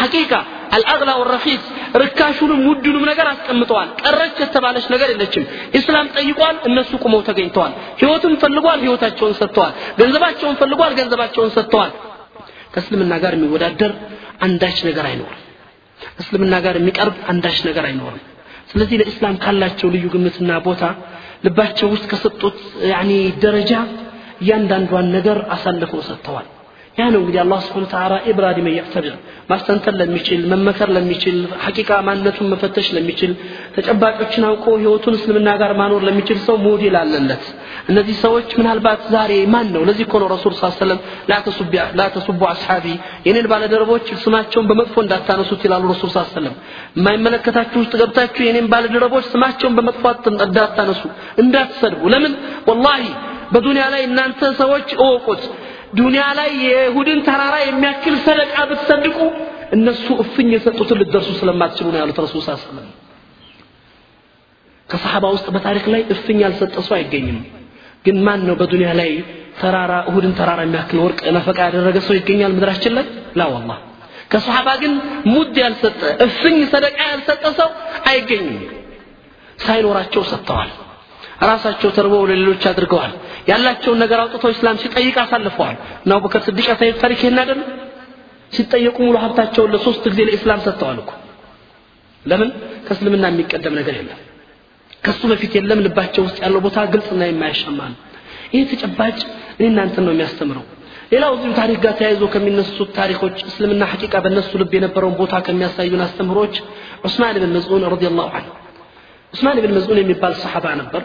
ሐቂቃ 0.00 0.32
አልአግላ 0.74 1.10
ወረኺስ 1.20 1.62
ርካሹንም 2.02 2.60
ውዱንም 2.68 3.04
ነገር 3.10 3.26
አስቀምጠዋል። 3.32 3.88
ቀረች 4.02 4.36
የተባለች 4.44 4.86
ነገር 4.94 5.08
የለችም። 5.12 5.44
ኢስላም 5.78 6.08
ጠይቋል 6.16 6.56
እነሱ 6.68 6.90
ቁመው 7.04 7.20
ተገኝተዋል። 7.28 7.72
ህይወትን 8.00 8.34
ፈልጓል 8.42 8.80
ህይወታቸውን 8.84 9.34
ሰጥተዋል። 9.40 9.72
ገንዘባቸውን 10.00 10.56
ፈልጓል 10.62 10.92
ገንዘባቸውን 11.00 11.52
ሰጥተዋል። 11.56 11.92
ከእስልምና 12.74 13.12
ጋር 13.22 13.34
የሚወዳደር 13.36 13.92
አንዳች 14.42 14.78
ነገር 14.88 15.06
አይኖርም። 15.10 15.42
እስልምና 16.20 16.54
ጋር 16.64 16.74
የሚቀርብ 16.78 17.16
አንዳች 17.30 17.58
ነገር 17.68 17.84
አይኖርም። 17.88 18.22
ስለዚህ 18.70 18.96
ለኢስላም 19.00 19.36
ካላቸው 19.42 19.88
ልዩ 19.94 20.06
ግምትና 20.14 20.52
ቦታ 20.66 20.82
ልባቸው 21.44 21.88
ውስጥ 21.94 22.06
ከሰጡት 22.10 22.56
ደረጃ 23.44 23.72
እያንዳንዷን 24.42 25.06
ነገር 25.16 25.38
አሳልፈው 25.50 26.00
ሰጥተዋል 26.08 26.46
ያ 26.98 27.04
ነው 27.12 27.20
እንግዲህ 27.22 27.40
አላህ 27.42 27.58
ስብሐ 27.64 27.80
ወተዓላ 27.80 28.14
ኢብራሂም 28.30 28.66
ያዕተብር 28.70 29.14
ማስተንተን 29.50 29.96
ለሚችል 30.00 30.40
መመከር 30.52 30.88
ለሚችል 30.96 31.36
ሐቂቃ 31.64 31.90
ማንነቱን 32.06 32.48
መፈተሽ 32.52 32.86
ለሚችል 32.96 33.32
ተጨባጮችን 33.76 34.46
አውቆ 34.48 34.64
ህይወቱን 34.80 35.14
እስልምና 35.18 35.50
ጋር 35.60 35.72
ማኖር 35.80 36.02
ለሚችል 36.08 36.38
ሰው 36.46 36.56
ሞዴል 36.64 36.96
አለለት 37.02 37.44
እነዚህ 37.90 38.16
ሰዎች 38.24 38.48
ምናልባት 38.58 39.02
ዛሬ 39.14 39.32
ማን 39.52 39.68
ነው? 39.74 39.82
ለዚህ 39.88 40.06
ነው 40.14 40.28
ረሱል 40.34 40.54
ስ 40.54 40.70
ሰለም 40.80 40.98
ላተሱቡ 42.00 42.40
አስሓቢ 42.50 42.86
የኔን 43.28 43.46
ባለደረቦች 43.52 44.06
ስማቸውን 44.24 44.66
በመጥፎ 44.70 44.96
እንዳታነሱት 45.04 45.62
ይላሉ 45.66 45.84
ረሱል 45.94 46.10
ስ 46.10 46.26
ሰለም 46.34 46.54
የማይመለከታችሁ 46.98 47.78
ውስጥ 47.84 47.94
ገብታችሁ 48.02 48.42
የኔን 48.48 48.68
ባለደረቦች 48.74 49.26
ስማቸውን 49.34 49.76
በመጥፎ 49.78 50.04
እንዳታነሱ 50.46 51.02
እንዳትሰድቡ። 51.44 52.02
ለምን? 52.14 52.34
ወላሂ 52.70 53.02
በዱንያ 53.54 53.84
ላይ 53.92 54.02
እናንተ 54.08 54.40
ሰዎች 54.60 54.88
እወቁት 54.98 55.42
ዱንያ 55.92 56.24
ላይ 56.38 56.50
የይሁድን 56.64 57.20
ተራራ 57.26 57.56
የሚያክል 57.62 58.16
ሰደቃ 58.26 58.54
ብትሰድቁ 58.70 59.18
እነሱ 59.76 60.06
እፍኝ 60.24 60.48
የሰጡትን 60.54 60.98
ልትደርሱ 61.00 61.30
ስለማትችሉ 61.40 61.86
ነው 61.94 62.00
ያሉት 62.02 62.18
ረሱል 62.24 62.42
ስ 62.46 62.50
ከሰሓባ 64.88 65.24
ውስጥ 65.34 65.46
በታሪክ 65.54 65.86
ላይ 65.94 66.02
እፍኝ 66.14 66.38
ያልሰጠ 66.44 66.74
ሰው 66.86 66.94
አይገኝም። 66.98 67.38
ግን 68.04 68.16
ማን 68.26 68.40
ነው 68.48 68.54
በዱንያ 68.60 68.90
ላይ 69.00 69.10
ተራራ 69.60 69.92
እሁድን 70.08 70.32
ተራራ 70.38 70.60
የሚያክል 70.66 70.98
ወርቅ 71.04 71.20
ነፈቃ 71.36 71.58
ያደረገ 71.68 71.96
ሰው 72.06 72.14
ይገኛል 72.18 72.52
ምድራችን 72.56 72.92
ላይ? 72.98 73.06
ላ 73.38 73.46
ወላህ 73.54 73.78
ከሰሓባ 74.32 74.68
ግን 74.82 74.92
ሙድ 75.32 75.56
ያልሰጠ 75.64 76.00
እፍኝ 76.26 76.56
ሰደቃ 76.72 76.98
ያልሰጠ 77.12 77.44
ሰው 77.60 77.68
አይገኝም። 78.10 78.58
ሳይኖራቸው 79.58 80.22
ሰጥተዋል 80.30 80.70
ራሳቸው 81.46 81.90
ተርበው 81.90 82.22
ለሌሎች 82.30 82.62
አድርገዋል። 82.70 83.12
ያላቸውን 83.48 83.98
ነገር 84.02 84.18
አውጥተው 84.22 84.50
እስላም 84.50 84.78
ሲጠይቅ 84.82 85.16
አሳልፈዋል። 85.22 85.76
እና 86.04 86.10
አቡበከር 86.16 86.42
ስዲቅ 86.46 86.66
ያሳዩት 86.70 86.98
ታሪክ 87.02 87.20
ይሄን 87.22 87.38
አይደል? 87.42 87.60
ሲጠየቁ 88.52 88.96
ሙሉ 89.06 89.16
ሀብታቸውን 89.24 89.70
ለሶስት 89.74 90.04
ጊዜ 90.08 90.20
ለኢስላም 90.28 90.60
ሰጥተዋል 90.66 90.98
እኮ። 91.02 91.10
ለምን? 92.24 92.50
ከእስልምና 92.86 93.24
የሚቀደም 93.30 93.74
ነገር 93.80 93.94
የለም። 93.98 94.20
ከሱ 95.04 95.20
በፊት 95.30 95.52
የለም። 95.58 95.80
ልባቸው 95.86 96.22
ውስጥ 96.26 96.38
ያለው 96.44 96.60
ቦታ 96.66 96.78
ግልጽና 96.92 97.22
የማያሻማ 97.28 97.80
ነው። 97.92 97.98
ይህ 98.54 98.64
ተጨባጭ 98.72 99.18
እኔ 99.56 99.64
እናንተን 99.70 100.04
ነው 100.06 100.12
የሚያስተምረው። 100.14 100.64
ሌላው 101.12 101.32
እዚሁ 101.36 101.50
ታሪክ 101.58 101.78
ጋር 101.84 101.94
ተያይዞ 101.98 102.22
ከሚነሱት 102.32 102.90
ታሪኮች 102.98 103.36
እስልምና 103.50 103.82
ሐቂቃ 103.92 104.14
በእነሱ 104.24 104.50
ልብ 104.62 104.72
የነበረውን 104.76 105.14
ቦታ 105.20 105.34
ከሚያሳዩን 105.46 106.02
አስተምሮች 106.06 106.54
ዑስማን 107.06 107.36
ብን 107.36 107.52
መዝዑን 107.56 107.84
ረዲየላሁ 107.94 108.26
ዐንሁ። 108.34 108.52
ዑስማን 109.32 109.58
ብን 109.64 109.72
መዝዑን 109.76 109.98
የሚባል 110.02 110.34
ሰሓባ 110.42 110.66
ነበር 110.80 111.02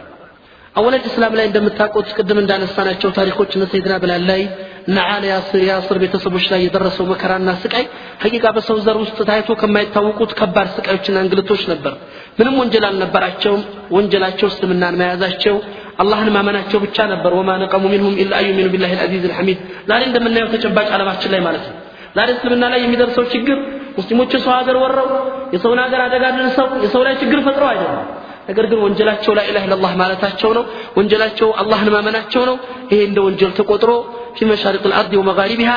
አወለድ 0.75 1.03
እስላም 1.09 1.33
ላይ 1.37 1.45
እንደምታውቁት 1.47 2.07
ቅድም 2.17 2.37
እንዳነሳናቸው 2.41 3.09
ታሪኮች 3.17 3.51
እነ 3.57 3.63
ሰይድና 3.71 3.95
ብላል 4.03 4.23
ላይ 4.29 4.41
እነ 4.87 4.97
አለ 5.07 5.23
የአስር 5.63 5.97
ቤተሰቦች 6.03 6.45
ላይ 6.53 6.61
የደረሰው 6.63 7.05
መከራና 7.11 7.49
ስቃይ 7.61 7.85
ሐቂቃ 8.23 8.45
በሰው 8.55 8.77
ዘር 8.85 8.97
ውስጥ 9.03 9.17
ታይቶ 9.29 9.49
ከማይታወቁት 9.61 10.31
ከባድ 10.39 10.69
ስቃዮችና 10.75 11.17
እንግልቶች 11.25 11.61
ነበር። 11.71 11.93
ምንም 12.39 12.57
ወንጀል 12.61 12.85
አልነበራቸውም። 12.89 13.61
ወንጀላቸው 13.95 14.49
እስልምናን 14.51 14.97
መያዛቸው 15.01 15.55
አላህን 16.01 16.31
ማመናቸው 16.35 16.79
ብቻ 16.85 16.97
ነበር። 17.13 17.31
ወማ 17.39 17.51
ነቀሙ 17.63 17.83
ሚንሁም 17.93 18.17
ኢላ 18.23 18.33
አዩሚኑ 18.41 18.67
ቢላሂ 18.75 18.91
ልአዚዝ 18.99 19.25
ልሐሚድ 19.31 19.59
ዛሬ 19.91 20.01
እንደምናየው 20.09 20.49
ተጨባጭ 20.55 20.87
ዓለማችን 20.97 21.31
ላይ 21.35 21.43
ማለት 21.47 21.65
ነው። 21.69 21.77
ዛሬ 22.17 22.29
እስልምና 22.37 22.65
ላይ 22.73 22.81
የሚደርሰው 22.85 23.25
ችግር 23.33 23.57
ሙስሊሞች 23.97 24.31
የሰው 24.35 24.53
ሀገር 24.57 24.75
ወረው 24.83 25.07
የሰውን 25.55 25.79
ሀገር 25.85 26.01
አደጋ 26.05 26.25
ደርሰው 26.37 26.67
የሰው 26.85 27.01
ላይ 27.07 27.15
ችግር 27.21 27.39
ፈጥረው 27.47 27.69
አይደለም 27.71 28.03
ነገር 28.49 28.65
ግን 28.71 28.79
ወንጀላቸው 28.85 29.33
ላኢላህ 29.37 29.63
ኢላላህ 29.67 29.91
ማለታቸው 30.01 30.51
ነው። 30.57 30.63
ወንጀላቸው 30.97 31.49
አላህን 31.61 31.89
ማመናቸው 31.95 32.43
ነው። 32.49 32.55
ይሄ 32.91 32.99
እንደ 33.09 33.19
ወንጀል 33.27 33.51
ተቆጥሮ 33.59 33.91
ፊ 34.35 34.47
መሻሪቅ 34.51 34.83
ልአርድ 34.91 35.13
ወመጋሪቢሃ 35.21 35.71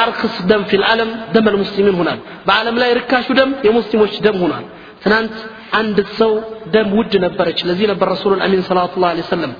አርክስ 0.00 0.36
ደም 0.50 0.62
ፊ 0.68 0.78
ልዓለም 0.82 1.10
ደም 1.34 1.46
ልሙስሊሚን 1.54 1.96
ሆናል 2.00 2.18
በዓለም 2.46 2.76
ላይ 2.82 2.90
ርካሹ 2.98 3.26
ደም 3.40 3.50
የሙስሊሞች 3.66 4.14
ደም 4.26 4.36
ሆኗል። 4.42 4.64
ትናንት 5.02 5.34
አንድ 5.78 5.98
ሰው 6.18 6.32
ደም 6.74 6.88
ውድ 6.98 7.12
ነበረች። 7.24 7.60
ለዚህ 7.68 7.86
ነበር 7.92 8.06
رسول 8.14 8.32
الأمين 8.46 8.62
صلى 8.68 8.88
الله 9.10 9.16
عليه 9.16 9.24
وسلم 9.26 9.52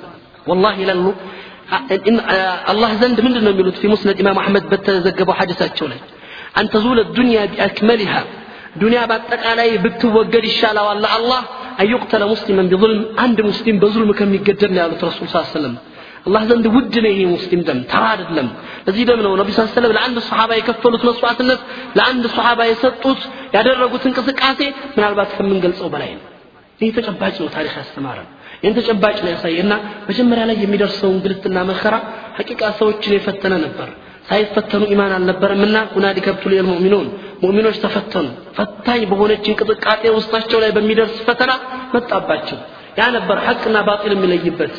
والله 0.51 0.77
ይላሉ። 0.85 1.05
አላህ 2.73 2.91
ዘንድ 3.01 3.19
ምንድን 3.27 3.43
ነው 3.47 3.53
የሚሉት? 3.55 3.77
في 3.83 3.89
مسند 3.93 4.19
ኢማም 4.23 4.39
አሕመድ 4.43 4.65
በተዘገበው 4.73 5.35
ሐዲሳቸው 5.41 5.87
ላይ 5.93 6.01
أن 6.59 6.67
تزول 6.73 6.99
الدنيا 7.17 7.39
بأكملها 7.53 8.13
ዱንያ 8.81 9.01
በአጠቃላይ 9.11 9.71
ብትወገድ 9.85 10.45
ይሻለዋል 10.51 10.99
ለአላህ 11.05 11.41
أن 11.81 11.95
يقتل 11.95 12.23
مسلما 12.33 12.67
بظلم 12.73 13.01
አንድ 13.25 13.39
ሙስሊም 13.49 13.77
በ 13.83 13.94
ظلم 13.94 14.11
ከሚገደል 14.19 14.71
ነው 14.75 14.81
ያሉት 14.83 15.03
ረሱል 15.09 15.29
صلى 15.33 15.36
الله 15.36 15.39
عليه 15.39 15.43
وسلم 15.55 15.75
አላህ 16.27 16.43
ዘንድ 16.51 16.67
ውድ 16.75 16.95
ነው 17.05 17.11
ይሄ 17.13 17.23
ሙስሊም 17.33 17.63
ደም 17.69 17.79
ተራ 17.93 18.03
አይደለም 18.13 18.49
ለዚህ 18.87 19.05
ደም 19.09 19.21
ነው 19.27 19.33
ነቢ 19.41 19.49
ስ 19.57 19.65
ሰለም 19.77 19.93
ለአንድ 19.97 20.19
ሰሓባ 20.29 20.51
የከፈሉት 20.59 21.03
መስዋዕትነት 21.09 21.61
ለአንድ 21.99 22.27
ሰሓባ 22.37 22.61
የሰጡት 22.69 23.23
ያደረጉት 23.57 24.05
እንቅስቃሴ 24.11 24.61
ምናልባት 24.97 25.33
ከምንገልጸው 25.39 25.89
በላይ 25.95 26.13
ነው። 26.19 26.27
ይህ 26.81 26.93
ተጨባጭ 26.97 27.35
ነው 27.43 27.49
ታሪክ 27.57 27.75
ያስተማረን። 27.81 28.29
ይህን 28.63 28.75
ተጨባጭ 28.79 29.17
ነው 29.25 29.31
ያሳየና 29.35 29.73
መጀመሪያ 30.09 30.45
ላይ 30.51 30.57
የሚደርሰው 30.63 31.11
እንግልትና 31.17 31.59
መከራ 31.71 31.95
ሐቂቃ 32.39 32.63
ሰዎችን 32.81 33.15
የፈተነ 33.17 33.55
ነበር። 33.67 33.89
ሳይፈተኑ 34.29 34.83
ኢማን 34.95 35.13
አልነበረምና 35.17 35.77
ሁናሊከ 35.95 36.27
ብቱል 36.37 36.53
ልሙእሚኑን 36.59 37.07
ሙእሚኖች 37.43 37.77
ተፈተኑ። 37.85 38.27
ፈታኝ 38.57 39.03
በሆነች 39.11 39.45
እንቅጥቃጤ 39.53 40.03
ውስጣቸው 40.17 40.59
ላይ 40.65 40.71
በሚደርስ 40.71 41.17
ፈተና 41.27 41.53
መጣባቸው። 41.95 42.59
ያ 42.99 43.05
ነበር 43.17 43.37
ሐቅና 43.47 43.77
ባጢል 43.89 44.13
የሚለይበት። 44.15 44.75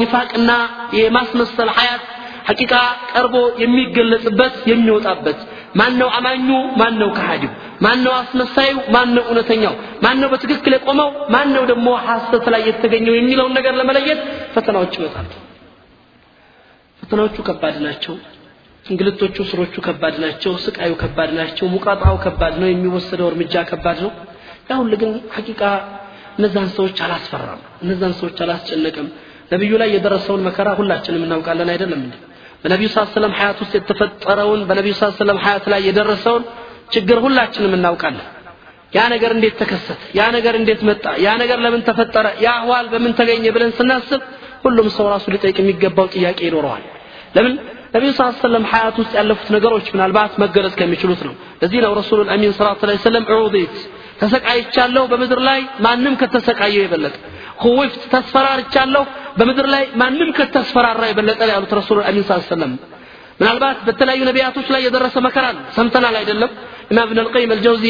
ኒፋቅና 0.00 0.50
የማስመሰል 0.98 1.70
ሐያት 1.78 2.04
ሐቂቃ 2.48 2.74
ቀርቦ 3.12 3.36
የሚገለጽበት 3.62 4.54
የሚወጣበት። 4.70 5.38
ማን 5.78 5.92
ነው 6.00 6.08
አማኙ? 6.16 6.48
ማን 6.80 6.94
ነው 7.00 7.10
ከሃዲው? 7.16 7.50
ማን 7.82 8.06
አስመሳዩ? 8.14 8.72
ማን 8.94 9.12
እውነተኛው? 9.22 9.74
ማን 10.04 10.16
ነው 10.22 10.28
በትክክል 10.32 10.72
የቆመው? 10.76 11.10
ማን 11.34 11.48
ነው 11.56 11.64
ደግሞ 11.64 11.88
ሐሰት 12.06 12.46
ላይ 12.54 12.62
የተገኘው 12.68 13.14
የሚለውን 13.16 13.54
ነገር 13.58 13.74
ለመለየት 13.80 14.20
ፈተናዎች 14.54 14.94
ይመጣሉ 14.98 15.28
ፈተናዎቹ 17.02 17.36
ከባድ 17.46 17.76
ናቸው 17.82 18.14
እንግልቶቹ 18.90 19.36
ስሮቹ 19.50 19.74
ከባድ 19.86 20.14
ናቸው 20.24 20.52
ስቃዩ 20.64 20.92
ከባድ 21.02 21.30
ናቸው 21.38 21.66
ሙቃጣው 21.74 22.16
ከባድ 22.24 22.54
ነው 22.62 22.68
የሚወሰደው 22.70 23.28
እርምጃ 23.32 23.54
ከባድ 23.70 23.98
ነው። 24.04 24.10
ያ 24.70 24.78
ሁሉ 24.80 24.92
ግን 25.02 25.12
ሐቂቃ 25.36 25.62
እነዛን 26.38 26.68
ሰዎች 26.76 26.98
አላስፈራም 27.06 27.60
እነዛን 27.84 28.12
ሰዎች 28.20 28.36
አላስጨነቅም 28.44 29.06
ነቢዩ 29.52 29.72
ላይ 29.82 29.88
የደረሰውን 29.94 30.42
መከራ 30.48 30.68
ሁላችንም 30.80 31.22
እናውቃለን 31.26 31.70
አይደለም 31.74 32.00
እንዴ? 32.00 32.14
በነቢዩ 32.62 32.88
ስ 32.94 33.04
ሰለም 33.14 33.32
ሀያት 33.38 33.58
ውስጥ 33.62 33.72
የተፈጠረውን 33.78 34.60
በነቢዩ 34.68 34.94
ስ 34.98 35.08
ሰለም 35.20 35.38
ሀያት 35.44 35.64
ላይ 35.72 35.80
የደረሰውን 35.88 36.42
ችግር 36.94 37.18
ሁላችንም 37.24 37.72
እናውቃለን። 37.78 38.26
ያ 38.92 39.00
ነገር 39.14 39.30
እንዴት 39.36 39.54
ተከሰተ? 39.60 39.98
ያ 40.18 40.22
ነገር 40.36 40.54
እንዴት 40.60 40.80
መጣ? 40.88 41.04
ያ 41.24 41.30
ነገር 41.42 41.58
ለምን 41.64 41.82
ተፈጠረ? 41.88 42.26
ያ 42.44 42.48
አህዋል 42.58 42.86
በምን 42.92 43.12
ተገኘ 43.18 43.44
ብለን 43.56 43.72
ስናስብ 43.78 44.20
ሁሉም 44.64 44.88
ሰው 44.96 45.06
ራሱ 45.14 45.24
ሊጠይቅ 45.34 45.56
የሚገባው 45.62 46.06
ጥያቄ 46.14 46.38
ይኖረዋል። 46.48 46.84
ለምን 47.36 47.54
ነቢዩ 47.94 48.10
ስ 48.12 48.26
ሰለም 48.42 48.64
ሀያት 48.72 48.96
ውስጥ 49.00 49.12
ያለፉት 49.18 49.48
ነገሮች 49.56 49.86
ምናልባት 49.94 50.32
መገለጽ 50.42 50.74
ከሚችሉት 50.80 51.20
ነው። 51.28 51.34
ለዚህ 51.62 51.80
ነው 51.84 51.92
ረሱሉል 52.00 52.28
አሚን 52.34 52.52
ሰላት 52.58 52.82
ላይ 52.90 52.96
ሰለም 53.06 53.24
ዑዲት 53.36 53.74
ተሰቃይቻለሁ 54.20 55.02
በምድር 55.12 55.40
ላይ 55.48 55.60
ማንም 55.86 56.14
ከተሰቃየው 56.20 56.82
የበለጠ 56.84 57.14
ሁውፍት 57.62 58.02
ተስፈራርቻለሁ 58.12 59.02
በምድር 59.38 59.66
ላይ 59.74 59.84
ማንም 60.02 60.30
ከተስፈራራ 60.38 61.02
የበለጠ 61.10 61.40
ያሉት 61.52 61.72
ረሱሉል 61.80 62.04
አሚን 62.10 62.24
ስ 62.28 62.38
ሰለም 62.52 62.72
ምናልባት 63.40 63.78
በተለያዩ 63.86 64.22
ነቢያቶች 64.30 64.66
ላይ 64.74 64.80
የደረሰ 64.86 65.16
መከራ 65.26 65.44
ነው 65.56 65.62
ሰምተናል 65.76 66.14
አይደለም? 66.20 66.50
ኢማም 66.92 67.06
ብን 67.10 67.20
አልቀይም 67.22 67.52
አልጀውዚ 67.54 67.84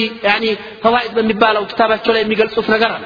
ፈዋኢድ 0.85 1.13
በሚባለው 1.17 1.63
ኪታባቸው 1.71 2.13
ላይ 2.17 2.23
የሚገልጹት 2.25 2.67
ነገር 2.75 2.91
አለ 2.97 3.05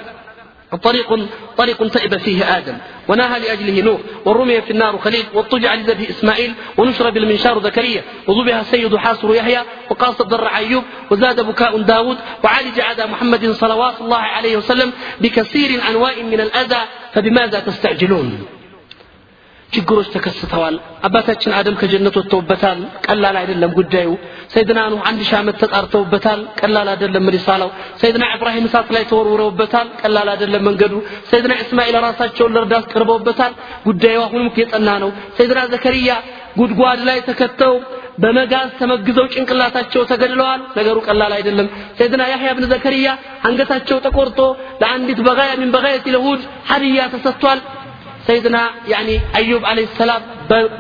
طريق 0.83 1.29
طريق 1.57 1.89
تئب 1.89 2.17
فيه 2.17 2.57
آدم. 2.57 2.79
ونهى 3.09 3.41
لأجله 3.41 3.83
نوح 3.83 4.01
ورمي 4.25 4.61
في 4.61 4.71
النار 4.71 4.99
خليل 4.99 5.25
واضطجع 5.35 5.75
لذبه 5.75 6.11
إسماعيل 6.11 6.55
ونشر 6.77 7.11
بالمنشار 7.11 7.63
زكريا. 7.63 8.03
وذبح 8.27 8.57
السيد 8.57 8.97
حاصر 8.97 9.35
يحيى 9.35 9.63
وقاص 9.91 10.21
الضر 10.21 10.47
أيوب 10.47 10.85
وزاد 11.11 11.41
بكاء 11.41 11.83
داود 11.83 12.17
وعالج 12.45 12.81
عدا 12.81 13.07
محمد 13.07 13.51
صلوات 13.51 14.01
الله 14.01 14.17
عليه 14.17 14.57
وسلم 14.57 14.93
بكثير 15.21 15.81
أنواع 15.91 16.15
من 16.23 16.41
الأذى. 16.41 16.81
فبماذا 17.13 17.61
تستعجلون؟ 17.61 18.47
ችግሮች 19.75 20.09
ተከስተዋል። 20.15 20.77
አባታችን 21.07 21.55
አደም 21.59 21.77
ከጀነት 21.81 22.17
ወጥተውበታል። 22.21 22.79
ቀላል 23.07 23.37
አይደለም 23.41 23.73
ጉዳዩ። 23.79 24.09
ሰይድና 24.55 24.81
ኑህ 24.93 25.03
አንድ 25.09 25.21
ሺህ 25.23 25.37
ዓመት 25.41 25.57
ተጣርተውበታል። 25.63 26.41
ቀላል 26.61 26.89
አይደለም 26.93 27.31
ሪሳላው። 27.35 27.71
ሰይድና 28.03 28.25
ኢብራሂም 28.35 28.67
እሳት 28.69 28.89
ላይ 28.97 29.05
ተወርውረውበታል። 29.11 29.89
ቀላል 30.03 30.31
አይደለም 30.35 30.65
መንገዱ። 30.69 30.95
ሰይድና 31.31 31.55
እስማኤል 31.65 31.99
ራሳቸውን 32.07 32.55
ለእርዳት 32.57 32.87
ቀርበውበታል። 32.93 33.53
ጉዳዩ 33.87 34.19
አሁንም 34.27 34.49
የጸና 34.59 34.89
ነው። 35.05 35.11
ሰይድና 35.39 35.61
ዘከሪያ 35.75 36.11
ጉድጓድ 36.59 37.01
ላይ 37.09 37.21
ተከተው 37.29 37.75
በመጋዝ 38.23 38.69
ተመግዘው 38.81 39.25
ጭንቅላታቸው 39.35 40.03
ተገድለዋል። 40.11 40.61
ነገሩ 40.77 40.97
ቀላል 41.07 41.33
አይደለም። 41.37 41.69
ሰይድና 41.99 42.23
ያህያ 42.33 42.51
ብን 42.59 42.67
ዘከሪያ 42.73 43.09
አንገታቸው 43.49 43.99
ተቆርጦ 44.05 44.41
ለአንዲት 44.83 45.21
በጋያ 45.27 45.53
ሚን 45.61 45.73
በጋየት 45.75 46.07
ለሁድ 46.15 46.43
ሀዲያ 46.71 47.03
ተሰጥቷል 47.15 47.61
ሰይድና 48.29 48.57
ያኒ 48.93 49.09
አዩብ 49.39 49.63
አለይሂ 49.71 49.89
ሰላም 50.01 50.23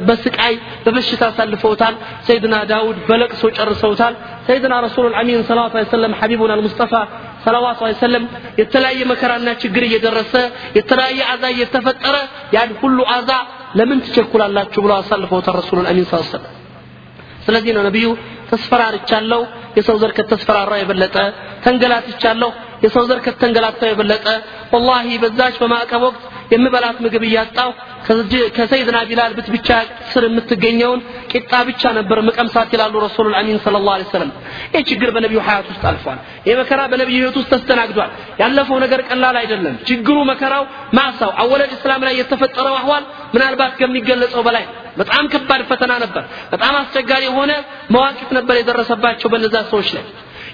በስቃይ 0.08 0.54
በበሽታ 0.84 1.22
አሳልፈውታል 1.30 1.94
ሰይድና 2.28 2.54
ዳውድ 2.70 2.98
በለቅሶ 3.08 3.42
ጨርሰውታል. 3.58 4.14
ሰይድና 4.48 4.74
ረሱሉ 4.86 5.04
ልአሚን 5.12 5.42
ሰለዋቱ 5.50 5.74
ሰለም 5.94 6.12
ሐቢቡን 6.20 6.52
አልሙስጠፋ 6.54 6.92
ሰለዋቱ 7.44 7.80
ሰለም 8.02 8.24
የተለያየ 8.60 9.00
መከራና 9.12 9.48
ችግር 9.62 9.82
እየደረሰ 9.88 10.32
የተለያየ 10.78 11.20
አዛ 11.32 11.44
እየተፈጠረ 11.54 12.16
ያን 12.56 12.70
ሁሉ 12.82 12.98
አዛ 13.16 13.30
ለምን 13.80 14.00
ትቸኩላላችሁ 14.06 14.80
ብለው 14.84 14.96
አሳልፈውታል 15.02 15.56
ረሱሉ 15.60 15.78
ልአሚን 15.86 16.06
ስ 16.12 16.22
ሰለም 16.34 16.52
ስለዚህ 17.46 17.72
ነው 17.76 17.82
ነቢዩ 17.88 18.06
ተስፈራርቻለሁ 18.50 19.40
የሰው 19.78 19.96
ዘር 20.02 20.12
ከተስፈራራ 20.18 20.72
የበለጠ 20.80 21.16
ተንገላትቻለሁ 21.64 22.50
የሰው 22.84 23.04
ዘር 23.08 23.18
ከተንገላታው 23.26 23.88
የበለጠ 23.90 24.26
ወላሂ 24.74 25.08
በዛች 25.22 25.56
በማዕቀብ 25.62 26.02
ወቅት 26.06 26.22
የምበላት 26.52 26.96
ምግብ 27.04 27.22
እያጣው 27.28 27.70
ከሰይድና 28.56 28.98
ቢላል 29.10 29.32
ብት 29.36 29.46
ብቻ 29.54 29.68
ስር 30.10 30.24
የምትገኘውን 30.26 31.00
ቂጣ 31.32 31.52
ብቻ 31.68 31.92
ነበር 31.98 32.18
ምቀምሳት 32.26 32.72
ይላሉ 32.74 32.94
ረሱሉ 33.04 33.26
ልአሚን 33.34 33.58
ስለ 33.64 33.78
ላ 33.86 33.94
ሰለም 34.12 34.30
ይህ 34.74 34.82
ችግር 34.90 35.10
በነቢዩ 35.14 35.40
ሀያት 35.46 35.68
ውስጥ 35.72 35.84
አልፏል። 35.90 36.18
ይህ 36.48 36.56
መከራ 36.60 36.80
በነቢዩ 36.92 37.18
ህይወት 37.20 37.36
ውስጥ 37.40 37.50
ተስተናግዷል። 37.54 38.10
ያለፈው 38.42 38.78
ነገር 38.84 39.02
ቀላል 39.08 39.38
አይደለም። 39.42 39.76
ችግሩ 39.90 40.16
መከራው 40.30 40.64
ማሳው 40.98 41.32
አወለድ 41.42 41.72
እስላም 41.78 42.04
ላይ 42.08 42.14
የተፈጠረው 42.20 42.76
አህዋል 42.80 43.06
ምናልባት 43.34 43.72
ከሚገለጸው 43.80 44.42
በላይ 44.48 44.66
በጣም 44.96 45.24
ከባድ 45.32 45.62
ፈተና 45.70 45.92
ነበር። 46.04 46.24
በጣም 46.52 46.74
አስቸጋሪ 46.82 47.24
የሆነ 47.30 47.52
መዋቂት 47.96 48.30
ነበር 48.38 48.54
የደረሰባቸው 48.58 49.30
በነዛ 49.34 49.56
ሰዎች 49.72 49.88
ላይ 49.96 50.04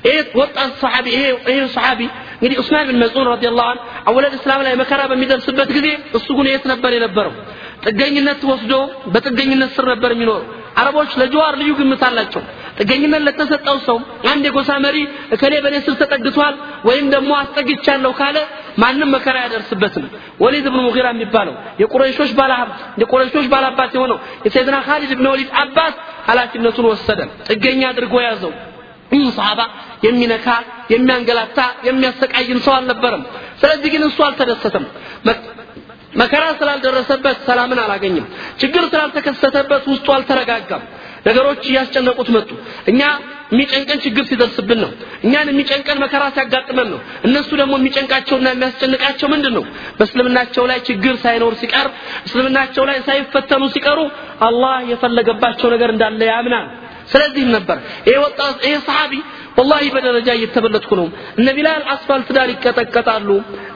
ይሄ 0.04 0.16
ወጣት 0.40 0.70
ሰሓቢ 0.82 1.06
ይሄ 1.16 1.22
ይሄ 1.50 1.58
ሰሓቢ 1.76 2.00
እንግዲህ 2.36 2.56
ዑስማን 2.62 2.86
ብን 2.90 2.98
መስዑድ 3.02 3.26
ረዲየላሁ 3.32 3.66
ዐንሁ 3.70 3.80
አወለድ 4.10 4.34
እስላም 4.38 4.60
ላይ 4.66 4.74
መከራ 4.82 5.00
በሚደርስበት 5.10 5.70
ጊዜ 5.76 5.88
እሱ 6.18 6.28
ግን 6.38 6.46
የት 6.52 6.64
ነበር 6.72 6.92
የነበረው 6.96 7.34
ጥገኝነት 7.86 8.40
ወስዶ 8.50 8.72
በጥገኝነት 9.12 9.70
ስር 9.76 9.84
ነበር 9.92 10.10
የሚኖረው 10.14 10.46
አረቦች 10.80 11.10
ለጀዋር 11.20 11.54
ልዩ 11.60 11.70
ግምት 11.78 12.02
አላቸው 12.08 12.42
ጥገኝነት 12.78 13.22
ለተሰጠው 13.26 13.76
ሰው 13.86 13.96
አንድ 14.32 14.44
የጎሳ 14.48 14.70
መሪ 14.84 14.96
እከሌ 15.34 15.54
በእኔ 15.64 15.76
ስር 15.86 15.94
ተጠግቷል 16.02 16.54
ወይም 16.88 17.06
ደግሞ 17.14 17.30
አስጠግቻለሁ 17.40 18.12
ካለ 18.20 18.38
ማንም 18.82 19.10
መከራ 19.16 19.36
ያደርስበትም 19.44 20.04
ወሊድ 20.44 20.66
ብን 20.74 20.82
ሙጊራ 20.86 21.06
የሚባለው 21.14 21.54
የቁረይሾች 21.82 22.32
ባለሀብት 22.38 22.78
የቁረይሾች 23.02 23.46
ባላባት 23.54 23.92
የሆነው 23.98 24.18
የሰይድና 24.46 24.78
ካሊድ 24.88 25.12
ብን 25.20 25.28
ወሊድ 25.34 25.50
አባት 25.64 25.96
ኃላፊነቱን 26.30 26.88
ወሰደ 26.92 27.20
ጥገኛ 27.48 27.82
አድርጎ 27.92 28.14
ያዘው 28.28 28.52
ይህ 29.10 29.24
ሰሃባ 29.36 29.60
የሚነካ 30.04 30.46
የሚያንገላታ 30.92 31.58
የሚያሰቃይም 31.88 32.60
ሰው 32.66 32.74
አልነበረም። 32.76 33.22
ስለዚህ 33.62 33.90
ግን 33.94 34.04
እሱ 34.08 34.18
አልተደሰተም። 34.26 34.84
መከራ 36.20 36.44
ስላልደረሰበት 36.60 37.36
ሰላምን 37.48 37.80
አላገኝም 37.82 38.24
ችግር 38.62 38.84
ስላልተከሰተበት 38.92 39.84
ውስጡ 39.90 40.06
አልተረጋጋም። 40.14 40.82
ነገሮች 41.26 41.62
እያስጨነቁት 41.70 42.28
መጡ። 42.36 42.50
እኛ 42.90 43.00
የሚጨንቀን 43.52 43.98
ችግር 44.04 44.24
ሲደርስብን 44.28 44.78
ነው። 44.84 44.90
እኛን 45.24 45.48
የሚጨንቀን 45.52 45.98
መከራ 46.02 46.24
ሲያጋጥመን 46.34 46.88
ነው። 46.92 46.98
እነሱ 47.28 47.50
ደግሞ 47.60 47.74
የሚጨንቃቸውና 47.80 48.46
የሚያስጨንቃቸው 48.52 49.28
ምንድን 49.34 49.54
ነው? 49.58 49.64
በእስልምናቸው 49.98 50.64
ላይ 50.70 50.78
ችግር 50.88 51.14
ሳይኖር 51.24 51.54
ሲቀር 51.62 51.88
እስልምናቸው 52.26 52.84
ላይ 52.90 52.98
ሳይፈተኑ 53.08 53.64
ሲቀሩ 53.74 53.98
አላህ 54.48 54.76
የፈለገባቸው 54.92 55.70
ነገር 55.74 55.90
እንዳለ 55.94 56.20
ያምናል 56.32 56.68
ስለዚህም 57.08 57.50
ነበር 57.56 57.78
ይሄ 58.06 58.16
ወጣት 58.24 58.56
ይሄ 58.66 58.74
ሰሃቢ 58.88 59.12
ወላሂ 59.58 59.84
በደረጃ 59.94 60.28
እየተበለጥኩ 60.36 60.90
ነው። 61.00 61.06
እነ 61.38 61.46
ቢላል 61.56 61.82
አስፋልት 61.94 62.28
ዳር 62.36 62.48
ይቀጠቀጣሉ። 62.52 63.28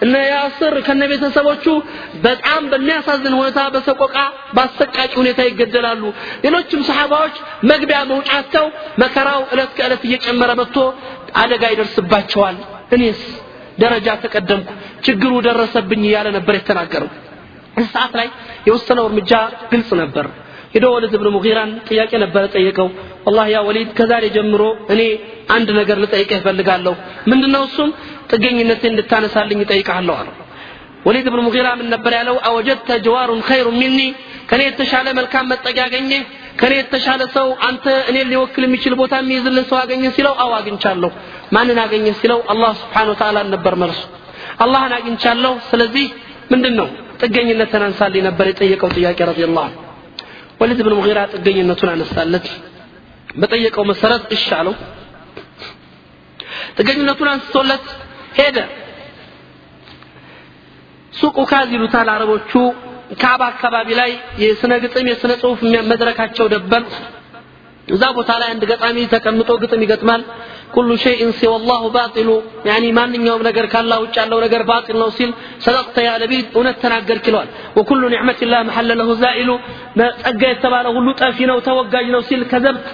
እነ 0.04 0.14
ያስር 0.28 0.74
ከነ 0.86 1.02
ቤተሰቦቹ 1.12 1.64
በጣም 2.26 2.62
በሚያሳዝን 2.72 3.34
ሁኔታ 3.40 3.60
በሰቆቃ 3.74 4.16
በአሰቃቂ 4.56 5.10
ሁኔታ 5.20 5.40
ይገደላሉ። 5.48 6.02
ሌሎችም 6.44 6.82
ሰሃባዎች 6.90 7.36
መግቢያ 7.70 7.98
መውጫቸው 8.12 8.66
መከራው 9.02 9.42
እለት 9.54 9.72
ከእለት 9.78 10.04
እየጨመረ 10.08 10.52
መጥቶ 10.60 10.78
አደጋ 11.42 11.64
ይደርስባቸዋል። 11.74 12.58
እኔስ 12.96 13.20
ደረጃ 13.78 14.08
ተቀደምኩ 14.22 14.70
ችግሩ 15.06 15.32
ደረሰብኝ 15.46 16.02
እያለ 16.08 16.28
ነበር 16.36 16.54
የተናገረው። 16.58 17.10
ሰዓት 17.88 18.12
ላይ 18.18 18.28
የወሰነው 18.68 19.06
እርምጃ 19.08 19.32
ግልጽ 19.72 19.90
ነበር 20.02 20.26
ሄዶ 20.74 20.86
ወሊድ 20.94 21.14
ብን 21.20 21.28
ሙጊራን 21.34 21.70
ጥያቄ 21.88 22.12
ነበረ 22.24 22.42
ጠየቀው። 22.54 22.88
ወላሂ 23.26 23.48
ያ 23.54 23.60
ወሊድ 23.68 23.90
ከዛሬ 23.98 24.24
ጀምሮ 24.36 24.62
እኔ 24.94 25.00
አንድ 25.56 25.68
ነገር 25.78 25.96
ልጠይቅህ 26.04 26.38
እፈልጋለሁ። 26.40 26.94
ምንድነው 27.30 27.62
እሱም? 27.68 27.90
ጥገኝነቴ 28.30 28.82
እንድታነሳልኝ 28.92 29.60
እጠይቅሃለሁ 29.64 30.14
አለው። 30.20 30.34
ወሊድ 31.06 31.26
ብን 31.32 31.42
ሙጊራ 31.46 31.66
ምን 31.80 31.88
ነበር 31.94 32.12
ያለው? 32.18 32.36
አወጀድተ 32.48 32.88
ጀዋሩን 33.06 33.40
ኸይሩ 33.48 33.66
ሚኒ 33.80 33.98
ከኔ 34.50 34.60
የተሻለ 34.68 35.06
መልካም 35.18 35.46
መጠጊያ 35.52 35.84
አገኘ 35.88 36.10
ከኔ 36.60 36.72
የተሻለ 36.80 37.22
ሰው 37.36 37.48
አንተ 37.68 37.84
እኔን 38.10 38.28
ሊወክል 38.32 38.64
የሚችል 38.66 38.94
ቦታ 39.00 39.14
የሚይዝልን 39.22 39.64
ሰው 39.70 39.78
አገኘ 39.82 40.04
ሲለው 40.16 40.34
አዎ 40.42 40.50
አግኝቻለሁ። 40.58 41.10
ማንን 41.56 41.78
አገኘ 41.84 42.06
ሲለው? 42.20 42.40
አላህ 42.52 42.72
ስብሓን 42.82 43.08
ወተዓላ 43.12 43.38
ነበር 43.54 43.74
መልሱ። 43.82 44.02
አላህን 44.64 44.92
አግኝቻለሁ። 44.98 45.54
ስለዚህ 45.70 46.06
ምንድን 46.52 46.74
ነው 46.80 46.88
ጥገኝነትን 47.22 47.82
አንሳልኝ 47.88 48.22
ነበር 48.28 48.46
የጠየቀው 48.50 48.90
ጥያቄ 48.96 49.18
ረዲየላሁ 49.30 49.66
ወሊድ 50.60 50.80
ብን 50.86 50.94
ሙጊራ 50.98 51.18
ጥገኝነቱን 51.32 51.90
አነሳለት። 51.92 52.46
በጠየቀው 53.36 53.84
መሰረት 53.90 54.24
እሺ 54.36 54.46
አለው። 54.58 54.74
ጥገኝነቱን 56.78 57.28
አንስቶለት 57.32 57.86
ሄደ። 58.38 58.58
ሱቅ 61.12 61.34
ኡካዝ 61.42 61.68
ይሉታል 61.76 62.08
አረቦቹ። 62.14 62.52
ካባ 63.22 63.42
አካባቢ 63.52 63.88
ላይ 63.98 64.10
የስነ 64.42 64.72
ግጥም 64.84 65.06
የስነ 65.10 65.32
ጽሁፍ 65.42 65.58
መድረካቸው 65.90 66.46
ደበር 66.52 66.84
እዛ 67.88 68.02
ቦታ 68.16 68.30
ላይ 68.40 68.48
አንድ 68.52 68.62
ገጣሚ 68.70 68.96
ተቀምጦ 69.12 69.50
ግጥም 69.62 69.82
ይገጥማል 69.84 70.22
ኩሉ 70.74 70.90
ሸይእን 71.04 71.30
ሲወላሁ 71.38 71.82
ባጢሉ 71.96 72.30
ያኒ 72.68 72.84
ማንኛውም 72.98 73.42
ነገር 73.48 73.66
ካላህ 73.72 73.98
ውጭ 74.04 74.14
ያለው 74.20 74.38
ነገር 74.44 74.62
ባጢል 74.70 74.96
ነው 75.02 75.10
ሲል 75.18 75.30
ሰደቅተ 75.64 75.96
ያ 76.06 76.12
ነቢይ 76.22 76.42
እውነት 76.56 76.76
ተናገርክ 76.84 77.26
ይለዋል 77.30 77.48
ወኩሉ 77.78 78.02
ኒዕመትላህ 78.14 78.62
መሐለ 78.70 78.90
ለሁ 79.00 79.10
ዛኢሉ 79.22 79.50
ጸጋ 80.22 80.42
የተባለ 80.52 80.86
ሁሉ 80.96 81.08
ጠፊ 81.22 81.38
ነው 81.50 81.60
ተወጋጅ 81.68 82.08
ነው 82.16 82.22
ሲል 82.30 82.42
ከዘብት 82.52 82.86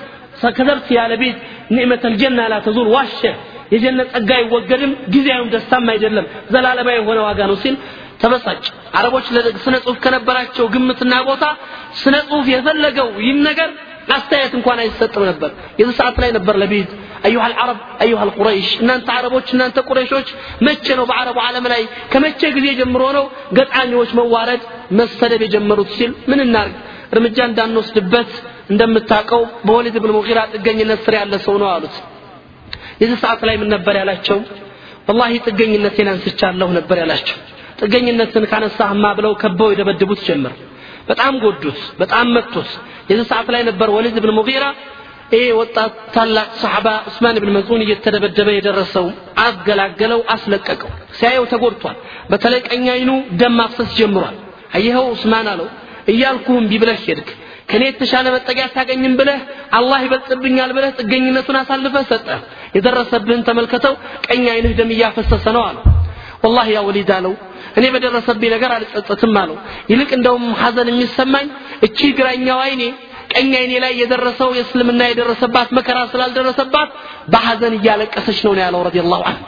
ከዘብት 0.58 0.86
ያ 0.96 1.00
ነቢይ 1.12 1.32
ኒዕመት 1.76 2.04
አልጀና 2.08 2.40
ላ 2.52 2.58
ተዙል 2.66 2.88
ዋሸ 2.94 3.20
የጀነት 3.74 4.08
ጸጋ 4.14 4.30
አይወገድም 4.38 4.92
ጊዜያዊም 5.14 5.48
ደስታም 5.52 5.84
አይደለም. 5.92 6.24
ዘላለማዊ 6.52 6.96
የሆነ 6.98 7.18
ዋጋ 7.26 7.40
ነው 7.50 7.56
ሲል 7.64 7.74
ተበሳጭ። 8.22 8.64
አረቦች 8.98 9.26
ለስነ 9.34 9.74
ጽሁፍ 9.84 9.98
ከነበራቸው 10.04 10.64
ግምትና 10.74 11.12
ቦታ 11.28 11.44
ስነ 12.00 12.16
ጽሁፍ 12.28 12.46
የፈለገው 12.54 13.08
ይህን 13.24 13.38
ነገር 13.48 13.68
አስተያየት 14.16 14.52
እንኳን 14.58 14.78
አይሰጥም 14.84 15.24
ነበር። 15.30 15.50
የዚህ 15.80 15.94
ሰዓት 16.00 16.16
ላይ 16.22 16.30
ነበር 16.38 16.54
ለቢድ 16.62 16.90
አዩሃ 17.26 17.42
አልዓረብ 17.48 17.78
አዩሃ 18.04 18.20
አልቁረይሽ 18.26 18.68
እናንተ 18.82 19.08
አረቦች 19.16 19.48
እናንተ 19.54 19.78
ቁረይሾች 19.88 20.28
መቼ 20.66 20.86
ነው 20.98 21.04
በአረቡ 21.10 21.38
ዓለም 21.46 21.66
ላይ 21.72 21.82
ከመቼ 22.12 22.40
ጊዜ 22.56 22.66
ጀምሮ 22.80 23.02
ነው 23.16 23.24
ገጣሚዎች 23.58 24.12
መዋረድ 24.18 24.62
መሰደብ 24.98 25.42
የጀመሩት 25.44 25.90
ሲል 25.96 26.12
ምን 26.30 26.40
እናርግ? 26.46 26.74
እርምጃ 27.14 27.38
እንዳንወስድበት 27.48 28.30
እንደምታውቀው 28.72 29.42
በወሊድ 29.66 29.96
ብን 30.02 30.12
ሙጊራ 30.16 30.40
ጥገኝነት 30.54 31.00
ስር 31.06 31.14
ያለ 31.18 31.34
ሰው 31.46 31.54
ነው 31.62 31.68
አሉት። 31.74 31.94
የዚህ 33.02 33.18
ሰዓት 33.24 33.40
ላይ 33.48 33.56
ምን 33.62 33.68
ነበር 33.74 33.94
ያላቸው? 34.00 34.38
ወላሂ 35.08 35.32
ጥገኝነቴን 35.46 36.08
አንስቻለሁ 36.12 36.68
ነበር 36.78 36.96
ያላቸው። 37.02 37.38
ጥገኝነትን 37.80 38.44
ካነሳህማ 38.50 39.04
ብለው 39.18 39.32
ከበው 39.42 39.68
የደበድቡት 39.72 40.20
ጀመር። 40.28 40.54
በጣም 41.08 41.34
ጎዱት 41.44 41.78
በጣም 42.00 42.26
መቱት። 42.36 42.70
የዚህ 43.10 43.26
ሰዓት 43.30 43.48
ላይ 43.54 43.62
ነበር 43.68 43.88
ወሊድ 43.96 44.16
ብን 44.24 44.32
ሙጊራ 44.38 44.64
ይሄ 45.32 45.42
ወጣት 45.58 45.92
ታላቅ 46.14 46.48
ሰሓባ 46.60 46.86
ዑስማን 47.08 47.36
ብን 47.42 47.50
መዝዑን 47.56 47.82
እየተደበደበ 47.84 48.48
የደረሰው 48.54 49.06
አገላገለው 49.44 50.20
አስለቀቀው። 50.34 50.90
ሲያየው 51.18 51.44
ተጎድቷል። 51.52 51.96
በተለይ 52.30 52.60
ቀኝ 52.68 52.84
አይኑ 52.94 53.10
ደም 53.40 53.54
ማፍሰስ 53.60 53.90
ጀምሯል። 53.98 54.36
አየኸው 54.76 55.06
ዑስማን 55.12 55.48
አለው 55.52 55.68
እያልኩህም 56.12 56.66
ቢብለህ 56.70 56.98
ሄድክ። 57.06 57.28
ከኔ 57.70 57.82
የተሻለ 57.88 58.26
መጠጊያ 58.34 58.64
አታገኝም 58.68 59.14
ብለህ 59.18 59.40
አላህ 59.78 59.98
ይበልጥብኛል 60.04 60.70
ብለህ 60.76 60.92
ጥገኝነቱን 61.00 61.56
አሳልፈህ 61.60 62.04
ሰጠ 62.10 62.28
የደረሰብህን 62.76 63.42
ተመልከተው 63.48 63.94
ቀኝ 64.26 64.42
አይንህ 64.54 64.72
ደም 64.80 64.90
እያፈሰሰ 64.96 65.44
ነው 65.56 65.62
አለው። 65.68 65.84
ወላሂ 66.44 66.68
ያ 66.76 66.80
ወሊድ 66.86 67.10
አለው 67.16 67.32
እኔ 67.78 67.84
በደረሰብኝ 67.94 68.50
ነገር 68.54 68.70
አልጸጸትም 68.76 69.34
አለው። 69.40 69.56
ይልቅ 69.90 70.10
እንደውም 70.18 70.46
ሐዘን 70.60 70.88
የሚሰማኝ 70.92 71.46
እቺ 71.86 71.98
ግራኛው 72.18 72.60
አይኔ 72.66 72.82
ቀኝ 73.30 73.50
አይኔ 73.58 73.72
ላይ 73.84 73.92
የደረሰው 74.00 74.50
የእስልምና 74.58 75.02
የደረሰባት 75.10 75.68
መከራ 75.78 75.98
ስላልደረሰባት 76.12 76.90
በሐዘን 77.32 77.74
እያለቀሰች 77.78 78.38
ነው 78.46 78.54
ያለው 78.62 78.80
ረዲየላሁ 78.88 79.20
ዐንሁ 79.30 79.44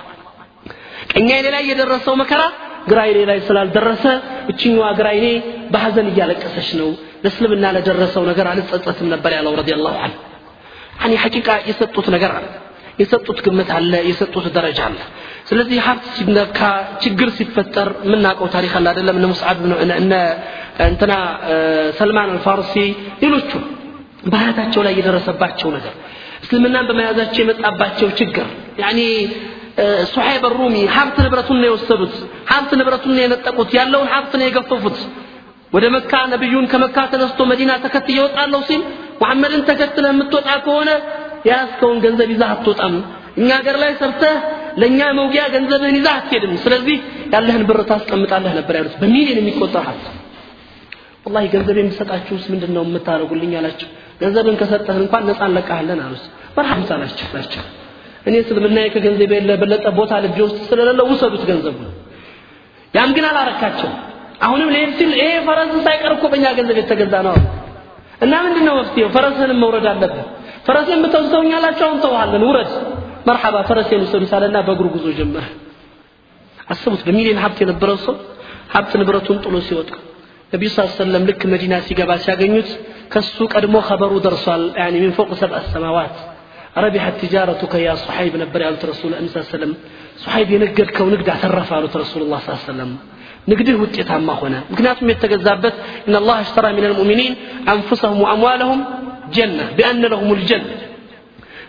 ቀኝ 1.13 1.29
አይኔ 1.37 1.47
ላይ 1.55 1.65
የደረሰው 1.71 2.15
መከራ 2.23 2.43
ግራ 2.91 2.99
አይኔ 3.07 3.19
ላይ 3.31 3.39
ስላልደረሰ 3.49 4.05
እችኛዋ 4.53 4.87
ግራ 4.99 5.09
አይኔ 5.15 5.27
በሐዘን 5.73 6.07
እያለቀሰች 6.13 6.69
ነው። 6.81 6.89
ለእስልምና 7.25 7.65
ለደረሰው 7.77 8.23
ነገር 8.31 8.47
አልጸጸትም 8.53 9.09
ነበር 9.15 9.33
ያለው 9.37 9.53
ረዲየላሁ 9.61 9.93
ዐንሁ 10.05 10.19
ያኒ 11.03 11.13
ሐቂቃ 11.25 11.49
የሰጡት 11.69 12.07
ነገር 12.15 12.33
አለ 12.39 12.47
የሰጡት 13.01 13.39
ግምት 13.47 13.71
አለ 13.77 13.93
የሰጡት 14.09 14.47
ደረጃ 14.57 14.81
አለ 14.89 14.99
ስለዚህ 15.53 15.79
ሀብት 15.87 16.05
ሲነካ 16.17 16.59
ችግር 17.03 17.29
ሲፈጠር 17.39 17.89
የምናውቀው 18.07 18.49
ታሪክ 18.55 18.73
አለ 18.79 18.87
አይደለም 18.93 19.17
እነ 19.19 19.27
ሙስዓብ 19.33 19.59
እነ 19.97 20.13
እንትና 20.87 21.13
ሰልማን 21.99 22.31
አልፋርሲ 22.35 22.75
ሌሎቹ 23.23 23.51
በሀያታቸው 24.31 24.83
ላይ 24.87 24.95
የደረሰባቸው 24.99 25.69
ነገር 25.77 25.95
እስልምናን 26.45 26.87
በመያዛቸው 26.89 27.41
የመጣባቸው 27.43 28.09
ችግር። 28.21 28.47
ያኒ 28.83 29.01
ሱሐይብ 30.13 30.45
ሩሚ 30.55 30.77
ሀብት 30.95 31.19
ንብረቱን 31.27 31.59
ነው 31.61 31.69
የወሰዱት። 31.69 32.15
ሀብት 32.51 32.73
ንብረቱን 32.81 33.13
ነው 33.17 33.23
የነጠቁት። 33.25 33.71
ያለውን 33.79 34.09
ሀብት 34.15 34.33
ነው 34.41 34.47
የገፈፉት። 34.47 34.99
ወደ 35.73 35.85
መካ 35.95 36.13
ነብዩን 36.33 36.67
ከመካ 36.73 36.97
ተነስቶ 37.13 37.41
መዲና 37.53 37.73
ተከትዬ 37.85 38.19
እወጣለሁ 38.23 38.61
ሲል 38.71 38.83
ሙሐመድን 39.21 39.63
ተከትለ 39.71 40.07
የምትወጣ 40.13 40.49
ከሆነ 40.67 40.91
የያዝከውን 41.49 42.01
ገንዘብ 42.05 42.31
ይዛህ 42.35 42.51
አትወጣም። 42.55 42.97
እኛ 43.41 43.49
ሀገር 43.61 43.77
ላይ 43.83 43.93
ሰርተህ 44.01 44.35
ለእኛ 44.81 45.01
መውጊያ 45.19 45.43
ገንዘብህን 45.55 45.97
ይዛህ 45.99 46.15
አትሄድም። 46.19 46.53
ስለዚህ 46.65 46.97
ያለህን 47.35 47.65
ብር 47.69 47.79
ታስቀምጣለህ 47.91 48.53
ነበር 48.59 48.75
ያሉት። 48.79 48.95
በሚሊዮን 49.03 49.39
የሚቆጠር 49.43 49.85
ሀብት። 49.89 50.07
ወላሂ 51.27 51.45
ገንዘብ 51.55 51.77
የምሰጣችሁስ 51.81 52.45
ምንድን 52.53 52.73
ነው 52.77 52.83
የምታደርጉልኝ 52.87 53.53
አላቸው። 53.59 53.89
ገንዘብን 54.23 54.57
ከሰጠህን 54.61 55.03
እንኳን 55.05 55.25
ነፃ 55.29 55.41
እንለቃለን 55.51 56.01
አሉት። 56.05 56.25
መርሐም 56.57 56.83
ሳላቸው 56.89 57.29
ናቸው። 57.37 57.63
እኔ 58.27 58.35
እስልምናዬ 58.43 58.87
ከገንዘብ 58.95 59.31
የበለጠ 59.49 59.87
ቦታ 59.99 60.13
ልቤ 60.25 60.37
ውስጥ 60.47 60.59
ስለሌለው 60.69 61.07
ውሰዱት 61.13 61.45
ገንዘቡ 61.51 61.79
ያም 62.95 63.11
ግን 63.17 63.25
አላረካቸው 63.31 63.91
አሁንም 64.47 64.69
ልሄድ 64.75 64.91
ሲል 64.99 65.11
ይሄ 65.19 65.31
ፈረስ 65.47 65.73
ሳይቀር 65.87 66.13
እኮ 66.17 66.25
በእኛ 66.33 66.47
ገንዘብ 66.59 66.77
የተገዛ 66.81 67.15
ነው 67.27 67.35
እና 68.25 68.33
ምንድን 68.45 68.65
ነው 68.69 68.75
መፍትሄው? 68.81 69.09
ፈረስህንም 69.15 69.59
መውረድ 69.63 69.87
አለብን 69.93 70.27
ፈረሴን 70.67 71.01
ብተውተውኛላችሁ 71.05 71.85
አሁን 71.87 71.99
ተውሃለን 72.05 72.43
ውረድ 72.49 72.71
መርሐባ 73.29 73.57
ፈረሴን 73.69 74.01
ውሰዱ 74.05 74.23
ሳለና 74.33 74.57
በእግሩ 74.67 74.87
ጉዞ 74.95 75.07
ጀመረ 75.19 75.45
አስቡት 76.73 77.01
በሚሊዮን 77.07 77.39
ሀብት 77.45 77.59
የነበረው 77.63 77.97
ሰው 78.07 78.15
ሀብት 78.75 78.93
ንብረቱን 79.01 79.39
ጥሎ 79.45 79.57
ሲወጣ 79.69 79.91
ነቢዩ 80.53 80.69
ስ 80.75 80.85
ሰለም 81.01 81.23
ልክ 81.29 81.43
መዲና 81.53 81.75
ሲገባ 81.87 82.11
ሲያገኙት 82.25 82.69
ከሱ 83.13 83.37
ቀድሞ 83.53 83.77
ኸበሩ 83.89 84.13
ደርሷል 84.27 84.63
ያኒ 84.81 84.95
ሚን 85.03 85.13
ፎቅ 85.19 85.31
ሰብአ 85.43 85.61
ሰማዋት 85.75 86.17
ረቢሐት 86.85 87.17
ቲጃረቱከ 87.23 87.73
ያ 87.87 87.91
ሱሐይብ 88.03 88.35
ነበር 88.43 88.61
ያሉት 88.67 88.85
ረሱል 88.91 89.13
ም 89.25 89.29
ሰለም 89.53 89.73
ሱሐይብ 90.23 90.49
የነገድከው 90.55 91.07
ንግድ 91.15 91.29
አተረፈ 91.35 91.71
አሉት 91.79 91.95
ረሱሉ 92.03 92.23
ላ 92.33 92.39
ሰለም 92.69 92.93
ንግድህ 93.51 93.77
ውጤታማ 93.83 94.29
ሆነ 94.43 94.55
ምክንያቱም 94.73 95.09
የተገዛበት 95.13 95.77
ኢነ 96.09 96.17
ላህ 96.29 96.37
አሽተራ 96.43 96.67
ሚን 96.77 96.85
አልሙእሚኒን 96.89 97.33
አንፉሰሁም 97.73 98.21
ወአምዋለሁም 98.25 98.81
ጀና 99.37 99.59
ቢአነ 99.77 100.03
ለሁም 100.13 100.31
ልጀና 100.41 100.65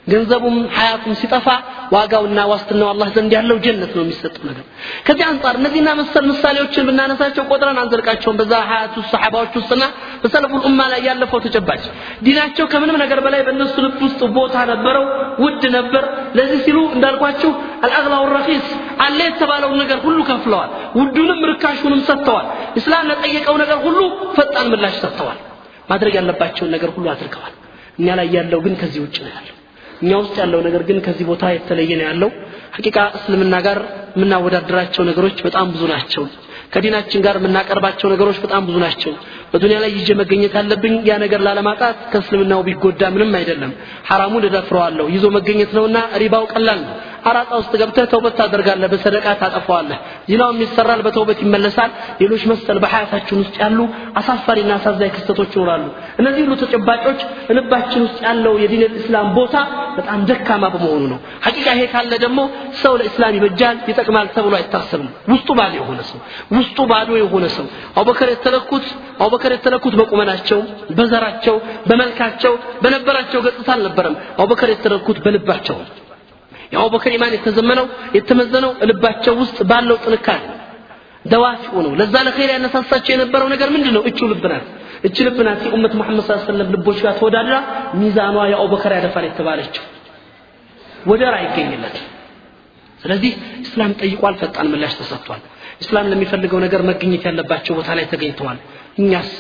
ገንዘቡም 0.08 0.56
ሀያቱም 0.76 1.14
ሲጠፋ 1.20 1.48
ዋጋውና 1.94 2.40
ዋስትናው 2.52 2.88
አላህ 2.92 3.08
ዘንድ 3.16 3.32
ያለው 3.36 3.58
ጀነት 3.66 3.92
ነው 3.98 4.04
የሚሰጠው 4.04 4.44
ነገር። 4.50 4.66
ከዚህ 5.08 5.26
አንጻር 5.30 5.56
እነዚህና 5.60 5.90
መሰል 6.00 6.26
ምሳሌዎችን 6.32 6.88
ብናነሳቸው 6.90 7.44
ቆጥረን 7.52 7.80
አንዘልቃቸውም 7.84 8.38
በዛ 8.42 8.54
ሀያቱ 8.70 8.96
ሰሓባዎች 9.12 9.54
ውስጥና 9.60 9.84
በሰለፉል 10.24 10.64
ኡማ 10.70 10.82
ላይ 10.94 11.02
ያለፈው 11.10 11.42
ተጨባጭ 11.46 11.84
ዲናቸው 12.26 12.68
ከምንም 12.74 13.00
ነገር 13.04 13.22
በላይ 13.26 13.44
በእነሱ 13.48 13.76
ልብ 13.86 13.98
ውስጥ 14.08 14.22
ቦታ 14.38 14.66
ነበረው 14.72 15.06
ውድ 15.46 15.64
ነበር። 15.78 16.04
ለዚህ 16.38 16.60
ሲሉ 16.68 16.78
እንዳልኳችሁ 16.96 17.52
አልአግላው 17.86 18.26
ረኺስ 18.36 18.68
አለ 19.06 19.20
የተባለውን 19.28 19.80
ነገር 19.84 20.00
ሁሉ 20.06 20.20
ከፍለዋል። 20.32 20.70
ውዱንም 21.00 21.42
ርካሹንም 21.52 22.04
ሰጥተዋል። 22.10 22.48
እስላም 22.82 23.10
ለጠየቀው 23.12 23.58
ነገር 23.64 23.80
ሁሉ 23.88 24.00
ፈጣን 24.38 24.70
ምላሽ 24.74 24.96
ሰጥተዋል። 25.04 25.40
ማድረግ 25.90 26.14
ያለባቸውን 26.20 26.72
ነገር 26.76 26.92
ሁሉ 26.98 27.08
አድርገዋል። 27.14 27.54
እኛ 28.00 28.08
ላይ 28.20 28.30
ያለው 28.38 28.62
ግን 28.66 28.76
ከዚህ 28.82 29.02
ውጭ 29.06 29.18
ነው 29.26 29.34
ያለው 29.34 29.58
እኛ 30.04 30.12
ውስጥ 30.22 30.36
ያለው 30.42 30.62
ነገር 30.68 30.82
ግን 30.88 30.98
ከዚህ 31.06 31.26
ቦታ 31.32 31.44
የተለየ 31.54 31.92
ነው 32.00 32.06
ያለው። 32.10 32.30
ሐቂቃ 32.76 32.98
እስልምና 33.18 33.56
ጋር 33.66 33.80
የምናወዳደራቸው 34.18 35.04
ነገሮች 35.10 35.38
በጣም 35.48 35.68
ብዙ 35.74 35.84
ናቸው። 35.94 36.24
ከዲናችን 36.74 37.24
ጋር 37.26 37.36
የምናቀርባቸው 37.40 38.08
ነገሮች 38.14 38.38
በጣም 38.44 38.62
ብዙ 38.68 38.78
ናቸው። 38.84 39.12
በዱንያ 39.52 39.78
ላይ 39.84 39.92
ይዤ 39.98 40.10
መገኘት 40.22 40.54
ያለብኝ 40.60 40.94
ያ 41.10 41.16
ነገር 41.24 41.42
ላለማጣት 41.48 41.98
ከእስልምናው 42.14 42.62
ቢጎዳ 42.68 43.02
ምንም 43.16 43.34
አይደለም። 43.40 43.72
ሐራሙን 44.10 44.46
እደፍረዋለሁ። 44.48 45.06
ይዞ 45.16 45.26
መገኘት 45.36 45.72
ነውና 45.78 45.98
ሪባው 46.24 46.46
ቀላል 46.54 46.80
ነው 46.86 46.96
አራጣ 47.26 47.52
ውስጥ 47.60 47.74
ገብተህ 47.82 48.06
ተውበት 48.12 48.34
ታደርጋለህ። 48.40 48.90
በሰደቃ 48.94 49.26
ታጠፈዋለህ 49.42 49.98
ዚናውም 50.30 50.60
ይሰራል 50.64 51.02
በተውበት 51.06 51.40
ይመለሳል። 51.44 51.92
ሌሎች 52.22 52.44
መሰል 52.52 52.78
በሐያታችን 52.84 53.40
ውስጥ 53.44 53.56
ያሉ 53.64 53.80
አሳፋሪና 54.20 54.72
አሳዛኝ 54.78 55.12
ክስተቶች 55.16 55.52
ይኖራሉ። 55.56 55.86
እነዚህ 56.22 56.42
ሁሉ 56.46 56.56
ተጨባጮች 56.64 57.20
ልባችን 57.58 58.02
ውስጥ 58.08 58.20
ያለው 58.28 58.54
የዲን 58.64 58.84
እስላም 59.00 59.30
ቦታ 59.38 59.56
በጣም 59.98 60.20
ደካማ 60.30 60.64
በመሆኑ 60.74 61.04
ነው። 61.12 61.18
ሐቂቃ 61.46 61.68
ይሄ 61.76 61.84
ካለ 61.94 62.14
ደግሞ 62.24 62.40
ሰው 62.82 62.94
ለእስላም 63.00 63.36
ይበጃል 63.38 63.78
ይጠቅማል 63.90 64.28
ተብሎ 64.36 64.54
አይታሰብም። 64.60 65.10
ውስጡ 65.34 65.50
ባዶ 65.60 65.74
የሆነ 65.82 66.00
ሰው 66.10 66.20
ውስጡ 66.56 66.78
ባዶ 66.92 67.10
የሆነ 67.22 67.46
ሰው። 67.58 67.66
አቡበከር 67.98 68.30
የተለኩት 68.34 68.86
አቡበከር 69.20 69.52
የተለኩት 69.56 69.94
በቁመናቸው 70.00 70.60
በዘራቸው 70.98 71.56
በመልካቸው 71.90 72.54
በነበራቸው 72.84 73.42
ገጽታ 73.48 73.70
አልነበረም። 73.76 74.16
አቡበከር 74.36 74.72
የተለኩት 74.74 75.18
በልባቸው 75.26 75.78
የአቡበከር 76.74 77.12
ኢማን 77.18 77.34
የተዘመነው 77.38 77.86
የተመዘነው 78.18 78.72
ልባቸው 78.90 79.34
ውስጥ 79.42 79.58
ባለው 79.70 79.98
ጥንካሬ 80.06 80.42
ደዋፊው 81.26 81.78
ነው 81.86 81.92
ለዛ 82.00 82.16
ለኸይር 82.28 82.50
ያነሳሳቸው 82.54 83.12
የነበረው 83.14 83.48
ነገር 83.54 83.70
ምንድን 83.76 83.94
ነው 83.98 84.04
እቹ 84.10 84.20
ልብ 84.32 84.46
ናት። 84.52 84.66
እች 85.08 85.18
ልብ 85.28 85.38
ናት 85.48 85.62
የኡመት 85.68 85.94
መሐመድ 86.00 86.26
ስ 86.28 86.38
ሰለም 86.48 86.70
ልቦች 86.74 86.98
ጋር 87.06 87.14
ተወዳድራ 87.20 87.56
ሚዛኗ 88.02 88.36
የአቡበከር 88.52 88.94
ያደፋል 88.98 89.26
የተባለችው። 89.30 89.84
ወደር 91.12 91.34
አይገኝለት 91.40 91.98
ስለዚህ 93.02 93.32
እስላም 93.66 93.94
ጠይቋል 94.02 94.36
ፈጣን 94.42 94.68
ምላሽ 94.74 94.94
ተሰጥቷል። 95.00 95.42
እስላም 95.82 96.10
ለሚፈልገው 96.12 96.60
ነገር 96.66 96.82
መገኘት 96.90 97.24
ያለባቸው 97.30 97.74
ቦታ 97.80 97.90
ላይ 98.00 98.06
ተገኝተዋል። 98.12 98.60
እኛስ 99.02 99.32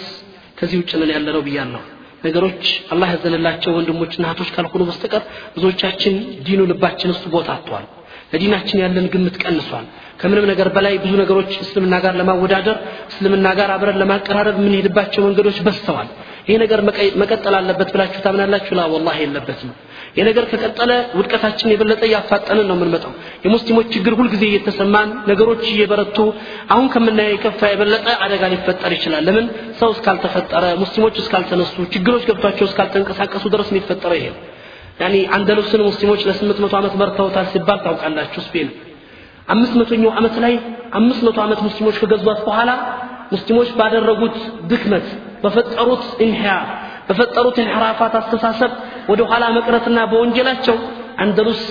ከዚህ 0.57 0.77
ውጭ 0.81 0.91
ነን 1.01 1.11
ያለነው 1.15 1.41
ብያለሁ 1.47 1.81
ነገሮች 2.23 2.63
አላህ 2.93 3.09
ያዘነላቸው 3.13 3.71
ወንድሞችና 3.77 4.23
እህቶች 4.27 4.49
ካልሆኑ 4.55 4.83
በስተቀር 4.89 5.23
ብዙዎቻችን 5.55 6.15
ዲኑ 6.47 6.61
ልባችን 6.71 7.11
ውስጥ 7.13 7.25
ቦታ 7.33 7.49
አጥቷል። 7.55 7.85
ለዲናችን 8.33 8.81
ያለን 8.83 9.07
ግምት 9.13 9.35
ቀንሷል። 9.43 9.85
ከምንም 10.21 10.45
ነገር 10.51 10.67
በላይ 10.75 10.93
ብዙ 11.03 11.13
ነገሮች 11.21 11.51
እስልምና 11.63 11.95
ጋር 12.03 12.13
ለማወዳደር 12.19 12.77
እስልምና 13.11 13.47
ጋር 13.59 13.69
አብረን 13.75 13.97
ለማቀራረብ 14.01 14.55
የምንሄድባቸው 14.61 15.21
መንገዶች 15.27 15.57
በዝተዋል 15.67 16.09
ይሄ 16.47 16.55
ነገር 16.61 16.79
መቀጠል 17.21 17.55
አለበት 17.57 17.89
ብላችሁ 17.93 18.21
ታምናላችሁ? 18.23 18.73
ላ 18.75 18.85
ወላሂ 18.93 19.17
የለበትም። 19.23 19.69
ይህ 20.17 20.23
ነገር 20.29 20.43
ከቀጠለ 20.51 20.91
ውድቀታችን 21.17 21.71
የበለጠ 21.71 22.01
እያፋጠንን 22.09 22.65
ነው 22.69 22.75
የምንመጣው። 22.77 23.13
የሙስሊሞች 23.45 23.87
ችግር 23.95 24.13
ሁልጊዜ 24.19 24.43
እየተሰማን 24.49 25.09
ነገሮች 25.29 25.63
እየበረቱ 25.71 26.17
አሁን 26.73 26.87
ከምናየው 26.93 27.33
የከፋ 27.35 27.61
የበለጠ 27.71 28.07
አደጋ 28.25 28.43
ሊፈጠር 28.53 28.91
ይችላል። 28.97 29.23
ለምን? 29.27 29.45
ሰው 29.79 29.91
እስካልተፈጠረ 29.95 30.63
ሙስሊሞች 30.83 31.15
እስካልተነሱ 31.23 31.75
ችግሮች 31.95 32.25
ገብቷቸው 32.29 32.67
እስካልተንቀሳቀሱ 32.69 33.43
ድረስ 33.55 33.69
የሚፈጠረው 33.73 34.17
ይሄ። 34.19 34.27
يعني 34.99 35.15
አንደሉስን 35.35 35.81
ሙስሊሞች 35.89 36.21
ለስምንት 36.27 36.57
መቶ 36.63 36.73
ዓመት 36.79 36.95
መርተውታል 37.01 37.47
ሲባል 37.53 37.79
ታውቃላችሁ? 37.85 38.41
ስፔን 38.47 38.67
አምስት 39.47 39.73
መቶኛው 39.79 40.11
ዓመት 40.19 40.35
ላይ 40.43 40.53
አምስት 40.97 41.21
መቶ 41.27 41.37
ዓመት 41.45 41.59
ሙስሊሞች 41.65 41.95
ከገዟት 42.01 42.39
በኋላ 42.47 42.69
ሙስሊሞች 43.33 43.69
ባደረጉት 43.79 44.37
ድክመት 44.71 45.07
በፈጠሩት 45.43 46.03
انهيار 46.25 46.65
በፈጠሩት 47.07 47.57
انحرافات 47.63 48.13
አስተሳሰብ 48.19 48.71
ወደ 49.11 49.21
ኋላ 49.29 49.45
መቅረትና 49.57 49.99
በወንጀላቸው 50.11 50.77
አንደሉስ 51.23 51.61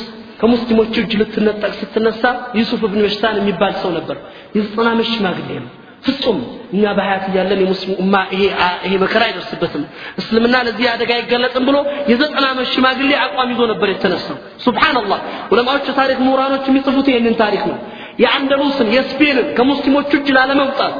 ከሙስሊሞች 0.40 0.94
እጅ 1.00 1.12
ልትነጠቅ 1.20 1.72
ስትነሳ 1.80 2.22
ዩሱፍ 2.58 2.82
ብን 2.84 3.00
መሽታን 3.04 3.36
የሚባል 3.40 3.74
ሰው 3.82 3.90
ነበር። 3.98 4.16
የዘጠና 4.56 4.86
ዓመት 4.94 5.08
ሽማግሌ 5.12 5.48
ነው። 5.58 5.70
ፍጹም! 6.06 6.38
እኛ 6.74 6.84
በሀያት 6.96 7.24
እያለን 7.30 7.60
የሙስሊም 7.62 7.98
ኡማ 8.02 8.14
ይሄ 8.32 8.94
መከራ 9.02 9.22
አይደርስበትም። 9.28 9.82
እስልምና 10.20 10.54
ለዚህ 10.66 10.86
አደጋ 10.92 11.10
አይገለጥም 11.18 11.64
ብሎ 11.68 11.76
የዘጠና 12.10 12.44
ዓመት 12.52 12.68
ሽማግሌ 12.72 13.10
አቋም 13.20 13.50
ይዞ 13.52 13.60
ነበር 13.72 13.88
የተነሳው። 13.92 14.36
ሱብሓንላህ 14.64 15.20
ዑለማዎች 15.52 15.86
ታሪክ 16.00 16.18
ምሁራኖች 16.26 16.64
የሚጽፉት 16.70 17.08
ይህንን 17.12 17.36
ታሪክ 17.42 17.62
ነው። 17.70 17.78
የአንደሉስን 18.22 18.88
የስፔንን 18.96 19.46
ከሙስሊሞች 19.58 20.10
እጅ 20.18 20.28
ላለመውጣት 20.36 20.96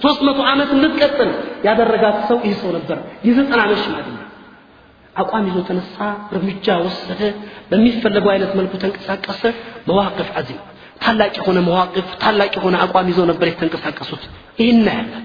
ሶስት 0.00 0.20
መቶ 0.26 0.40
ዓመት 0.50 0.70
እንድትቀጥል 0.74 1.30
ያደረጋት 1.64 2.18
ሰው 2.28 2.38
ይህ 2.46 2.54
ሰው 2.60 2.70
ነበር። 2.76 2.98
የዘጠና 3.28 3.60
ዓመት 3.66 3.80
ሽማግሌ። 3.84 4.16
አቋም 5.16 5.46
ይዞ 5.48 5.58
ተነሳ 5.68 5.96
እርምጃ 6.32 6.66
ወሰደ። 6.84 7.20
በሚፈለገው 7.70 8.30
አይነት 8.34 8.52
መልኩ 8.58 8.72
ተንቀሳቀሰ። 8.82 9.42
መዋቅፍ 9.88 10.28
አዚም 10.40 10.60
ታላቅ 11.00 11.32
የሆነ 11.40 11.58
መዋቅፍ 11.66 12.08
ታላቅ 12.22 12.52
የሆነ 12.58 12.76
አቋም 12.84 13.08
ይዘው 13.10 13.26
ነበር 13.30 13.46
የተንቀሳቀሱት። 13.48 14.22
ይህን 14.60 14.86
ያለን 14.90 15.24